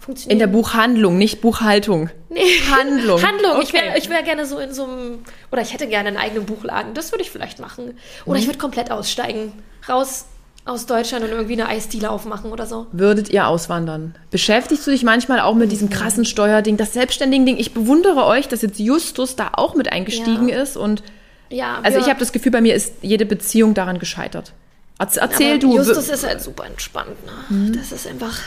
[0.00, 0.32] funktionieren.
[0.32, 2.10] in der Buchhandlung, nicht Buchhaltung.
[2.28, 2.40] Nee.
[2.70, 3.22] Handlung.
[3.26, 3.62] Handlung.
[3.62, 3.84] Ich Okay.
[3.86, 5.18] wäre ich wär gerne so in so einem,
[5.52, 6.94] oder ich hätte gerne einen eigenen Buchladen.
[6.94, 7.96] Das würde ich vielleicht machen.
[8.24, 8.40] Oder Mhm.
[8.42, 9.52] ich würde komplett aussteigen.
[9.88, 10.24] Raus
[10.64, 12.86] aus Deutschland und irgendwie eine Eisdiele aufmachen oder so.
[12.92, 14.14] Würdet ihr auswandern?
[14.30, 17.56] Beschäftigst du dich manchmal auch mit diesem krassen Steuerding, das Selbstständigen-Ding?
[17.58, 20.62] Ich bewundere euch, dass jetzt Justus da auch mit eingestiegen Ja.
[20.62, 21.02] ist und
[21.50, 24.52] Ja, also ich habe das Gefühl, bei mir ist jede Beziehung daran gescheitert.
[24.98, 25.76] Erz- Erzähl aber du.
[25.76, 27.16] Justus ist halt super entspannt.
[27.26, 27.32] Ne?
[27.56, 27.72] Mhm.
[27.76, 28.38] Das ist einfach,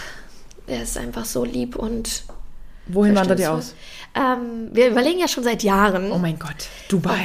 [0.67, 2.23] er ist einfach so lieb und
[2.87, 3.73] Wohin wandert ihr aus?
[4.13, 6.11] Ähm, wir überlegen ja schon seit Jahren.
[6.11, 7.17] Oh mein Gott, Dubai.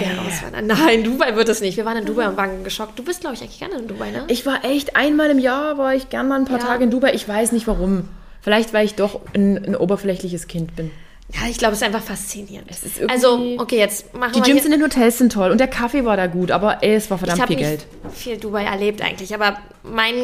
[0.62, 1.76] Nein, Dubai wird es nicht.
[1.76, 2.98] Wir waren in Dubai und waren geschockt.
[2.98, 4.24] Du bist, glaube ich, eigentlich gerne in Dubai, ne?
[4.28, 6.64] Ich war echt einmal im Jahr, war ich gern mal ein paar Ja.
[6.64, 7.12] Tage in Dubai.
[7.12, 8.08] Ich weiß nicht warum.
[8.40, 10.90] Vielleicht, weil ich doch ein, ein oberflächliches Kind bin.
[11.32, 12.68] Ja, ich glaube, es ist einfach faszinierend.
[12.70, 15.50] Es ist also, okay, jetzt machen Die wir Gyms hier- in den Hotels sind toll
[15.50, 17.86] und der Kaffee war da gut, aber ey, es war verdammt ich habe viel nicht
[18.02, 18.14] Geld.
[18.14, 20.14] viel Dubai erlebt eigentlich, aber mein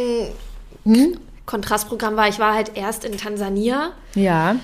[0.85, 1.19] Hm?
[1.47, 4.57] Kontrastprogramm war, ich war halt erst in Tansania, Ja.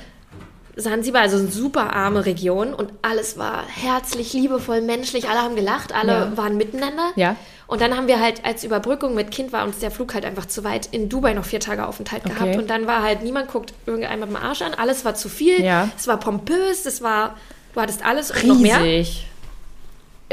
[0.74, 5.94] Sansibar, also eine super arme Region und alles war herzlich, liebevoll, menschlich, alle haben gelacht,
[5.94, 6.36] alle Ja.
[6.36, 7.10] waren miteinander.
[7.14, 7.36] Ja.
[7.66, 10.46] Und dann haben wir halt als Überbrückung mit Kind war uns der Flug halt einfach
[10.46, 12.34] zu weit in Dubai noch vier Tage Aufenthalt Okay.
[12.34, 15.28] gehabt und dann war halt niemand guckt irgendeinem mit dem Arsch an, alles war zu
[15.28, 15.88] viel, Ja.
[15.96, 17.36] es war pompös, es war,
[17.74, 18.82] du hattest alles und noch mehr.
[18.82, 19.26] Riesig.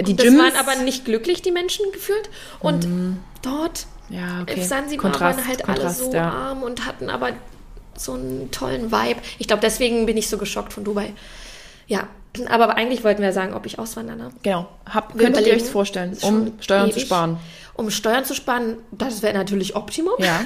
[0.02, 0.40] Die Das Gyms.
[0.40, 2.30] waren aber nicht glücklich, die Menschen gefühlt.
[2.62, 2.88] Und
[3.42, 4.60] dort Ja, okay.
[4.62, 6.30] auf Sansibar Kontrast, waren halt alle Kontrast, so ja.
[6.30, 7.32] arm und hatten aber
[7.96, 9.20] so einen tollen Vibe.
[9.40, 11.14] Ich glaube, deswegen bin ich so geschockt von Dubai.
[11.88, 12.08] Ja,
[12.48, 14.18] aber eigentlich wollten wir sagen, ob ich auswandern.
[14.18, 14.30] Ne?
[14.44, 14.68] Genau.
[14.88, 17.08] Hab, Wir könntet ihr euch vorstellen, um Steuern zu ewig.
[17.08, 17.38] sparen?
[17.74, 20.14] Um Steuern zu sparen, das wäre natürlich Optimum.
[20.20, 20.42] Ja.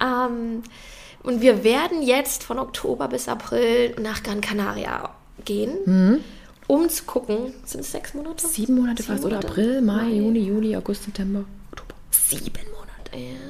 [0.28, 0.62] ähm,
[1.22, 5.10] und wir werden jetzt von Oktober bis April nach Gran Canaria
[5.44, 6.22] gehen,
[6.66, 8.46] um zu gucken, sind es sechs Monate?
[8.46, 8.50] Mhm.
[8.50, 9.38] Sieben Monate Sieben fast, oder?
[9.38, 10.10] April, Mai, Mai.
[10.10, 11.94] Juni, Juli, August, September, Oktober.
[12.10, 12.73] Sieben.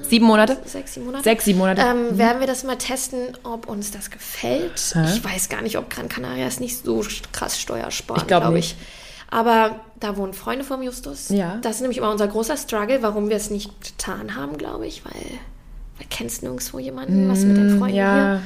[0.03, 0.59] Sieben Monate?
[0.65, 1.24] Sechs, sieben Monate.
[1.24, 1.81] Sechs, sieben Monate.
[1.82, 4.78] Ähm, Werden wir das mal testen, ob uns das gefällt?
[4.95, 5.05] Hä?
[5.15, 8.57] Ich weiß gar nicht, ob Gran Canaria ist nicht so krass Steuersparen, Ich glaub glaube
[8.57, 8.77] nicht.
[8.78, 8.86] ich.
[9.31, 11.28] Aber da wohnen Freunde vom Justus.
[11.31, 11.57] Ja.
[11.62, 15.05] Das ist nämlich immer unser großer Struggle, warum wir es nicht getan haben, glaube ich,
[15.05, 15.23] weil
[15.99, 18.15] wir kennst nirgendwo jemanden, was mit den Freunden Mm, ja.
[18.15, 18.43] hier.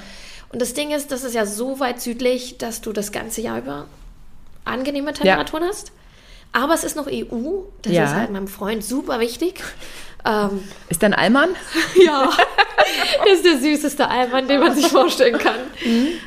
[0.51, 3.59] Und das Ding ist, das ist ja so weit südlich, dass du das ganze Jahr
[3.59, 3.87] über
[4.65, 5.93] angenehme Temperaturen hast.
[6.53, 7.65] Aber es ist noch EU.
[7.83, 8.05] Das Ja.
[8.05, 9.63] ist halt meinem Freund super wichtig.
[10.29, 11.49] Ähm, Ist dann Allmann?
[12.05, 12.29] ja,
[13.33, 15.57] ist der süßeste Alman, den man sich vorstellen kann.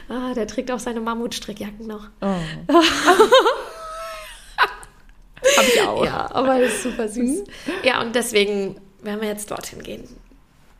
[0.10, 2.08] Ah, der trägt auch seine Mammutstrickjacken noch.
[2.22, 2.26] Oh.
[5.58, 6.06] Habe ich auch.
[6.06, 7.44] Ja, aber das ist super süß.
[7.84, 10.08] Ja, und deswegen werden wir jetzt dorthin gehen.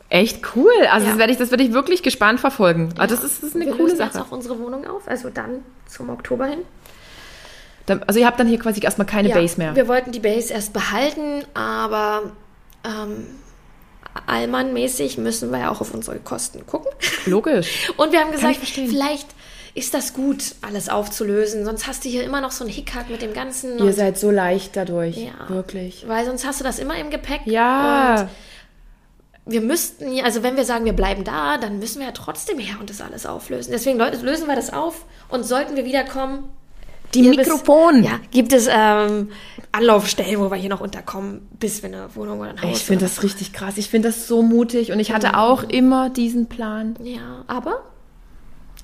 [0.10, 0.72] Echt cool.
[0.92, 1.12] Also Ja.
[1.12, 2.94] das werde ich, das werde ich wirklich gespannt verfolgen.
[2.98, 4.26] Ah, das, ist, das ist eine wir coole lösen jetzt Sache.
[4.26, 6.60] auch unsere Wohnung auf, also dann zum Oktober hin.
[7.86, 9.76] Dann, also ihr habt dann hier quasi erstmal keine Ja, Base mehr.
[9.76, 12.32] Wir wollten die Base erst behalten, aber
[12.84, 13.28] ähm,
[14.28, 16.92] Allmann-mäßig müssen wir ja auch auf unsere Kosten gucken.
[17.26, 17.92] Logisch.
[17.98, 19.28] Und wir haben gesagt, vielleicht
[19.74, 21.64] ist das gut, alles aufzulösen.
[21.64, 23.80] Sonst hast du hier immer noch so einen Hickhack mit dem Ganzen.
[23.80, 25.18] Ihr seid so leicht dadurch.
[25.18, 25.48] Ja.
[25.48, 26.06] Wirklich.
[26.08, 27.42] Weil sonst hast du das immer im Gepäck.
[27.46, 28.22] Ja.
[28.22, 28.30] Und
[29.46, 32.76] wir müssten, also wenn wir sagen, wir bleiben da, dann müssen wir ja trotzdem her
[32.80, 33.72] und das alles auflösen.
[33.72, 36.50] Deswegen lösen wir das auf und sollten wir wiederkommen.
[37.14, 38.04] Die Mikrofon.
[38.04, 39.30] Ja, gibt es ähm,
[39.72, 43.06] Anlaufstellen, wo wir hier noch unterkommen, bis wir eine Wohnung oder ein Haus Ich finde
[43.06, 43.78] das richtig krass.
[43.78, 44.92] Ich finde das so mutig.
[44.92, 46.96] Und ich hatte auch immer diesen Plan.
[47.04, 47.82] Ja, aber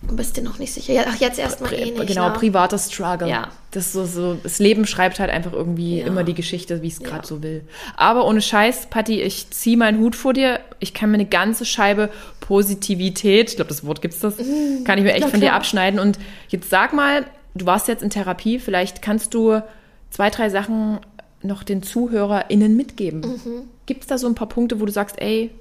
[0.07, 1.03] du bist dir noch nicht sicher.
[1.07, 2.07] Ach, jetzt erstmal eh nicht.
[2.07, 2.35] genau, ne?
[2.35, 3.27] privater Struggle.
[3.27, 3.49] Ja.
[3.71, 6.07] Das, so, so, das Leben schreibt halt einfach irgendwie Ja.
[6.07, 7.25] immer die Geschichte, wie es gerade Ja.
[7.27, 7.63] so will.
[7.97, 10.61] Aber ohne Scheiß, Patti, ich ziehe meinen Hut vor dir.
[10.79, 12.09] Ich kann mir eine ganze Scheibe
[12.39, 15.57] Positivität, ich glaube, das Wort gibt's das, kann ich mir echt na von dir klar.
[15.57, 15.99] abschneiden.
[15.99, 16.17] Und
[16.47, 17.25] jetzt sag mal,
[17.57, 19.61] du warst jetzt in Therapie, vielleicht kannst du
[20.09, 20.99] zwei, drei Sachen
[21.43, 23.21] noch den ZuhörerInnen mitgeben.
[23.21, 23.61] Mhm.
[23.85, 25.51] Gibt es da so ein paar Punkte, wo du sagst, ey,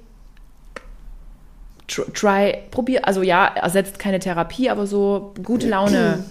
[1.89, 6.25] tr- try, probier, also ja, ersetzt keine Therapie, aber so gute Laune,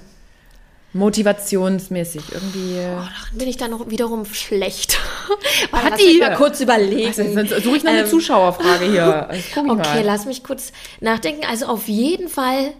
[0.92, 2.76] motivationsmäßig irgendwie.
[2.76, 4.98] Daran bin ich dann noch wiederum schlecht.
[5.72, 7.08] Lass mich mal kurz überlegen.
[7.08, 9.28] Also, suche ich noch eine Ähm, Zuschauerfrage hier.
[9.56, 10.02] Okay, mal.
[10.04, 11.44] lass mich kurz nachdenken.
[11.48, 12.72] Also auf jeden Fall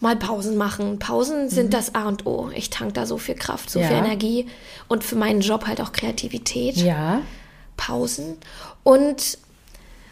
[0.00, 0.98] mal Pausen machen.
[0.98, 2.50] Pausen sind das A und O.
[2.54, 3.82] Ich tank da so viel Kraft, so Mhm.
[3.84, 3.88] Ja.
[3.88, 4.46] viel Energie
[4.88, 6.76] und für meinen Job halt auch Kreativität.
[6.76, 7.22] Ja.
[7.76, 8.36] Pausen.
[8.84, 9.38] Und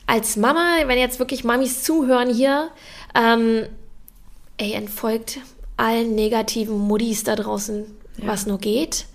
[0.07, 2.69] als Mama, wenn jetzt wirklich Mamis zuhören hier,
[3.15, 3.67] ähm,
[4.59, 5.39] ey, entfolgt
[5.77, 7.85] allen negativen Muddis da draußen,
[8.19, 9.07] was nur geht.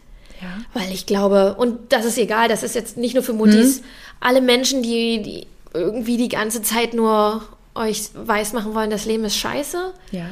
[0.42, 0.48] Ja.
[0.74, 3.82] Weil ich glaube, und das ist egal, das ist jetzt nicht nur für Muttis,
[4.20, 7.44] alle Menschen, die, die irgendwie die ganze Zeit nur
[7.76, 10.26] euch weismachen wollen, das Leben ist scheiße, Ja.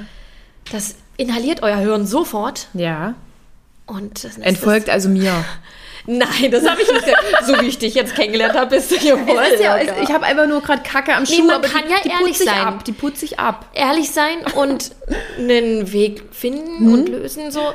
[0.71, 2.67] Das inhaliert euer Hirn sofort.
[2.73, 3.15] Ja.
[3.85, 5.33] Und das ist Entfolgt also mir.
[6.09, 7.03] Nein, das habe ich nicht.
[7.45, 10.47] so wie ich dich jetzt kennengelernt habe, bist du hier ist ja, ich habe einfach
[10.47, 12.59] nur gerade Kacke am Schuh, man aber kann die, ja die ehrlich sein.
[12.59, 12.85] ab.
[12.85, 13.65] Die putze ich ab.
[13.73, 14.91] ehrlich sein und
[15.37, 17.51] einen Weg finden und lösen.
[17.51, 17.73] So.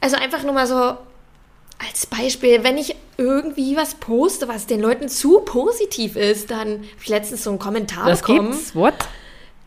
[0.00, 0.96] Also einfach nur mal so
[1.86, 6.84] als Beispiel, wenn ich irgendwie was poste, was den Leuten zu positiv ist, dann habe
[7.02, 8.52] ich letztens so einen Kommentar Das bekommen.
[8.52, 8.74] gibt's.
[8.74, 8.94] What?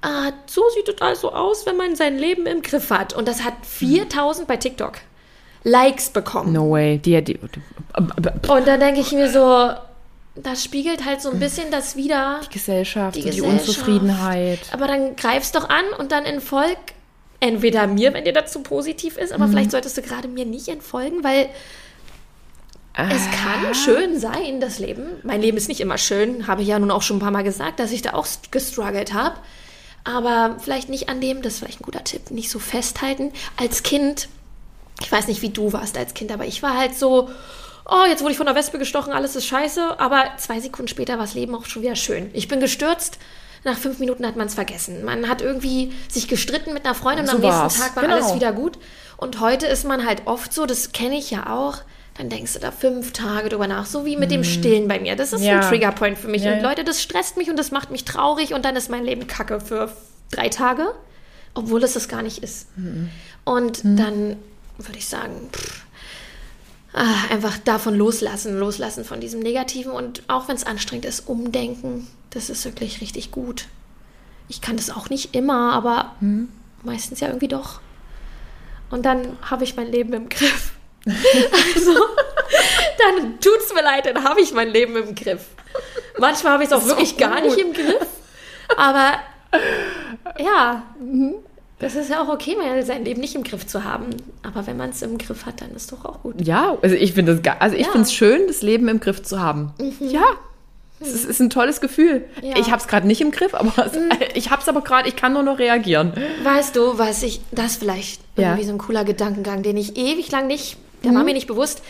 [0.01, 3.13] Ah, so sieht es also aus, wenn man sein Leben im Griff hat.
[3.13, 4.93] Und das hat 4000 bei TikTok
[5.63, 6.53] Likes bekommen.
[6.53, 6.97] No way.
[6.99, 9.71] Die, die, die, Und da denke ich mir so,
[10.35, 12.39] das spiegelt halt so ein bisschen das wieder.
[12.51, 13.67] Gesellschaft, Die und die Gesellschaft.
[13.67, 14.59] Unzufriedenheit.
[14.71, 16.77] Aber dann greif's doch an und dann entfolg
[17.41, 19.41] entweder mir, wenn dir das zu positiv ist, Mhm.
[19.41, 21.49] aber vielleicht solltest du gerade mir nicht entfolgen, weil
[22.93, 23.61] es Ah.
[23.63, 25.03] kann schön sein, das Leben.
[25.23, 27.43] Mein Leben ist nicht immer schön, habe ich ja nun auch schon ein paar Mal
[27.43, 29.35] gesagt, dass ich da auch gestruggelt habe.
[30.03, 33.31] Aber vielleicht nicht an dem, das ist vielleicht ein guter Tipp, nicht so festhalten.
[33.57, 34.29] Als Kind,
[35.01, 37.29] ich weiß nicht, wie du warst als Kind, aber ich war halt so,
[37.85, 39.99] oh, jetzt wurde ich von der Wespe gestochen, alles ist scheiße.
[39.99, 42.29] Aber zwei Sekunden später war das Leben auch schon wieder schön.
[42.33, 43.17] Ich bin gestürzt.
[43.65, 45.03] Nach fünf Minuten hat man es vergessen.
[45.03, 47.77] Man hat irgendwie sich gestritten mit einer Freundin und So am nächsten war's.
[47.77, 48.15] Tag war Genau.
[48.15, 48.77] alles wieder gut.
[49.17, 51.79] Und heute ist man halt oft so, das kenne ich ja auch,
[52.19, 55.15] dann denkst du da fünf Tage drüber nach, so wie mit dem Stillen bei mir.
[55.15, 55.47] Das ist Mhm.
[55.47, 55.59] Ja.
[55.61, 56.43] ein Triggerpoint für mich.
[56.43, 56.61] Ja, und.
[56.61, 59.61] Leute, das stresst mich und das macht mich traurig und dann ist mein Leben kacke
[59.61, 59.91] für
[60.29, 60.93] drei Tage,
[61.53, 62.67] obwohl es das gar nicht ist.
[62.77, 63.09] Mhm.
[63.45, 64.35] Und dann
[64.77, 65.85] würde ich sagen, pff,
[66.93, 72.05] ah, einfach davon loslassen, loslassen von diesem Negativen und auch wenn es anstrengend ist, umdenken.
[72.31, 73.67] Das ist wirklich richtig gut.
[74.49, 76.49] Ich kann das auch nicht immer, aber Mhm.
[76.83, 77.79] meistens ja irgendwie doch.
[78.91, 80.73] Und dann habe ich mein Leben im Griff.
[81.75, 81.93] Also,
[82.97, 85.41] dann tut's mir leid, dann habe ich mein Leben im Griff.
[86.17, 88.05] Manchmal habe ich es auch wirklich auch gar nicht im Griff.
[88.77, 89.13] Aber
[90.37, 90.83] ja,
[91.79, 94.07] das ist ja auch okay, mal sein Leben nicht im Griff zu haben.
[94.43, 96.35] Aber wenn man es im Griff hat, dann ist doch auch gut.
[96.45, 97.87] Ja, also ich finde es also ich Ja.
[97.87, 97.91] Mhm.
[97.93, 99.73] finde es schön, das Leben im Griff zu haben.
[99.99, 100.23] Ja.
[101.01, 102.25] Es ist, ist ein tolles Gefühl.
[102.41, 102.57] Ja.
[102.57, 103.93] Ich habe es gerade nicht im Griff, aber es,
[104.33, 106.11] ich habe es aber gerade, ich kann nur noch reagieren.
[106.43, 108.49] Weißt du, was ich, das ist vielleicht Ja.
[108.49, 111.81] irgendwie so ein cooler Gedankengang, den ich ewig lang nicht, der war mir nicht bewusst.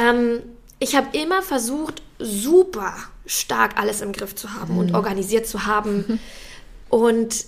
[0.00, 0.40] Ähm,
[0.78, 2.94] ich habe immer versucht, super
[3.26, 6.20] stark alles im Griff zu haben und organisiert zu haben.
[6.88, 7.46] Und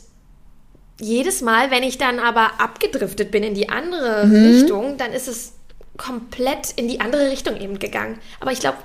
[0.99, 5.53] jedes Mal, wenn ich dann aber abgedriftet bin in die andere Richtung, dann ist es
[5.99, 8.19] komplett in die andere Richtung eben gegangen.
[8.41, 8.78] Aber ich glaube,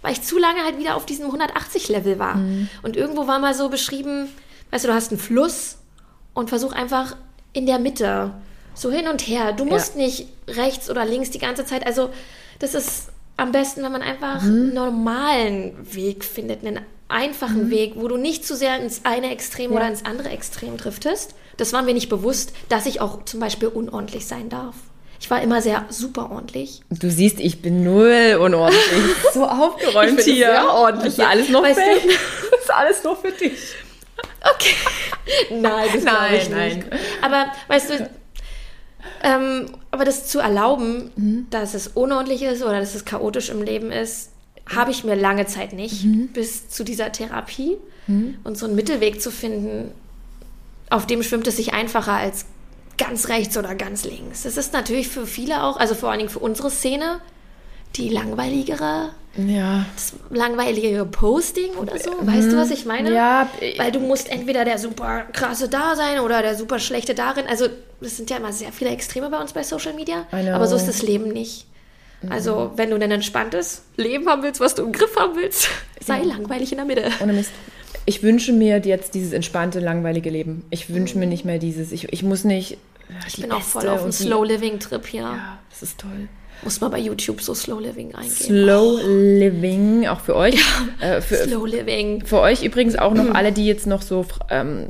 [0.00, 2.36] weil ich zu lange halt wieder auf diesem 180-Level war.
[2.82, 4.28] Und irgendwo war mal so beschrieben,
[4.70, 5.78] weißt du, du hast einen Fluss
[6.32, 7.16] und versuch einfach
[7.52, 8.32] in der Mitte
[8.76, 9.52] so hin und her.
[9.52, 11.84] Du musst nicht rechts oder links die ganze Zeit.
[11.86, 12.10] Also
[12.60, 14.48] das ist am besten, wenn man einfach Mhm.
[14.50, 19.72] einen normalen Weg findet, einen einfachen Weg, wo du nicht zu sehr ins eine Extrem
[19.72, 21.34] oder ins andere Extrem driftest.
[21.56, 24.74] Das war mir nicht bewusst, dass ich auch zum Beispiel unordentlich sein darf.
[25.18, 26.82] Ich war immer sehr super ordentlich.
[26.90, 28.82] Du siehst, ich bin null unordentlich.
[29.32, 30.46] so aufgeräumt Ich bin hier.
[30.48, 31.16] sehr ordentlich.
[31.16, 31.78] Ist alles noch Weißt.
[31.78, 33.52] Das ist alles nur für dich.
[34.42, 34.74] Okay.
[35.60, 36.88] Nein, das glaube ich Nein, nicht.
[37.22, 38.10] Aber weißt du,
[39.22, 41.46] ähm, aber das zu erlauben, Mhm.
[41.50, 44.30] dass es unordentlich ist oder dass es chaotisch im Leben ist,
[44.68, 46.28] habe ich mir lange Zeit nicht, Mhm.
[46.28, 47.76] bis zu dieser Therapie.
[48.44, 49.90] Und so einen Mittelweg zu finden,
[50.90, 52.46] auf dem schwimmt es sich einfacher als
[52.98, 54.44] ganz rechts oder ganz links.
[54.44, 57.18] Das ist natürlich für viele auch, also vor allen Dingen für unsere Szene,
[57.96, 59.86] die langweiligere, Ja.
[59.94, 62.10] das langweiligere Posting oder so.
[62.20, 63.10] Weißt du, was ich meine?
[63.10, 63.16] Mhm.
[63.16, 67.46] Ja, Weil du musst entweder der super krasse da sein oder der super schlechte darin.
[67.46, 67.66] Also
[68.00, 70.26] es sind ja immer sehr viele Extreme bei uns bei Social Media.
[70.30, 71.66] Aber so ist das Leben nicht.
[72.30, 75.68] Also wenn du ein entspanntes Leben haben willst, was du im Griff haben willst,
[76.00, 77.10] sei langweilig in der Mitte.
[77.22, 77.52] Ohne Mist.
[78.08, 80.64] Ich wünsche mir jetzt dieses entspannte, langweilige Leben.
[80.70, 82.78] Ich wünsche mir nicht mehr dieses, ich, ich muss nicht.
[83.26, 85.22] Ich bin auch voll auf dem Slow Living Trip hier.
[85.22, 86.28] Ja, das ist toll.
[86.62, 88.34] Muss mal bei YouTube so Slow Living eingeben.
[88.34, 90.56] Slow Living, auch für euch.
[91.00, 92.24] Äh, für, Slow Living.
[92.24, 94.88] für euch übrigens auch noch alle, die jetzt noch so, ähm,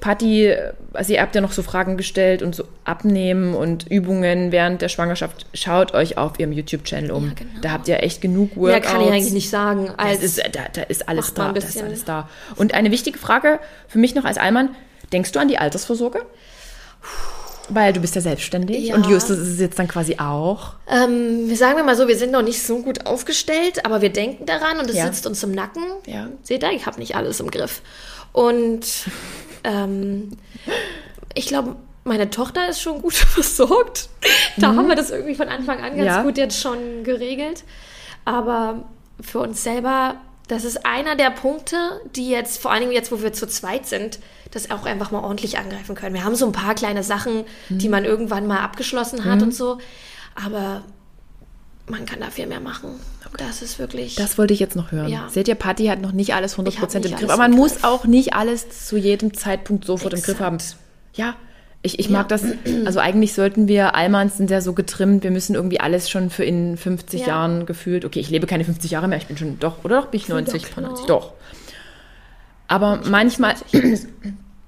[0.00, 0.54] Patti,
[0.92, 4.88] also ihr habt ja noch so Fragen gestellt und so Abnehmen und Übungen während der
[4.88, 5.46] Schwangerschaft.
[5.54, 7.28] Schaut euch auf ihrem YouTube-Channel um.
[7.28, 7.60] Ja, genau.
[7.62, 8.86] Da habt ihr echt genug Workouts.
[8.86, 9.90] kann ich eigentlich nicht sagen.
[9.96, 11.52] Als ist, da, da ist alles da.
[11.52, 12.28] Da ist alles da.
[12.56, 13.58] Und eine wichtige Frage
[13.88, 14.70] für mich noch als Allmann.
[15.12, 16.20] Denkst du an die Altersvorsorge?
[17.70, 18.94] Weil du bist ja selbstständig Ja.
[18.94, 20.72] und Justus ist es jetzt dann quasi auch.
[20.88, 24.10] Ähm, wir sagen wir mal so, wir sind noch nicht so gut aufgestellt, aber wir
[24.10, 25.06] denken daran und es Ja.
[25.06, 25.82] sitzt uns im Nacken.
[26.06, 26.28] Ja.
[26.42, 27.82] Seht ihr, ich habe nicht alles im Griff.
[28.32, 28.86] Und
[29.64, 30.30] ähm,
[31.34, 34.08] ich glaube, meine Tochter ist schon gut versorgt.
[34.56, 36.04] Da haben wir das irgendwie von Anfang an ganz Mhm.
[36.06, 36.22] Ja.
[36.22, 37.64] gut jetzt schon geregelt.
[38.24, 38.84] Aber
[39.20, 40.16] für uns selber,
[40.48, 41.76] das ist einer der Punkte,
[42.16, 44.18] die jetzt, vor allen Dingen jetzt, wo wir zu zweit sind,
[44.50, 46.14] das auch einfach mal ordentlich angreifen können.
[46.14, 47.78] Wir haben so ein paar kleine Sachen, Mhm.
[47.78, 49.78] die man irgendwann mal abgeschlossen hat und so.
[50.34, 50.82] Aber
[51.86, 52.98] man kann da viel mehr machen.
[53.36, 54.14] Das ist wirklich.
[54.14, 55.08] Das wollte ich jetzt noch hören.
[55.08, 55.28] Ja.
[55.28, 57.22] Seht ihr, Patti hat noch nicht alles 100% Ich hab im Griff.
[57.30, 60.56] Aber man muss auch nicht alles zu jedem Zeitpunkt sofort im Griff haben.
[60.56, 60.76] Exakt.
[61.14, 61.34] Ja,
[61.82, 62.12] ich, ich Ja.
[62.18, 62.42] mag das.
[62.84, 66.44] Also eigentlich sollten wir, Allmanns sind ja so getrimmt, wir müssen irgendwie alles schon für
[66.44, 67.26] in 50 Ja.
[67.28, 68.04] Jahren gefühlt.
[68.04, 70.28] Okay, ich lebe keine 50 Jahre mehr, ich bin schon, doch, oder doch, bin ich
[70.28, 70.76] 90, doch.
[70.82, 71.32] 90, doch.
[72.66, 73.54] Aber manchmal,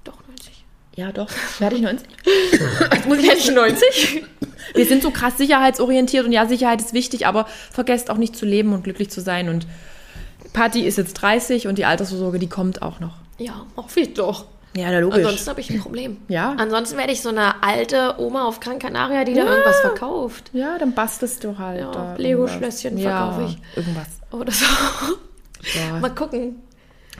[0.04, 0.64] Doch, 90.
[0.96, 1.28] ja doch,
[1.58, 2.08] werde ich 90.
[2.94, 4.24] Jetzt muss ich jetzt 90?
[4.74, 8.46] Wir sind so krass sicherheitsorientiert und ja, Sicherheit ist wichtig, aber vergesst auch nicht zu
[8.46, 9.48] leben und glücklich zu sein.
[9.48, 9.66] Und
[10.52, 13.14] Patti ist jetzt 30 und die Altersvorsorge, die kommt auch noch.
[13.38, 14.46] Ja, auch viel doch.
[14.74, 15.18] Ja, logisch.
[15.18, 16.18] Ansonsten habe ich ein Problem.
[16.28, 16.54] Ja.
[16.56, 20.50] Ansonsten werde ich so eine alte Oma auf Gran Canaria, die da irgendwas verkauft.
[20.52, 21.80] Ja, dann bastelst du halt.
[21.80, 23.52] Ja, Lego-Schlösschen verkaufe ich.
[23.54, 24.08] Ja, irgendwas.
[24.32, 24.64] Oder so.
[25.74, 25.98] Ja.
[25.98, 26.56] Mal gucken.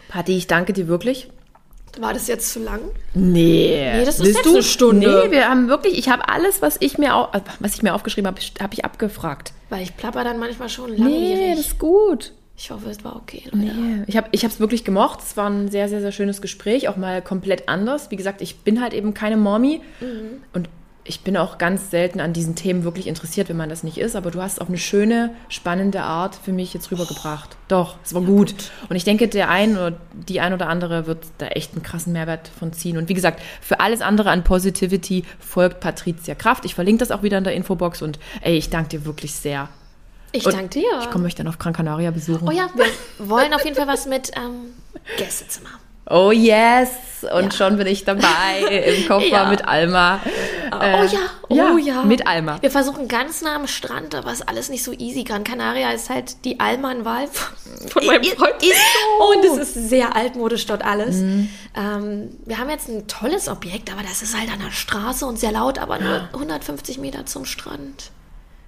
[0.09, 1.29] Patti, ich danke dir wirklich.
[1.99, 2.81] War das jetzt zu lang?
[3.13, 3.91] Nee.
[3.97, 5.25] Nee, das ist Willst jetzt eine Stunde.
[5.27, 7.95] Nee, wir haben wirklich, ich habe alles, was ich mir, au- äh, was ich mir
[7.95, 9.53] aufgeschrieben habe, habe ich abgefragt.
[9.69, 11.57] Weil ich plapper dann manchmal schon Nee, langwierig.
[11.59, 12.33] das ist gut.
[12.63, 13.43] Ich hoffe, es war okay.
[13.47, 13.57] Leute.
[13.57, 14.05] Nee.
[14.07, 15.21] Ich habe es wirklich gemocht.
[15.23, 18.11] Es war ein sehr, sehr, sehr schönes Gespräch, auch mal komplett anders.
[18.11, 20.43] Wie gesagt, ich bin halt eben keine Mommy Mhm.
[20.53, 20.69] und
[21.05, 24.15] ich bin auch ganz selten an diesen Themen wirklich interessiert, wenn man das nicht ist.
[24.15, 27.57] Aber du hast es auf eine schöne, spannende Art für mich jetzt rübergebracht.
[27.69, 28.55] Doch, es war gut.
[28.91, 32.13] Und ich denke, der ein oder die ein oder andere wird da echt einen krassen
[32.13, 32.99] Mehrwert von ziehen.
[32.99, 36.67] Und wie gesagt, für alles andere an Positivity folgt Patricia Kraft.
[36.67, 39.71] Ich verlinke das auch wieder in der Infobox und ey, ich danke dir wirklich sehr.
[40.33, 40.89] Ich Und danke dir.
[41.03, 42.47] Ich komme euch dann auf Gran Canaria besuchen.
[42.49, 42.87] Oh ja, wir
[43.29, 44.73] wollen auf jeden Fall was mit ähm,
[45.17, 45.71] Gästezimmer.
[46.13, 46.89] Oh yes!
[47.33, 47.51] Und Ja.
[47.53, 48.63] schon bin ich dabei
[48.97, 49.49] im Koffer Ja.
[49.49, 50.21] mit Alma.
[50.73, 51.19] oh Äh, ja,
[51.75, 52.03] oh ja.
[52.03, 52.59] Mit Alma.
[52.61, 55.23] Wir versuchen ganz nah am Strand, aber ist alles nicht so easy.
[55.23, 58.55] Gran Canaria ist halt die Alman-Wahl von meinem Freund.
[58.61, 59.25] so.
[59.33, 61.17] Und es ist sehr altmodisch dort alles.
[61.17, 61.49] Mhm.
[61.77, 65.39] Ähm, wir haben jetzt ein tolles Objekt, aber das ist halt an der Straße und
[65.39, 68.11] sehr laut, aber nur 150 Meter zum Strand.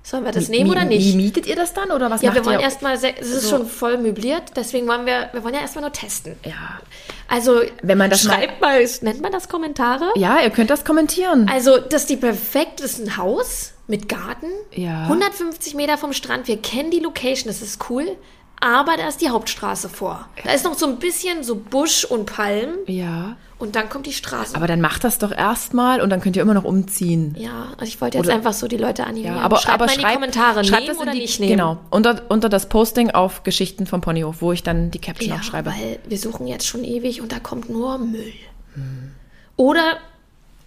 [0.05, 1.15] Sollen wir das nehmen oder Wie, nicht?
[1.15, 3.99] mietet ihr das dann oder was Ja, wir wollen erstmal, es ist so- schon voll
[3.99, 6.37] möbliert, deswegen wollen wir, wir wollen ja erstmal nur testen.
[6.45, 6.81] ja.
[7.29, 10.11] Also, Wenn man das mal- schreibt mal, nennt man das Kommentare?
[10.17, 11.49] ja, ihr könnt das kommentieren.
[11.51, 14.49] Also, das ist die perfekt, das ist ein Haus mit Garten.
[14.73, 15.05] Ja.
[15.07, 16.47] 150 Meter vom Strand.
[16.49, 18.17] Wir kennen die Location, das ist cool.
[18.61, 20.29] Aber da ist die Hauptstraße vor.
[20.45, 22.75] Da ist noch so ein bisschen so Busch und Palm.
[22.87, 23.37] ja.
[23.63, 24.57] Und dann kommt die Straße.
[24.57, 27.37] Aber dann macht das doch erstmal und dann könnt ihr immer noch umziehen.
[27.39, 29.37] ja, also ich wollte jetzt Oder- einfach so die Leute animieren.
[29.37, 31.19] Ja, aber, schreibt aber mal in die schreibt, Kommentare, schreibt nehmen das in oder die,
[31.21, 31.51] nicht nehmen.
[31.53, 35.37] Genau, unter, unter das Posting auf Geschichten vom Ponyhof, wo ich dann die Caption Ja,
[35.37, 35.71] auch schreibe.
[35.71, 38.33] weil wir suchen jetzt schon ewig und da kommt nur Müll.
[39.57, 39.99] Oder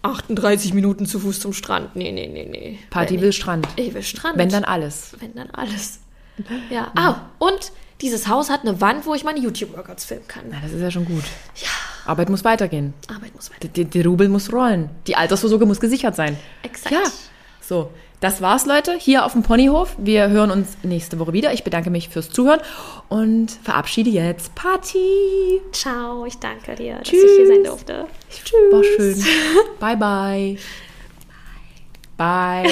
[0.03, 1.97] 38 Minuten zu Fuß zum Strand.
[1.97, 2.79] Nee, nee, nee, nee.
[2.91, 3.67] Party Wenn will ich- Strand.
[3.75, 4.37] Ich will Strand.
[4.37, 5.11] Wenn dann alles.
[5.19, 5.99] Wenn dann alles.
[6.69, 6.91] Ja.
[6.95, 10.43] Ah, und dieses Haus hat eine Wand, wo ich meine YouTube-Workouts filmen kann.
[10.49, 11.23] Na, das ist ja schon gut.
[11.61, 11.67] Ja.
[12.05, 12.93] Arbeit muss weitergehen.
[13.13, 13.67] Arbeit muss weiter.
[13.67, 14.89] Die, die Rubel muss rollen.
[15.07, 16.37] Die Altersvorsorge muss gesichert sein.
[16.63, 16.93] Exakt.
[16.93, 17.01] Ja.
[17.61, 19.95] So, das war's, Leute, hier auf dem Ponyhof.
[19.97, 21.51] Wir hören uns nächste Woche wieder.
[21.53, 22.59] Ich bedanke mich fürs Zuhören
[23.09, 25.61] und verabschiede jetzt Party.
[25.71, 27.21] Ciao, ich danke dir, Tschüss.
[27.21, 28.07] dass ich hier sein durfte.
[28.29, 28.71] Tschüss.
[28.71, 29.25] War schön.
[29.79, 30.57] Bye, bye.
[32.17, 32.71] Bye.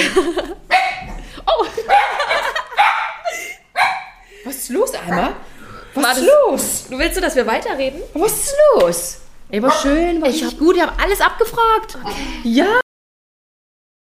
[1.46, 1.66] oh.
[4.44, 5.32] Was ist los, Alma?
[5.94, 6.86] Was ist los?
[6.90, 8.00] Du willst du, dass wir weiterreden?
[8.14, 9.20] Was ist los?
[9.50, 10.76] Ey, war schön, war Ich richtig gut.
[10.76, 11.98] Ich habe alles abgefragt.
[12.42, 12.80] Ja.